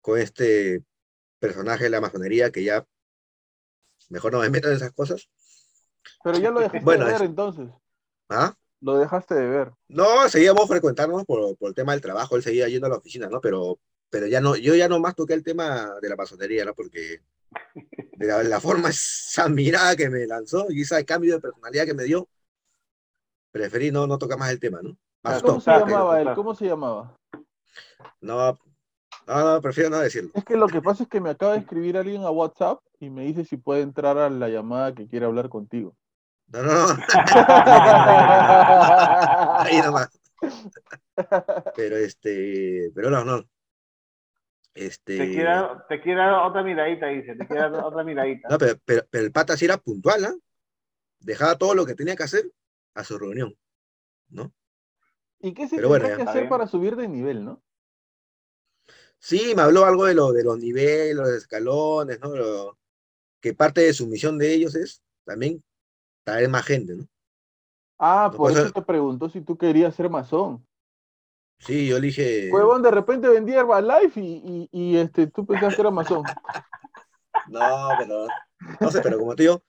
[0.02, 0.82] con este
[1.38, 2.86] personaje de la masonería, que ya
[4.10, 5.30] mejor no me meto en esas cosas.
[6.22, 7.70] Pero ya lo dejaste Bueno, de ver es- entonces.
[8.28, 8.54] ¿Ah?
[8.86, 9.72] Lo dejaste de ver.
[9.88, 13.28] No, seguíamos frecuentándonos por, por el tema del trabajo, él seguía yendo a la oficina,
[13.28, 13.40] ¿no?
[13.40, 16.72] Pero, pero ya no, yo ya no más toqué el tema de la masonería, ¿no?
[16.72, 17.20] Porque
[18.12, 21.94] de la, la forma, esa mirada que me lanzó y ese cambio de personalidad que
[21.94, 22.28] me dio,
[23.50, 24.96] preferí no, no tocar más el tema, ¿no?
[25.42, 26.28] ¿Cómo se llamaba él?
[26.36, 27.16] ¿Cómo se llamaba?
[28.20, 28.56] No,
[29.26, 30.30] no, no, prefiero no decirlo.
[30.32, 33.10] Es que lo que pasa es que me acaba de escribir alguien a WhatsApp y
[33.10, 35.96] me dice si puede entrar a la llamada que quiere hablar contigo.
[36.48, 36.96] No, no, no.
[39.58, 40.08] Ahí nomás.
[41.74, 43.44] Pero este, pero no, no.
[44.74, 46.00] Este, Te quiere, dar- te
[46.46, 47.34] otra miradita, dice.
[47.34, 48.48] Te quiere dar otra miradita.
[48.50, 50.34] no, pero, pero, pero el pata sí era puntual, ¿ah?
[51.18, 52.52] Dejaba todo lo que tenía que hacer
[52.94, 53.56] a su reunión,
[54.28, 54.52] ¿no?
[55.40, 57.62] ¿Y qué se Pero bueno, que hacer para subir de nivel, no?
[59.18, 62.36] Sí, me habló algo de lo de los niveles, los escalones, ¿no?
[62.36, 62.78] Lo-
[63.40, 65.62] que parte de su misión de ellos es también
[66.26, 67.08] traer más gente, ¿no?
[67.98, 70.66] Ah, por eso te preguntó si tú querías ser masón.
[71.60, 75.74] Sí, yo le dije, Huevón, de repente vendía Herbalife y, y, y, este, tú pensabas
[75.74, 76.22] que era masón.
[77.48, 78.26] no, pero,
[78.80, 79.64] no sé, pero como te digo,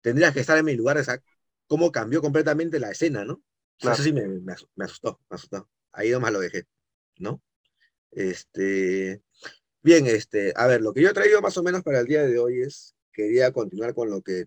[0.00, 1.20] tendrías que estar en mi lugar, o sea,
[1.66, 3.42] cómo cambió completamente la escena, ¿no?
[3.78, 3.94] Claro.
[3.94, 5.68] Eso sí me, me asustó, me asustó.
[5.92, 6.64] Ahí nomás lo dejé,
[7.18, 7.42] ¿no?
[8.12, 9.20] Este,
[9.82, 12.22] bien, este, a ver, lo que yo he traído más o menos para el día
[12.22, 14.46] de hoy es, quería continuar con lo que,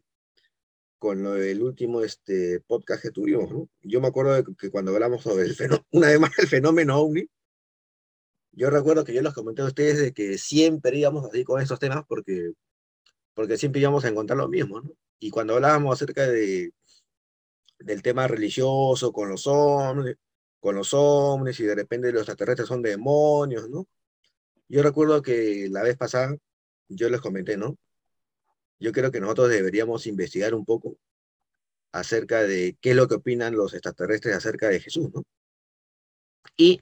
[1.06, 3.70] con lo del último este, podcast que tuvimos, ¿no?
[3.84, 7.00] Yo me acuerdo de que cuando hablamos sobre el fenómeno, una vez más el fenómeno
[7.00, 7.30] OVNI,
[8.54, 11.78] yo recuerdo que yo les comenté a ustedes de que siempre íbamos así con estos
[11.78, 12.54] temas porque,
[13.36, 14.98] porque siempre íbamos a encontrar lo mismo, ¿no?
[15.20, 16.74] Y cuando hablábamos acerca de,
[17.78, 20.18] del tema religioso con los hombres,
[20.60, 23.88] con los hombres y de repente los extraterrestres son demonios, ¿no?
[24.68, 26.36] Yo recuerdo que la vez pasada
[26.88, 27.78] yo les comenté, ¿no?
[28.80, 30.98] Yo creo que nosotros deberíamos investigar un poco
[31.92, 35.24] acerca de qué es lo que opinan los extraterrestres acerca de Jesús, ¿no?
[36.58, 36.82] Y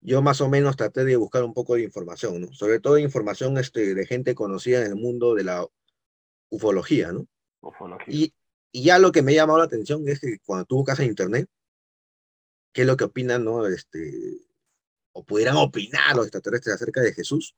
[0.00, 2.52] yo más o menos traté de buscar un poco de información, ¿no?
[2.54, 5.66] Sobre todo información este, de gente conocida en el mundo de la
[6.48, 7.26] ufología, ¿no?
[7.60, 8.06] Ufología.
[8.08, 8.34] Y,
[8.72, 11.06] y ya lo que me ha llamado la atención es que cuando tú buscas en
[11.06, 11.48] internet,
[12.72, 13.66] qué es lo que opinan, ¿no?
[13.66, 14.38] Este,
[15.12, 17.54] o pudieran opinar los extraterrestres acerca de Jesús,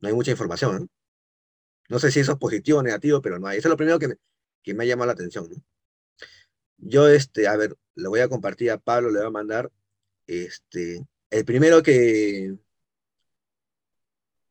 [0.00, 0.88] no hay mucha información, ¿no?
[1.88, 3.58] No sé si eso es positivo o negativo, pero no hay.
[3.58, 4.16] Eso es lo primero que me,
[4.62, 5.56] que me ha llamado la atención, ¿no?
[6.76, 9.72] Yo, este, a ver, le voy a compartir a Pablo, le voy a mandar,
[10.26, 12.56] este, el primero que,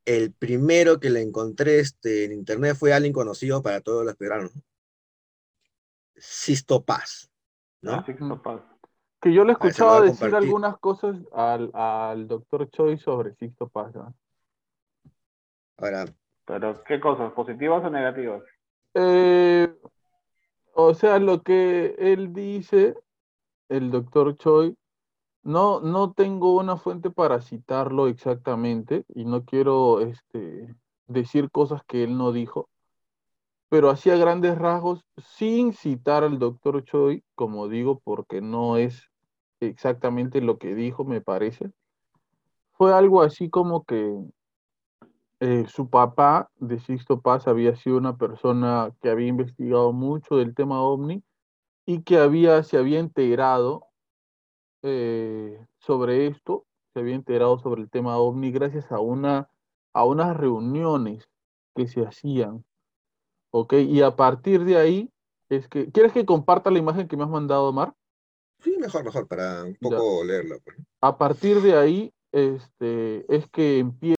[0.04, 4.54] el primero que le encontré este, en internet fue alguien conocido para todos los peruanos,
[4.54, 4.62] ¿no?
[6.16, 7.30] Sisto Paz,
[7.80, 8.04] ¿no?
[8.04, 8.78] Que eso pasa.
[9.20, 11.70] Que yo le he A ver, se lo escuchado voy a decir algunas cosas al,
[11.74, 13.94] al doctor Choi sobre Sixto Paz.
[13.94, 14.14] ¿no?
[15.76, 16.04] Ahora,
[16.48, 17.30] Pero, ¿qué cosas?
[17.32, 18.42] ¿Positivas o negativas?
[18.94, 19.68] Eh,
[20.74, 22.94] o sea, lo que él dice,
[23.68, 24.74] el doctor Choi,
[25.42, 30.74] no, no tengo una fuente para citarlo exactamente y no quiero este,
[31.06, 32.70] decir cosas que él no dijo,
[33.68, 39.10] pero hacía grandes rasgos sin citar al doctor Choi, como digo, porque no es
[39.60, 41.70] exactamente lo que dijo, me parece.
[42.72, 44.16] Fue algo así como que
[45.40, 50.54] eh, su papá de Sixto Paz había sido una persona que había investigado mucho del
[50.54, 51.22] tema ovni
[51.86, 53.86] y que había, se había enterado
[54.82, 59.48] eh, sobre esto, se había enterado sobre el tema ovni gracias a, una,
[59.92, 61.28] a unas reuniones
[61.74, 62.64] que se hacían,
[63.52, 63.74] ¿ok?
[63.74, 65.10] Y a partir de ahí
[65.48, 65.90] es que...
[65.92, 67.94] ¿Quieres que comparta la imagen que me has mandado, Omar?
[68.60, 70.56] sí, mejor, mejor, para un poco leerlo.
[70.64, 70.76] pues.
[71.00, 74.17] A partir de ahí este, es que empieza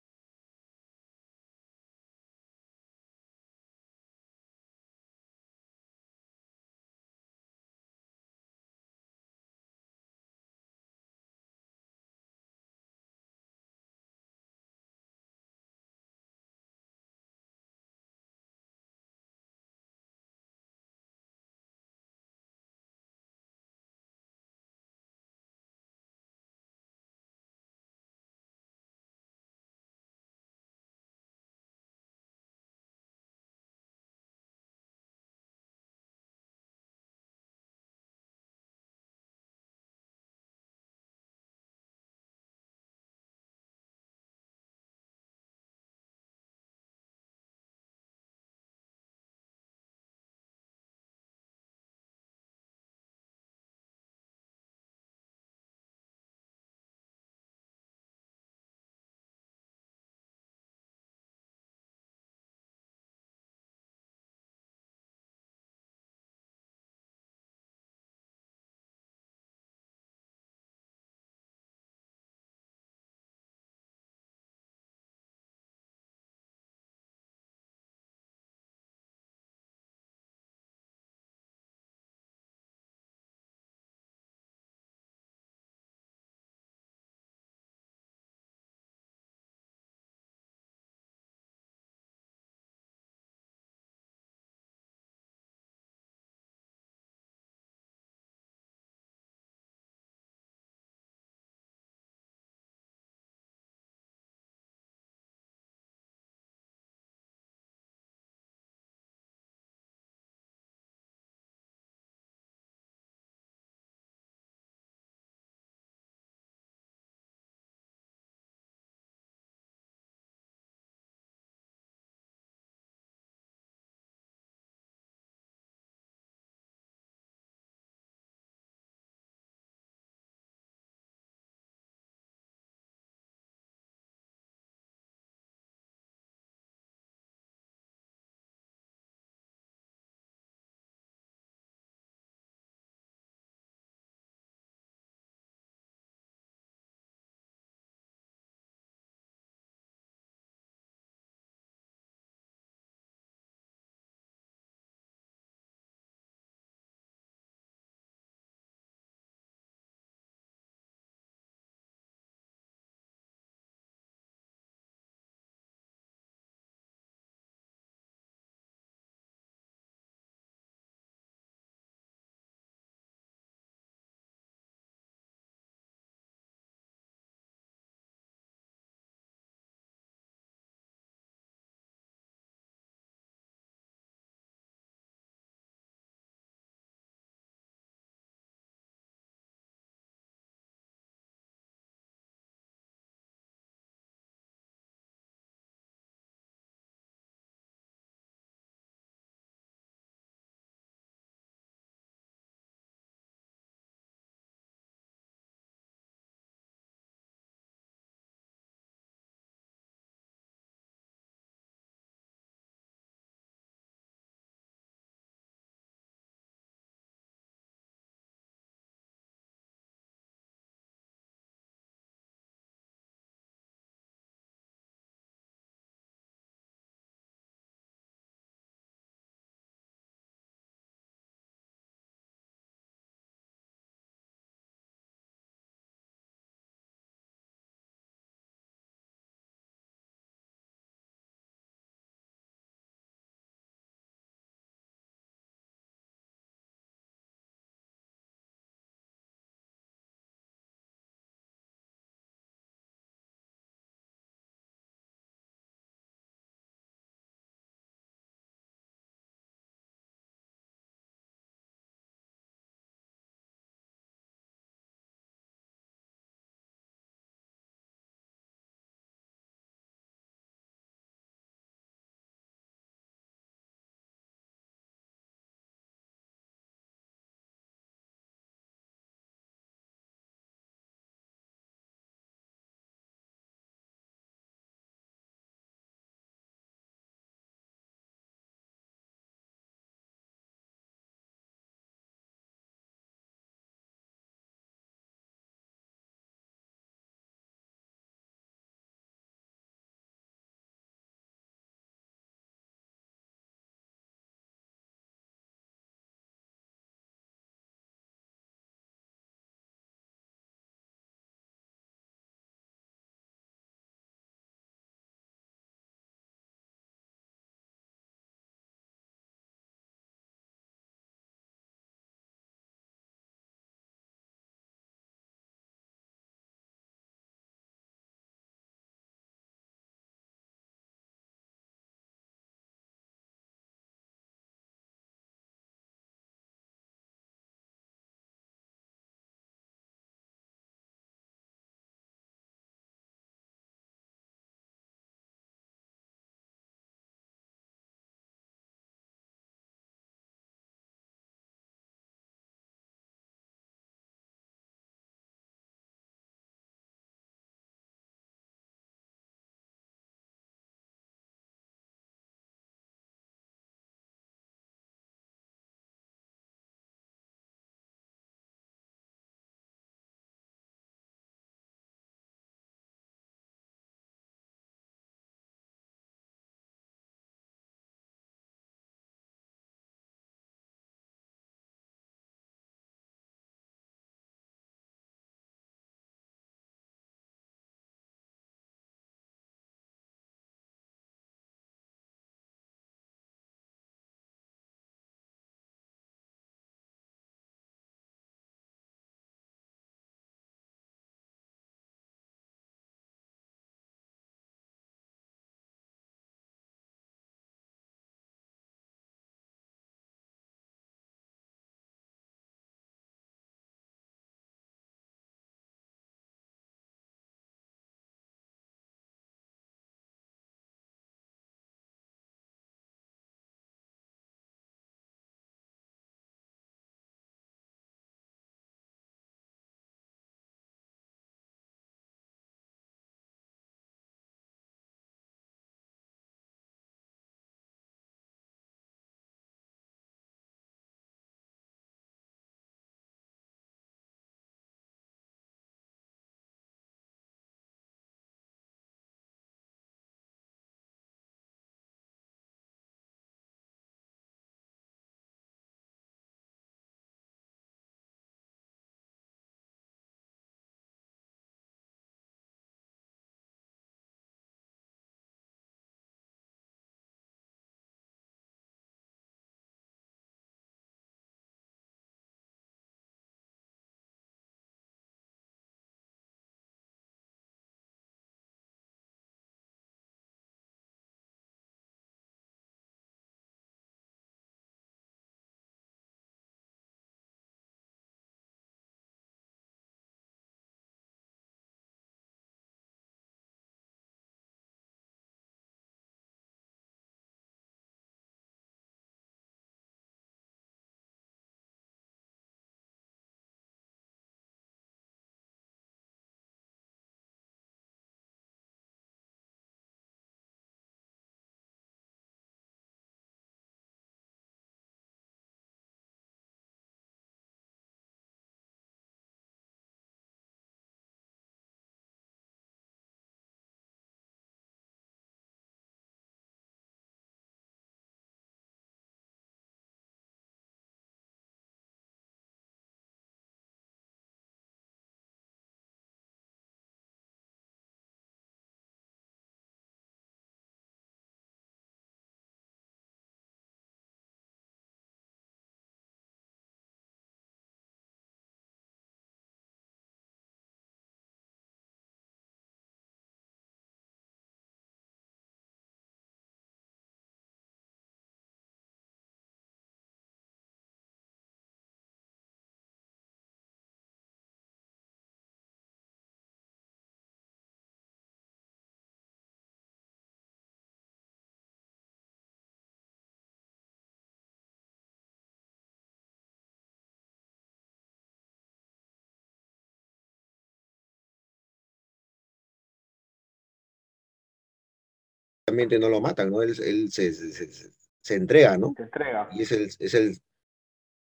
[585.69, 586.61] supuestamente no lo matan, ¿no?
[586.61, 587.91] Él, él se, se, se,
[588.21, 588.93] se entrega, ¿no?
[588.95, 589.49] Se entrega.
[589.51, 590.37] Y es el, es el,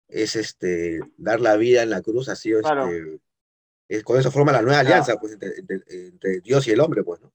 [0.07, 2.87] es este, dar la vida en la cruz, así, Claro.
[2.87, 3.19] este,
[3.87, 4.87] es, con eso forma la nueva Claro.
[4.87, 7.31] alianza, pues, entre, entre, entre Dios y el hombre, pues, ¿no?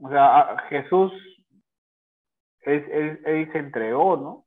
[0.00, 1.12] O sea, a- Jesús,
[2.62, 4.46] él, él- él se entregó, ¿no?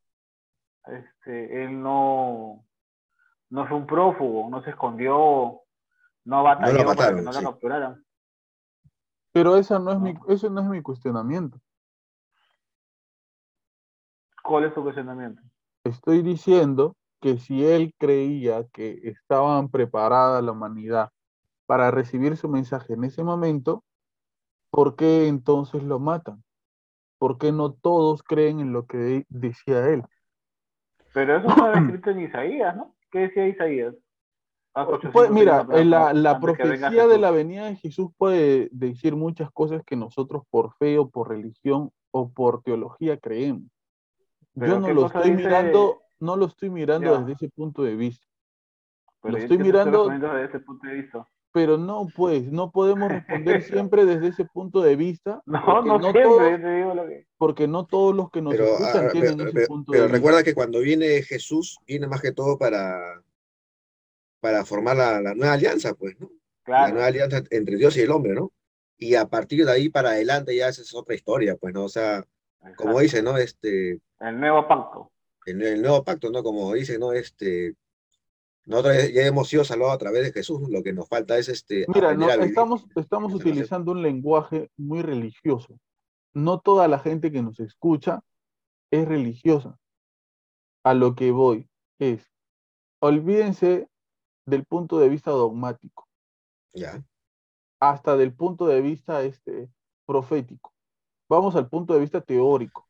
[0.93, 2.65] Este, él no,
[3.49, 5.61] no fue un prófugo, no se escondió,
[6.25, 7.43] no batalló para mataron, que no sí.
[7.43, 8.03] lo capturaran.
[9.33, 10.25] Pero esa no es mi, No.
[10.29, 11.59] ese no es mi cuestionamiento.
[14.47, 15.41] ¿Cuál es su cuestionamiento?
[15.83, 21.09] Estoy diciendo que si él creía que estaban preparada la humanidad
[21.65, 23.83] para recibir su mensaje en ese momento,
[24.69, 26.45] ¿por qué entonces lo matan?
[27.17, 30.03] ¿Por qué no todos creen en lo que de- decía él?
[31.13, 32.95] Pero eso estaba escrito en Isaías, ¿no?
[33.11, 33.95] ¿Qué decía Isaías?
[34.73, 39.81] Hace Pues 800 mira, la, profecía de la venida de Jesús puede decir muchas cosas
[39.85, 43.69] que nosotros por fe o por religión o por teología creemos.
[44.59, 47.19] Pero Yo no ¿qué lo estoy dice- mirando, no lo estoy mirando Ya.
[47.19, 48.25] desde ese punto de vista.
[49.21, 51.27] Pero lo estoy mirando- respondiendo desde ese punto de vista.
[51.53, 55.97] Pero no, pues, no podemos responder siempre desde ese punto de vista, No, porque no,
[55.97, 57.27] no siempre, todos- yo te digo lo que...
[57.37, 60.03] porque no todos los que nos Pero, escuchan ah, tienen pero- ese pero- punto pero
[60.03, 60.17] de vista.
[60.17, 63.21] recuerda que cuando viene Jesús, viene más que todo para,
[64.39, 66.27] para formar la, la nueva alianza, pues, ¿no?
[66.29, 68.51] La Claro, nueva alianza entre Dios y el hombre, ¿no?
[68.97, 71.85] Y a partir de ahí para adelante ya esa es otra historia, pues, ¿no?
[71.85, 72.25] O sea,
[72.75, 73.37] como dice, ¿no?
[73.37, 75.11] Este, El nuevo pacto.
[75.45, 76.43] el, el nuevo pacto, ¿no?
[76.43, 77.13] Como dice, ¿no?
[77.13, 77.75] Este,
[78.67, 81.85] nosotros ya hemos sido salvados a través de Jesús, lo que nos falta es este,
[81.87, 85.79] Mira, no, estamos, estamos utilizando un lenguaje muy religioso.
[86.33, 88.21] No toda la gente que nos escucha
[88.91, 89.79] es religiosa.
[90.83, 92.29] A lo que voy es,
[92.99, 93.87] olvídense
[94.45, 96.07] del punto de vista dogmático,
[96.73, 97.03] Ya,
[97.79, 99.69] hasta del punto de vista este,
[100.05, 100.73] profético.
[101.29, 102.87] Vamos al punto de vista teórico.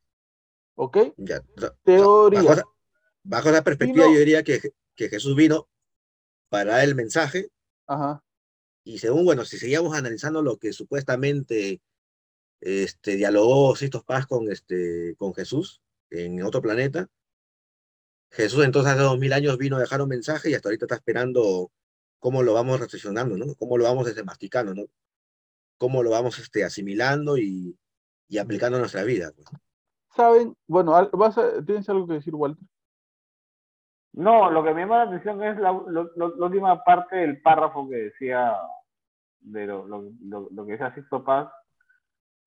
[0.75, 0.97] ¿Ok?
[1.17, 1.41] ya.
[1.83, 2.41] Teoría.
[2.41, 2.63] Bajo esa,
[3.23, 4.61] bajo esa perspectiva, Vino- yo diría que,
[4.95, 5.67] que Jesús vino
[6.49, 7.49] para dar el mensaje
[7.87, 8.23] Ajá.
[8.83, 11.81] Y según, bueno, si seguíamos analizando lo que supuestamente
[12.61, 17.09] este, dialogó Sisto Paz con, este, con Jesús en otro planeta,
[18.31, 20.95] Jesús entonces hace dos mil años vino a dejar un mensaje y hasta ahorita está
[20.95, 21.71] esperando
[22.19, 23.55] cómo lo vamos reflexionando, ¿no?
[23.55, 24.85] Cómo lo vamos este, masticando, ¿no?
[25.77, 27.77] Cómo lo vamos este, asimilando y,
[28.29, 29.31] y aplicando a nuestra vida.
[29.35, 29.47] pues.
[30.15, 30.55] ¿Saben?
[30.67, 32.63] Bueno, al- vas a- ¿tienes algo que decir, Walter?
[34.13, 37.41] No, lo que me llama la atención es la, lo- lo- la última parte del
[37.41, 38.55] párrafo que decía,
[39.39, 41.49] de lo, lo, lo- lo que decía Sixto Paz,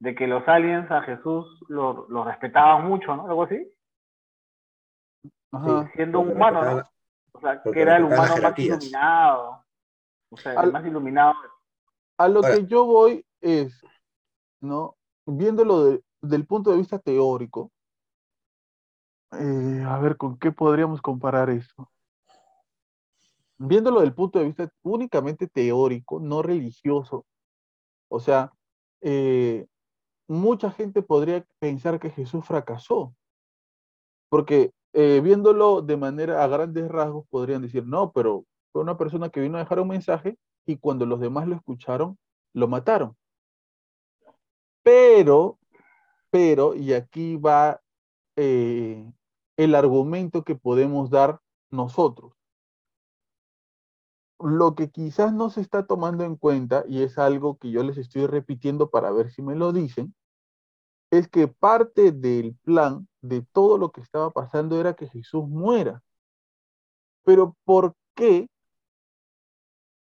[0.01, 3.27] de que los aliens a Jesús lo, lo respetaban mucho, ¿no?
[3.27, 3.70] Algo así.
[5.52, 5.90] Ajá.
[5.94, 6.90] Siendo un humano, ¿no?
[7.32, 9.65] O sea, que era el humano más iluminado.
[10.31, 11.35] O sea, Al- el más iluminado.
[12.19, 13.81] A lo Ahora- que yo voy es,
[14.61, 14.97] ¿no?
[15.27, 17.73] Viéndolo de- del punto de vista teórico,
[19.33, 21.91] eh, a ver, ¿con qué podríamos comparar esto?
[23.59, 27.27] Viéndolo del punto de vista únicamente teórico, no religioso,
[28.09, 28.53] o sea,
[29.03, 29.67] eh,
[30.29, 33.15] mucha gente podría pensar que Jesús fracasó,
[34.29, 39.31] porque eh, viéndolo de manera a grandes rasgos podrían decir, no, pero fue una persona
[39.31, 40.37] que vino a dejar un mensaje
[40.67, 42.19] y cuando los demás lo escucharon,
[42.55, 43.17] lo mataron.
[44.82, 45.59] Pero,
[46.31, 47.81] pero, y aquí va
[48.36, 49.12] eh,
[49.57, 51.40] el argumento que podemos dar
[51.70, 52.32] nosotros.
[54.40, 57.98] Lo que quizás no se está tomando en cuenta, y es algo que yo les
[57.98, 60.15] estoy repitiendo para ver si me lo dicen,
[61.11, 66.02] es que parte del plan de todo lo que estaba pasando era que Jesús muera.
[67.24, 68.48] Pero ¿por qué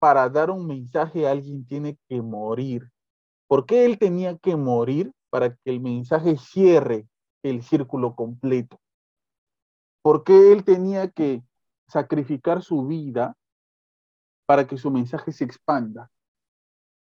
[0.01, 2.91] para dar un mensaje alguien tiene que morir?
[3.49, 7.09] ¿Por qué él tenía que morir para que el mensaje cierre
[7.43, 8.79] el círculo completo?
[10.03, 11.43] ¿Por qué él tenía que
[11.89, 13.37] sacrificar su vida
[14.47, 16.11] para que su mensaje se expanda?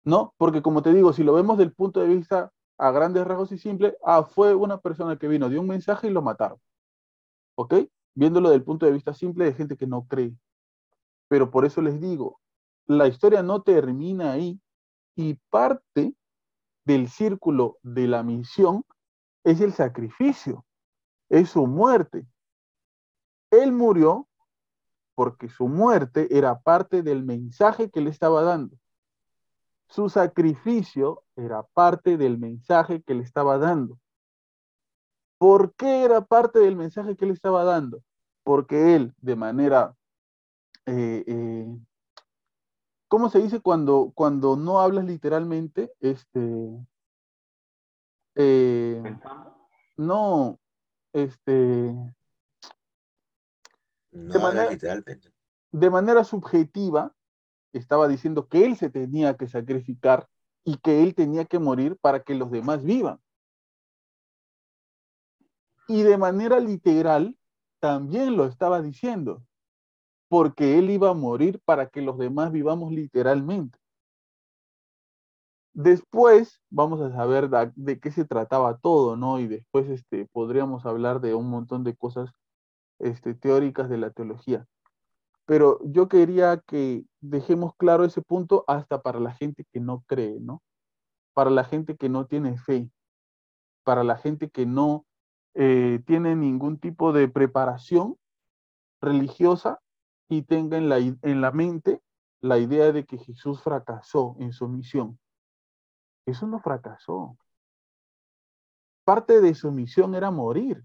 [0.04, 0.34] ¿No?
[0.36, 3.58] Porque como te digo, si lo vemos del punto de vista a grandes rasgos y
[3.58, 6.60] simple, ah, fue una persona que vino, dio un mensaje y lo mataron.
[7.56, 7.74] ¿Ok?
[8.14, 10.36] Viéndolo del punto de vista simple de gente que no cree.
[11.28, 12.38] Pero por eso les digo,
[12.86, 14.60] la historia no termina ahí
[15.16, 16.14] y parte
[16.84, 18.84] del círculo de la misión
[19.42, 20.64] es el sacrificio,
[21.28, 22.26] es su muerte.
[23.50, 24.28] Él murió
[25.14, 28.76] porque su muerte era parte del mensaje que le estaba dando.
[29.88, 33.98] Su sacrificio era parte del mensaje que le estaba dando.
[35.38, 38.02] ¿Por qué era parte del mensaje que le estaba dando?
[38.42, 39.94] Porque él, de manera,
[40.86, 41.78] eh, eh,
[43.14, 45.92] ¿cómo se dice cuando, cuando no hablas literalmente?
[46.00, 46.84] Este,
[48.34, 49.00] eh,
[49.96, 50.58] no,
[51.12, 51.94] este,
[54.10, 55.32] No De manera- literalmente.
[55.70, 57.14] de manera subjetiva,
[57.72, 60.28] estaba diciendo que él se tenía que sacrificar
[60.64, 63.20] y que él tenía que morir para que los demás vivan.
[65.86, 67.38] Y de manera literal,
[67.78, 69.46] también lo estaba diciendo,
[70.34, 73.78] porque él iba a morir para que los demás vivamos literalmente.
[75.72, 79.38] Después vamos a saber de, qué se trataba todo, ¿no?
[79.38, 82.32] Y después este, podríamos hablar de un montón de cosas
[82.98, 84.66] este, teóricas de la teología.
[85.46, 90.40] Pero yo quería que dejemos claro ese punto hasta para la gente que no cree,
[90.40, 90.64] ¿no?
[91.32, 92.90] Para la gente que no tiene fe,
[93.84, 95.06] para la gente que no
[95.54, 98.16] eh, tiene ningún tipo de preparación
[99.00, 99.78] religiosa
[100.28, 102.00] y tenga en la, en la mente
[102.40, 105.18] la idea de que Jesús fracasó en su misión.
[106.26, 107.36] Eso no fracasó.
[109.04, 110.84] Parte de su misión era morir.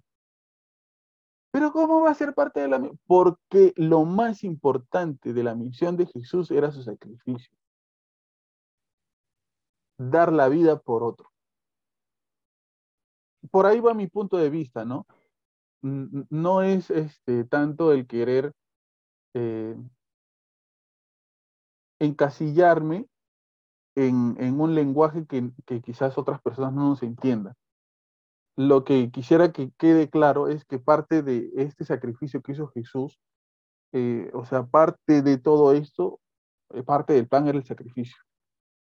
[1.52, 3.00] Pero ¿cómo va a ser parte de la misión?
[3.08, 7.52] Porque lo más importante de la misión de Jesús era su sacrificio.
[9.98, 11.30] Dar la vida por otro.
[13.52, 15.08] Por ahí va mi punto de vista, ¿no?
[15.82, 18.54] No es este, tanto el querer
[19.34, 19.76] eh,
[22.00, 23.08] encasillarme
[23.96, 25.52] en, un lenguaje que,
[25.82, 27.54] quizás otras personas no nos entiendan.
[28.56, 33.20] Lo que quisiera que quede claro es que parte de este sacrificio que hizo Jesús,
[33.94, 36.20] eh, o sea, parte de todo esto,
[36.72, 38.18] eh, parte del plan era el sacrificio.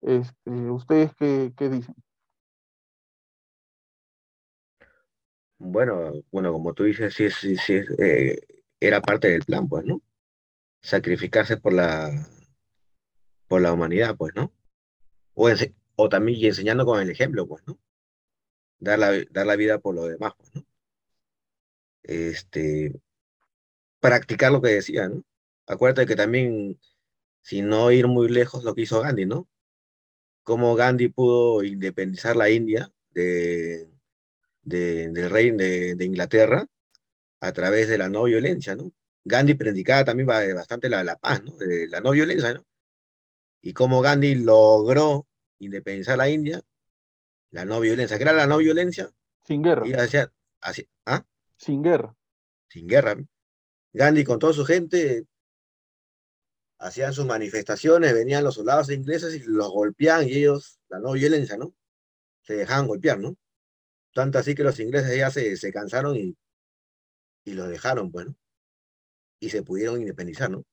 [0.02, 1.96] Este, ¿Ustedes qué, dicen?
[5.60, 7.82] Bueno, bueno, como tú dices, sí, sí, sí,
[8.80, 10.02] era parte del plan, pues, ¿no?
[10.84, 12.12] Sacrificarse por la,
[13.48, 14.52] por la humanidad, pues, ¿no?
[15.36, 15.50] O,
[15.96, 17.80] o también y enseñando con el ejemplo, pues, ¿no?
[18.80, 20.66] Dar la, dar la vida por lo demás, pues, ¿no?
[22.04, 22.92] Este,
[24.00, 25.24] practicar lo que decía, ¿no?
[25.68, 26.80] Acuérdate que también,
[27.42, 29.48] si no ir muy lejos, lo que hizo Gandhi, ¿no?
[30.44, 33.90] Cómo Gandhi pudo independizar la India de,
[34.64, 36.68] de- del rey de, de Inglaterra
[37.42, 38.92] a través de la no violencia, ¿no?
[39.24, 41.56] Gandhi predicaba también ba- bastante la, la paz, ¿no?
[41.58, 42.66] De la no violencia, ¿no?
[43.62, 45.28] Y cómo Gandhi logró
[45.60, 46.62] independizar la India,
[47.52, 48.18] la no violencia.
[48.18, 49.10] ¿Qué era la no violencia?
[49.46, 50.32] Sin guerra, Y hacia,
[50.62, 51.26] hacia, ¿ah?
[51.58, 52.16] sin guerra.
[52.70, 53.16] Sin guerra.
[53.94, 55.26] Gandhi con toda su gente
[56.80, 61.58] hacían sus manifestaciones, venían los soldados ingleses y los golpeaban y ellos, la no violencia,
[61.58, 61.74] ¿no?
[62.44, 63.38] Se dejaban golpear, ¿no?
[64.14, 66.36] Tanto así que los ingleses ya se, se cansaron y,
[67.46, 68.36] y los dejaron, pues, ¿no?
[69.42, 70.64] Y se pudieron independizar, ¿no?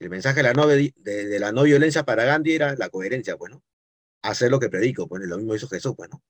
[0.00, 3.36] El mensaje de la, no, de, de la no violencia para Gandhi era la coherencia,
[3.36, 3.62] pues, ¿no?
[4.22, 6.22] Hacer lo que predico, pues, lo mismo hizo Jesús, pues, ¿no?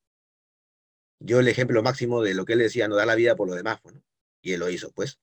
[1.20, 3.54] Yo el ejemplo máximo de lo que él decía, no dar la vida por lo
[3.54, 4.02] demás, pues, ¿no?
[4.42, 5.20] Y él lo hizo, pues,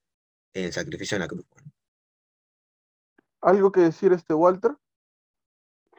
[0.53, 1.65] en el sacrificio en la cruz, pues.
[3.41, 4.75] ¿Algo que decir este Walter?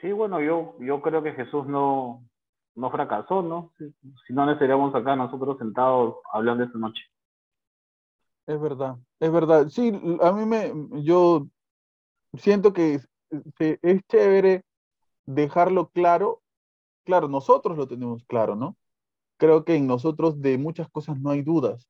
[0.01, 2.29] Sí, bueno, yo, yo creo que Jesús no,
[2.75, 3.73] no fracasó, ¿no?
[3.79, 3.95] Si,
[4.27, 7.03] si no, no estaríamos acá nosotros sentados hablando esta noche.
[8.47, 9.69] Es verdad, es verdad.
[9.69, 10.73] Sí, a mí me,
[11.03, 11.47] yo
[12.35, 13.09] siento que es,
[13.61, 14.65] es chévere
[15.27, 16.43] dejarlo claro.
[17.05, 18.77] Claro, nosotros lo tenemos claro, ¿no?
[19.39, 21.89] Creo que en nosotros de muchas cosas no hay dudas,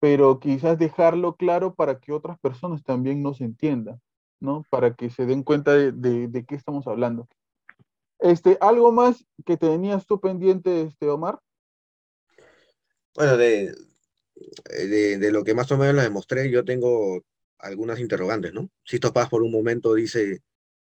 [0.00, 4.00] pero quizás dejarlo claro para que otras personas también nos entiendan,
[4.40, 4.64] ¿no?
[4.70, 7.26] Para que se den cuenta de, de- de qué estamos hablando.
[8.18, 11.38] Este, ¿algo más que tenías tú pendiente, este, Omar?
[13.14, 13.74] Bueno, de,
[14.68, 17.24] de, de lo que más o menos les demostré, yo tengo
[17.62, 18.70] algunas interrogantes, ¿no?
[18.84, 20.42] Sisto Paz por un momento dice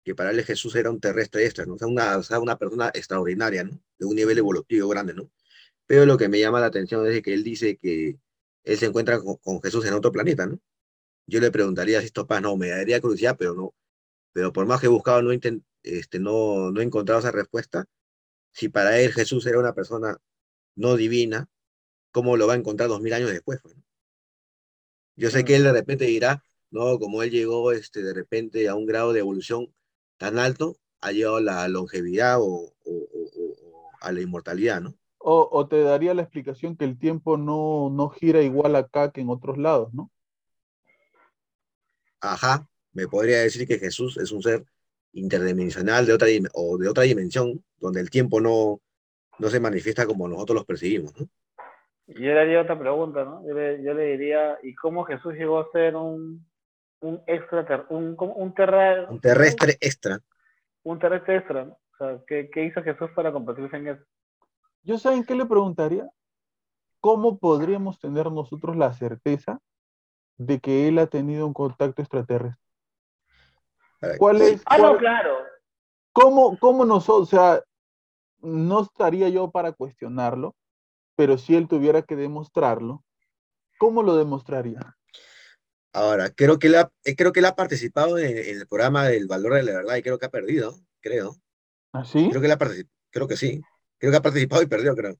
[0.04, 1.74] que para él Jesús era un terrestre extra, ¿no?
[1.74, 3.78] O sea, una, sea, una persona extraordinaria, ¿no?
[3.98, 5.30] De un nivel evolutivo grande, ¿no?
[5.86, 8.18] Pero lo que me llama la atención es que él dice que
[8.64, 10.58] él se encuentra con, Jesús en otro planeta, ¿no?
[11.26, 13.74] Yo le preguntaría a Sisto Paz, no, me daría curiosidad, pero no.
[14.32, 17.86] Pero por más que he buscado, no, este, no, no he encontrado esa respuesta.
[18.52, 20.18] Si para él Jesús era una persona
[20.76, 21.48] no divina,
[22.12, 23.60] ¿cómo lo va a encontrar dos mil años después?
[23.62, 23.82] pues, ¿no?
[25.16, 28.74] Yo sé que él de repente dirá, no, como él llegó este, de repente a
[28.74, 29.72] un grado de evolución
[30.18, 34.80] tan alto, ha llegado a la longevidad o, o- o- o- o a la inmortalidad,
[34.80, 34.94] ¿no?
[35.24, 39.30] O, te daría la explicación que el tiempo no, no gira igual acá que en
[39.30, 40.10] otros lados, ¿no?
[42.20, 44.64] Ajá, me podría decir que Jesús es un ser
[45.12, 48.80] interdimensional de otra, o de otra dimensión, donde el tiempo no,
[49.39, 51.28] no se manifiesta como nosotros los percibimos, ¿no?
[52.14, 53.47] Yo le haría otra pregunta, ¿no?
[53.47, 56.47] Yo le, yo le diría, ¿y cómo Jesús llegó a ser un,
[57.01, 60.20] un extra, un, un, terra, Un terrestre extra.
[60.82, 61.72] un terrestre extra, ¿no?
[61.72, 64.05] O sea, ¿qué, qué hizo Jesús para convertirse en eso?
[64.82, 66.09] Yo saben qué le preguntaría?
[67.01, 69.59] ¿Cómo podríamos tener nosotros la certeza
[70.36, 72.60] de que él ha tenido un contacto extraterrestre?
[74.18, 74.62] ¿Cuál es?
[74.66, 75.39] Ah, no, claro.
[76.12, 77.62] ¿Cómo, cómo nosotros, o sea,
[78.40, 80.55] no estaría yo para cuestionarlo,
[81.16, 83.05] pero si él tuviera que demostrarlo,
[83.78, 84.97] ¿cómo lo demostraría?
[85.93, 89.06] Ahora, creo que él ha, eh, creo que él ha participado en, en el programa
[89.09, 91.36] del Valor de la Verdad y creo que ha perdido, creo.
[91.93, 92.28] ¿Así?
[92.30, 92.59] Creo que él ha
[93.10, 93.60] creo que sí.
[93.98, 95.16] Creo que ha participado y perdió, creo.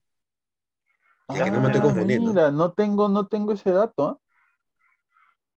[1.29, 2.31] Es que no me estoy Ah, confundiendo.
[2.33, 4.19] Mira, no tengo, no tengo ese dato, ¿ah?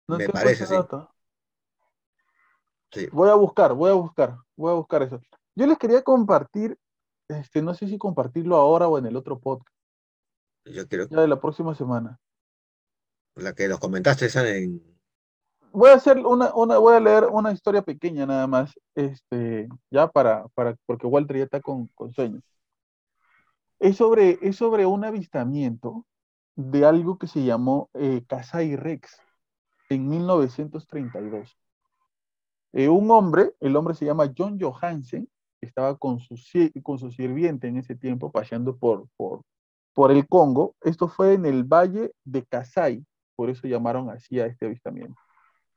[0.09, 0.75] No Me tengo parece, ese sí.
[0.75, 1.11] dato.
[2.93, 3.09] Sí.
[3.13, 5.21] Voy a buscar, voy a buscar, voy a buscar eso.
[5.55, 6.79] Yo les quería compartir,
[7.29, 9.76] este, no sé si compartirlo ahora o en el otro podcast,
[10.67, 12.19] Yo creo ya de la próxima semana.
[13.37, 14.83] la que nos comentaste esa en.
[15.73, 20.09] Voy a hacer una, una, voy a leer una historia pequeña nada más, este, ya
[20.09, 22.41] para, para, porque Walter ya está con, con sueño.
[23.79, 26.07] Es sobre, es sobre un avistamiento
[26.55, 29.21] de algo que se llamó eh, Kasai Rex
[29.91, 31.59] en 1932.
[32.73, 35.29] Eh, un hombre, el hombre se llama John Johansen,
[35.61, 36.37] estaba con su,
[36.83, 39.43] con su sirviente en ese tiempo paseando por, por,
[39.97, 40.77] por el Congo.
[40.83, 43.03] Esto fue en el valle de Kasai,
[43.35, 45.19] por eso llamaron así a este avistamiento.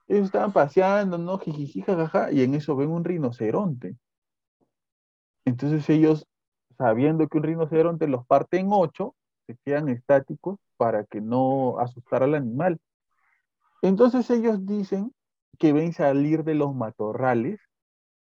[0.10, 1.38] Ellos estaban paseando, ¿no?
[1.40, 3.96] Jijiji, jajaja, y en eso ven un rinoceronte.
[5.46, 6.28] Entonces ellos,
[6.78, 9.16] sabiendo que un rinoceronte los parte en ocho,
[9.48, 12.78] se quedan estáticos para que no asustara al animal.
[13.82, 15.14] Entonces ellos dicen
[15.58, 17.62] que ven salir de los matorrales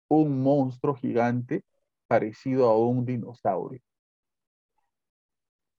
[0.07, 1.65] un monstruo gigante
[2.07, 3.83] parecido a un dinosaurio.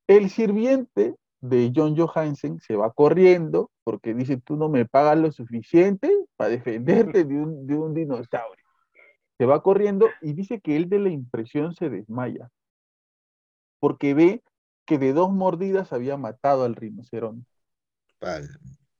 [0.07, 5.31] El sirviente de John Johansen se va corriendo porque dice, tú no me pagas lo
[5.31, 8.63] suficiente para defenderte de un, de un dinosaurio.
[9.37, 12.49] Se va corriendo y dice que él de la impresión se desmaya
[13.79, 14.41] porque ve
[14.85, 17.49] que de dos mordidas había matado al rinoceronte.
[18.19, 18.49] Pal-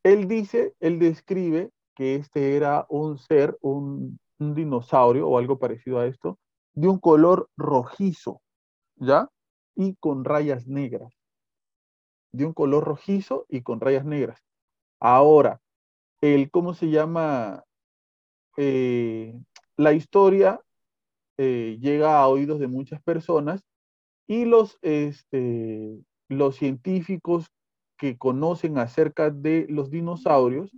[0.04, 6.00] Él dice, él describe que este era un ser, un, un dinosaurio o algo parecido
[6.00, 6.40] a esto,
[6.74, 8.42] de un color rojizo,
[8.96, 9.30] ¿ya?
[9.76, 11.14] Y con rayas negras.
[12.32, 14.44] De un color rojizo y con rayas negras.
[15.00, 15.62] Ahora,
[16.22, 17.64] el, ¿cómo se llama?
[18.58, 19.34] Eh,
[19.78, 20.62] la historia
[21.38, 23.64] eh, llega a oídos de muchas personas
[24.28, 27.52] y los, este, los científicos
[27.98, 30.72] que conocen acerca de los dinosaurios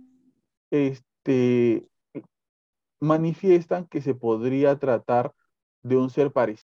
[0.70, 1.88] este,
[3.00, 5.32] manifiestan que se podría tratar
[5.82, 6.65] de un ser parecido.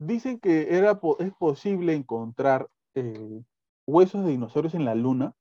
[0.00, 3.42] Dicen que era, es posible encontrar eh,
[3.86, 5.34] huesos de dinosaurios en la Luna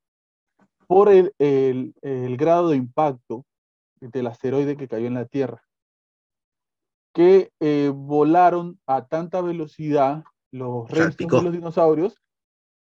[0.86, 3.46] por el, el- el grado de impacto
[4.02, 5.64] del asteroide que cayó en la Tierra,
[7.14, 12.22] que eh, volaron a tanta velocidad los restos de los dinosaurios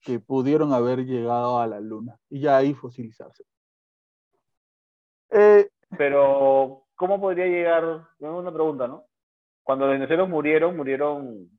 [0.01, 3.45] que pudieron haber llegado a la Luna y ya ahí fosilizarse.
[5.31, 8.09] Eh, Pero, ¿cómo podría llegar?
[8.19, 9.05] Es una pregunta, ¿no?
[9.63, 11.58] Cuando los dinosaurios murieron, murieron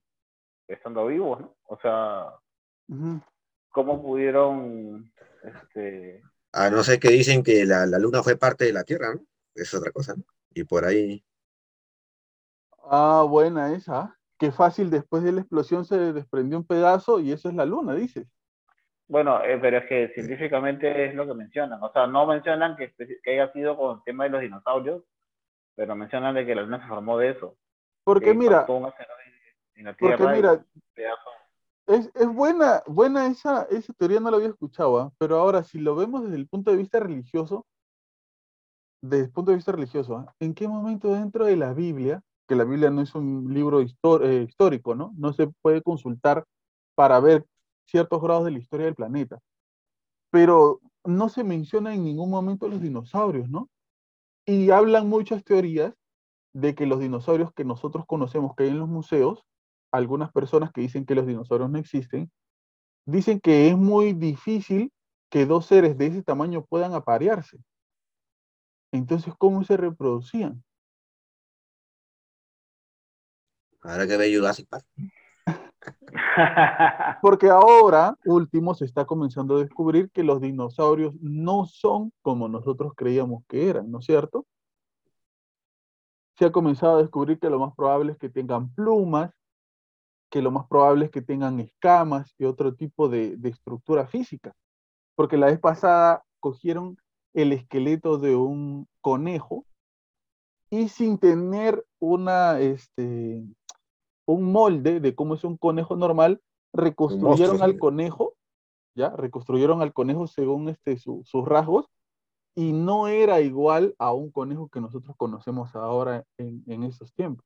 [0.69, 1.55] estando vivos, ¿no?
[1.65, 2.27] O sea.
[3.69, 5.11] ¿cómo pudieron,
[5.43, 9.13] este, A no ser que dicen que la, la luna fue parte de la Tierra,
[9.13, 9.21] ¿no?
[9.53, 10.23] Es otra cosa, ¿no?
[10.51, 11.23] Y por ahí,
[12.91, 14.17] Ah, buena esa.
[14.39, 17.93] Qué fácil después de la explosión se desprendió un pedazo y eso es la Luna,
[17.93, 18.27] dices.
[19.07, 21.81] Bueno, eh, pero es que científicamente es lo que mencionan.
[21.83, 25.03] O sea, no mencionan que, que haya sido con el tema de los dinosaurios,
[25.75, 27.57] pero mencionan de que la luna se formó de eso.
[28.03, 29.38] Porque que mira, impactó un asteroide
[29.80, 30.65] en la porque Tierra y mira,
[31.88, 35.11] es, es buena, buena esa, esa teoría, no la había escuchado, ¿ah?
[35.18, 37.65] Pero ahora, si lo vemos desde el punto de vista religioso,
[39.01, 40.35] desde el punto de vista religioso, ¿ah?
[40.39, 44.45] ¿En qué momento dentro de la Biblia, que la Biblia no es un libro eh,
[44.47, 45.14] histórico, ¿no?
[45.18, 46.45] No se puede consultar
[46.95, 47.45] para ver
[47.85, 49.39] ciertos grados de la historia del planeta.
[50.30, 53.69] Pero no se menciona en ningún momento los dinosaurios, ¿no?
[54.45, 55.95] Y hablan muchas teorías
[56.53, 59.43] de que los dinosaurios que nosotros conocemos que hay en los museos,
[59.91, 62.31] algunas personas que dicen que los dinosaurios no existen,
[63.05, 64.91] dicen que es muy difícil
[65.29, 67.59] que dos seres de ese tamaño puedan aparearse.
[68.91, 70.63] Entonces, ¿cómo se reproducían?
[73.81, 74.85] Habrá que ver Jurassic Park.
[77.21, 82.93] Porque ahora, último, se está comenzando a descubrir que los dinosaurios no son como nosotros
[82.95, 84.45] creíamos que eran, ¿no es cierto?
[86.37, 89.31] Se ha comenzado a descubrir que lo más probable es que tengan plumas,
[90.30, 94.53] que lo más probable es que tengan escamas y otro tipo de, de estructura física.
[95.15, 96.97] Porque la vez pasada cogieron
[97.34, 99.65] el esqueleto de un conejo
[100.69, 103.43] y sin tener una, este,
[104.26, 106.41] un molde de cómo es un conejo normal,
[106.73, 107.80] reconstruyeron monstruo, al sí.
[107.80, 108.34] conejo,
[108.95, 109.10] ¿ya?
[109.10, 111.88] Reconstruyeron al conejo según este, su- sus rasgos,
[112.56, 117.45] y no era igual a un conejo que nosotros conocemos ahora en, en estos tiempos.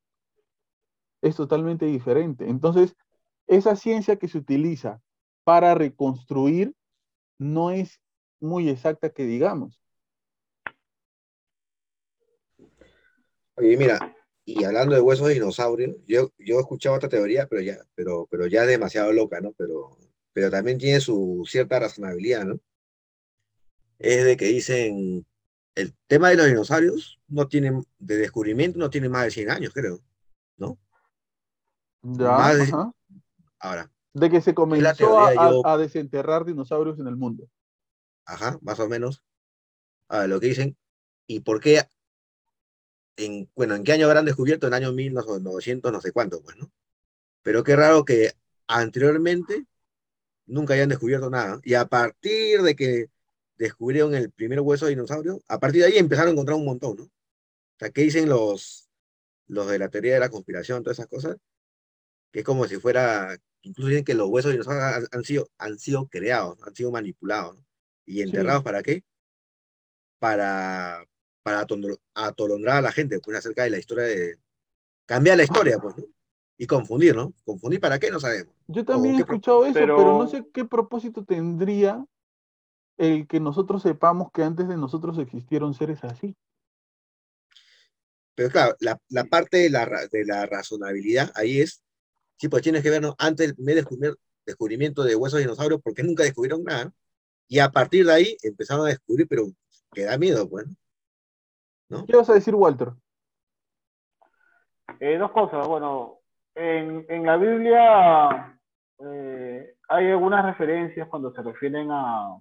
[1.24, 2.46] Es totalmente diferente.
[2.46, 2.94] Entonces,
[3.46, 5.00] esa ciencia que se utiliza
[5.42, 6.74] para reconstruir
[7.38, 7.98] no es
[8.40, 9.80] muy exacta que digamos.
[13.54, 14.14] Oye, mira,
[14.44, 18.28] y hablando de huesos de dinosaurio, yo, yo he escuchado otra teoría, pero ya, pero,
[18.30, 19.52] pero ya es demasiado loca, ¿no?
[19.52, 19.96] Pero,
[20.34, 22.60] pero también tiene su cierta razonabilidad, ¿no?
[23.98, 25.24] Es de que dicen,
[25.74, 29.72] el tema de los dinosaurios no tiene, de descubrimiento no tiene más de 100 años,
[29.72, 30.02] creo,
[30.58, 30.78] ¿no?
[32.04, 32.72] Ya, Más de-.
[33.58, 37.48] Ahora, De que se comenzó a, yo- desenterrar dinosaurios en el mundo.
[38.26, 39.22] ajá, más o menos,
[40.08, 40.76] a lo que dicen,
[41.26, 41.82] ¿y por qué?
[43.16, 44.66] En, bueno, ¿en qué año habrán descubierto?
[44.66, 46.70] En el año 1900, no sé cuánto, pues, ¿no?
[47.42, 48.32] Pero qué raro que
[48.68, 49.66] anteriormente
[50.46, 51.60] nunca hayan descubierto nada.
[51.64, 53.10] Y a partir de que
[53.56, 56.96] descubrieron el primer hueso de dinosaurio, a partir de ahí empezaron a encontrar un montón,
[56.98, 57.04] ¿no?
[57.04, 57.10] O
[57.78, 58.88] sea, ¿qué dicen los,
[59.48, 61.36] los de la teoría de la conspiración, todas esas cosas?
[62.34, 65.48] Que es como si fuera, incluso dicen que los huesos de dinosaurios han, han sido,
[65.56, 67.64] han sido creados, han sido manipulados, ¿no?
[68.06, 69.04] ¿Y enterrados para qué?
[70.18, 71.06] Para,
[71.44, 71.64] para
[72.14, 74.36] atolondrar a la gente, pues, acerca de la historia de...
[75.06, 76.04] Cambiar la historia, pues, ¿no?
[76.58, 77.32] Y confundir, ¿no?
[77.44, 78.10] ¿Confundir para qué?
[78.10, 78.52] No sabemos.
[78.66, 79.96] Yo también he escuchado eso, pero...
[79.96, 82.04] pero- no sé qué propósito tendría
[82.96, 86.36] el que nosotros sepamos que antes de nosotros existieron seres así.
[88.34, 91.83] Pero claro, la, la parte de la, de la razonabilidad ahí es,
[92.36, 94.16] sí, pues tienes que vernos antes del primer
[94.46, 96.92] descubrimiento de huesos de dinosaurios, porque nunca descubrieron nada, ¿no?
[97.48, 99.44] y a partir de ahí empezaron a descubrir, pero
[99.92, 100.66] que da miedo, pues,
[101.88, 102.04] ¿no?
[102.06, 102.88] ¿Qué vas a decir, Walter?
[105.00, 105.66] Eh, dos cosas.
[105.66, 106.18] Bueno,
[106.54, 108.58] en, en la Biblia
[108.98, 112.38] eh, hay algunas referencias cuando se refieren a,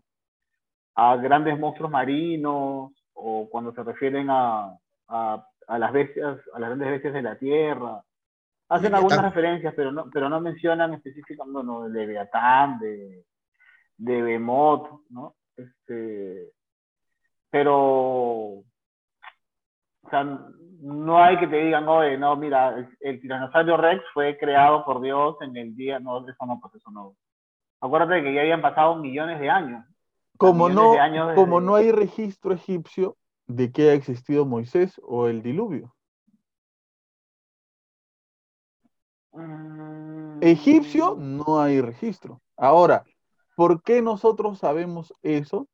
[0.96, 6.70] a grandes monstruos marinos o cuando se refieren a, a, a las bestias, a las
[6.70, 8.04] grandes bestias de la tierra.
[8.74, 13.24] Hacen algunas referencias, pero no, pero no mencionan específicamente, bueno, de Leviatán, de,
[13.98, 15.36] de Behemoth, ¿no?
[15.56, 16.52] Este,
[17.50, 17.76] pero
[18.56, 24.38] o sea, no hay que te digan, oye, no, mira, el, el tiranosaurio Rex fue
[24.38, 27.16] creado por Dios en el día, no, eso no, pues eso no.
[27.80, 29.86] Acuérdate de que ya habían pasado millones de años.
[30.38, 33.16] Como no, de años desde- como no hay registro egipcio
[33.48, 35.94] de que haya existido Moisés o el diluvio.
[40.42, 42.42] Egipcio no hay registro.
[42.58, 43.04] Ahora,
[43.56, 45.68] ¿por qué nosotros sabemos eso?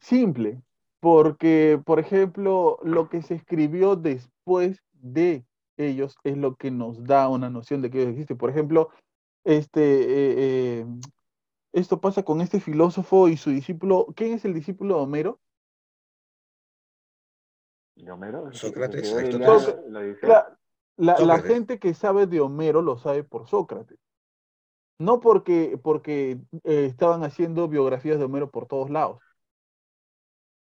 [0.00, 0.62] Simple,
[1.00, 5.44] porque, por ejemplo, lo que se escribió después de
[5.76, 8.36] ellos es lo que nos da una noción de que ellos existen.
[8.38, 8.90] Por ejemplo,
[9.44, 10.86] este, eh, eh,
[11.72, 14.06] esto pasa con este filósofo y su discípulo.
[14.14, 15.40] ¿Quién es el discípulo de Homero?
[17.96, 18.46] ¿Y Homero?
[18.46, 19.08] ¿El que- Sócrates,
[20.28, 20.58] la?
[20.96, 23.98] La, gente que sabe de Homero lo sabe por Sócrates.
[24.98, 29.22] No porque, porque eh, estaban haciendo biografías de Homero por todos lados.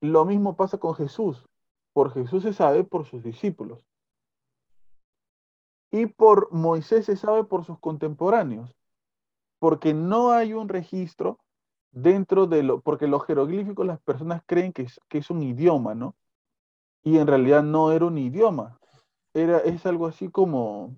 [0.01, 1.44] Lo mismo pasa con Jesús.
[1.93, 3.84] Por Jesús se sabe por sus discípulos.
[5.90, 8.74] Y por Moisés se sabe por sus contemporáneos.
[9.59, 11.39] Porque no hay un registro
[11.93, 15.94] dentro de lo, porque los jeroglíficos las personas creen que es, que es un idioma,
[15.94, 16.16] ¿no?
[17.02, 18.80] Y en realidad no era un idioma.
[19.35, 20.97] Era, es algo así como,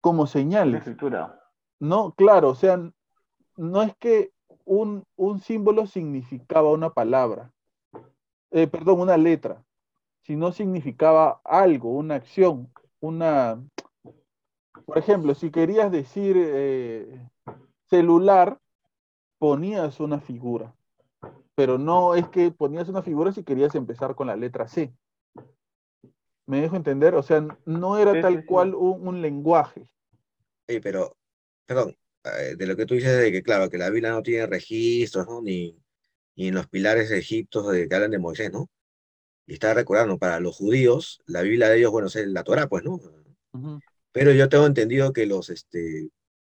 [0.00, 0.78] como señales.
[0.78, 1.40] escritura.
[1.80, 2.78] No, claro, o sea,
[3.56, 4.32] no es que
[4.64, 7.52] un, un símbolo significaba una palabra,
[8.50, 9.64] eh, perdón, una letra,
[10.22, 13.62] sino significaba algo, una acción, una...
[14.84, 17.28] Por ejemplo, si querías decir eh,
[17.88, 18.58] celular,
[19.38, 20.74] ponías una figura,
[21.54, 24.94] pero no es que ponías una figura si querías empezar con la letra C.
[26.46, 27.14] ¿Me dejo entender?
[27.14, 28.44] O sea, no era Sí, tal sí, sí.
[28.44, 29.88] cual un, un lenguaje.
[30.68, 31.16] Oye, pero,
[31.66, 34.46] perdón, eh, de lo que tú dices de que, claro, que la Biblia no tiene
[34.46, 35.42] registros, ¿no?
[35.42, 35.76] Ni,
[36.36, 38.70] ni en los pilares de Egipto de que hablan de Moisés, ¿no?
[39.46, 42.84] Y estaba recordando, para los judíos, la Biblia de ellos, bueno, es la Torah, pues,
[42.84, 43.00] ¿no?
[43.52, 43.80] Ujú.
[44.12, 46.08] Pero yo tengo entendido que los, este,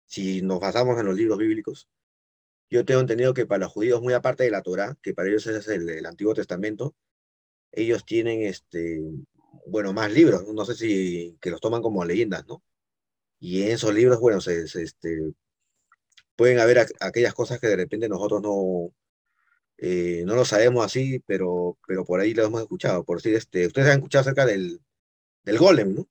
[0.06, 1.89] si nos basamos en los libros bíblicos,
[2.70, 5.47] yo tengo entendido que para los judíos, muy aparte de la Torah, que para ellos
[5.48, 6.94] es el, el Antiguo Testamento,
[7.73, 9.01] ellos tienen, este,
[9.66, 12.62] bueno, más libros, no sé si que los toman como leyendas, ¿no?
[13.41, 15.33] Y en esos libros, bueno, se, este,
[16.37, 18.95] pueden haber aquellas cosas que de repente nosotros no,
[19.79, 23.05] eh, no lo sabemos así, pero, pero por ahí lo hemos escuchado.
[23.05, 24.81] Por decir, este, ustedes han escuchado acerca del,
[25.45, 26.09] del golem, ¿no?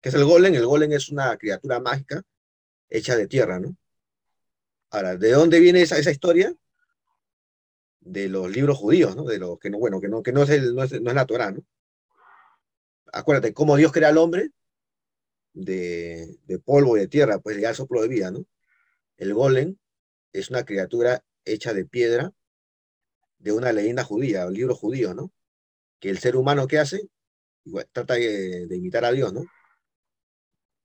[0.00, 0.54] ¿Qué es el golem?
[0.54, 2.22] El golem es una criatura mágica
[2.88, 3.76] hecha de tierra, ¿no?
[4.90, 6.54] Ahora, ¿de dónde viene esa, esa historia?
[8.00, 9.24] De los libros judíos, ¿no?
[9.24, 11.16] De los que no, bueno, que no, que no es el, no es, no es
[11.16, 11.64] la Torá, ¿no?
[13.16, 14.50] Acuérdate, cómo Dios crea al hombre
[15.54, 18.44] de, polvo y de tierra, pues le da soplo de vida, ¿no?
[19.16, 19.76] El golem
[20.32, 22.32] es una criatura hecha de piedra
[23.38, 25.32] de una leyenda judía, un libro judío, ¿no?
[25.98, 27.08] Que el ser humano que hace,
[27.92, 29.46] trata de, de imitar a Dios, ¿no?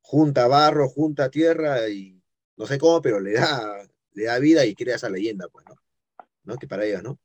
[0.02, 2.22] Junta barro, junta tierra y
[2.56, 5.76] no sé cómo, pero le da, le da vida y crea esa leyenda, pues, ¿no?
[6.44, 6.58] ¿No?
[6.58, 7.20] Que para ellos, ¿no?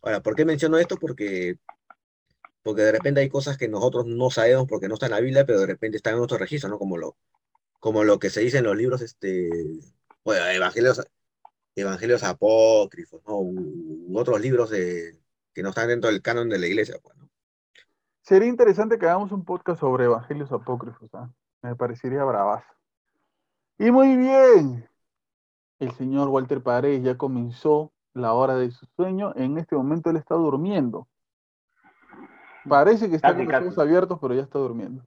[0.00, 0.96] Ahora, ¿por qué menciono esto?
[0.96, 1.58] Porque,
[2.66, 5.46] porque de repente hay cosas que nosotros no sabemos porque no está en la Biblia,
[5.46, 6.80] pero de repente están en nuestro registro, ¿no?
[6.80, 7.16] Como lo,
[7.78, 9.48] como lo que se dice en los libros, este,
[10.24, 11.00] bueno, evangelios,
[11.76, 13.38] evangelios apócrifos, ¿no?
[13.38, 17.16] U, otros libros que no están dentro del canon de la iglesia, pues.
[18.22, 21.30] Sería interesante que hagamos un podcast sobre evangelios apócrifos, ¿ah?
[21.62, 22.66] Me parecería bravazo.
[23.78, 24.90] Y muy bien.
[25.78, 29.32] El señor Walter Paredes ya comenzó la hora de su sueño.
[29.36, 31.06] En este momento él está durmiendo.
[32.68, 35.04] Parece que está Casi, con los ojos abiertos, pero ya está durmiendo.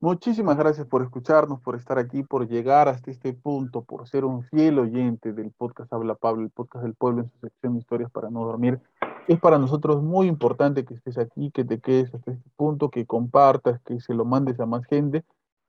[0.00, 4.42] Muchísimas gracias por escucharnos, por estar aquí, por llegar hasta este punto, por ser un
[4.42, 8.28] fiel oyente del podcast Habla Pablo, el podcast del pueblo en su sección Historias para
[8.28, 8.80] no dormir.
[9.28, 13.06] Es para nosotros muy importante que estés aquí, que te quedes hasta este punto, que
[13.06, 15.24] compartas, que se lo mandes a más gente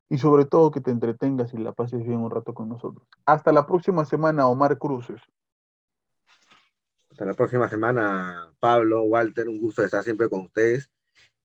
[0.10, 3.08] y sobre todo que te entretengas y la pases bien un rato con nosotros.
[3.28, 5.22] Hasta la próxima semana, Omar Cruces.
[7.12, 10.90] Hasta la próxima semana, Pablo, Walter, un gusto de estar siempre con ustedes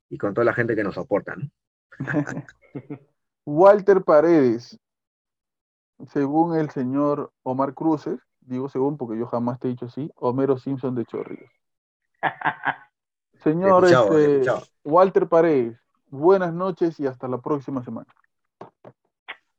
[0.08, 1.50] y con toda la gente que nos soporta, ¿no?
[3.44, 4.78] Walter Paredes,
[6.08, 10.58] según el señor Omar Cruces, digo según porque yo jamás te he dicho así, Homero
[10.58, 11.50] Simpson de Chorrillos.
[13.34, 14.50] Señor este.
[14.82, 15.78] Walter Paredes,
[16.08, 18.12] buenas noches y hasta la próxima semana.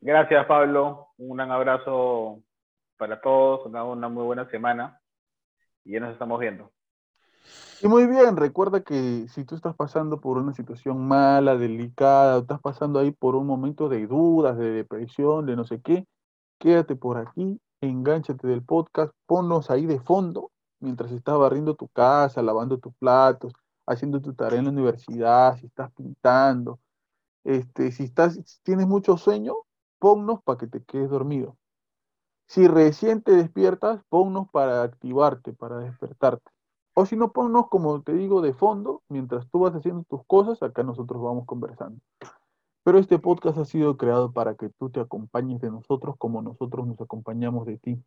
[0.02, 1.08] Gracias, Pablo.
[1.18, 2.42] Un gran abrazo
[2.98, 3.66] para todos.
[3.66, 5.00] Una, una muy buena semana.
[5.84, 6.72] Y ya nos estamos viendo.
[7.82, 12.60] Y muy bien, recuerda que si tú estás pasando por una situación mala, delicada, estás
[12.60, 16.06] pasando ahí por un momento de dudas, de depresión, de no sé qué,
[16.60, 20.52] quédate por aquí, engánchate del podcast, ponnos ahí de fondo
[20.82, 23.54] mientras estás barriendo tu casa, lavando tus platos,
[23.88, 26.80] haciendo tu tarea en la universidad, si estás pintando,
[27.46, 29.56] este, si estás, si tienes mucho sueño,
[30.00, 31.58] ponnos para que te quedes dormido.
[32.48, 36.52] Si recién te despiertas, ponnos para activarte, para despertarte.
[37.00, 40.62] O si no, ponnos, como te digo, de fondo, mientras tú vas haciendo tus cosas,
[40.62, 42.02] acá nosotros vamos conversando.
[42.84, 46.86] Pero este podcast ha sido creado para que tú te acompañes de nosotros como nosotros
[46.86, 48.04] nos acompañamos de ti.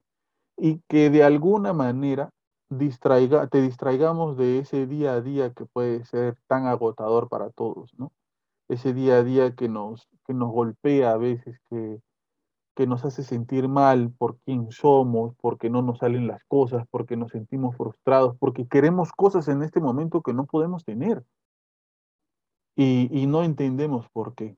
[0.59, 2.29] Y que de alguna manera
[2.69, 7.95] distraiga, te distraigamos de ese día a día que puede ser tan agotador para todos,
[7.97, 8.13] ¿no?
[8.69, 11.99] Ese día a día que nos, que nos golpea a veces, que,
[12.75, 17.17] que nos hace sentir mal por quién somos, porque no nos salen las cosas, porque
[17.17, 21.23] nos sentimos frustrados, porque queremos cosas en este momento que no podemos tener.
[22.75, 24.57] Y, y no entendemos por qué.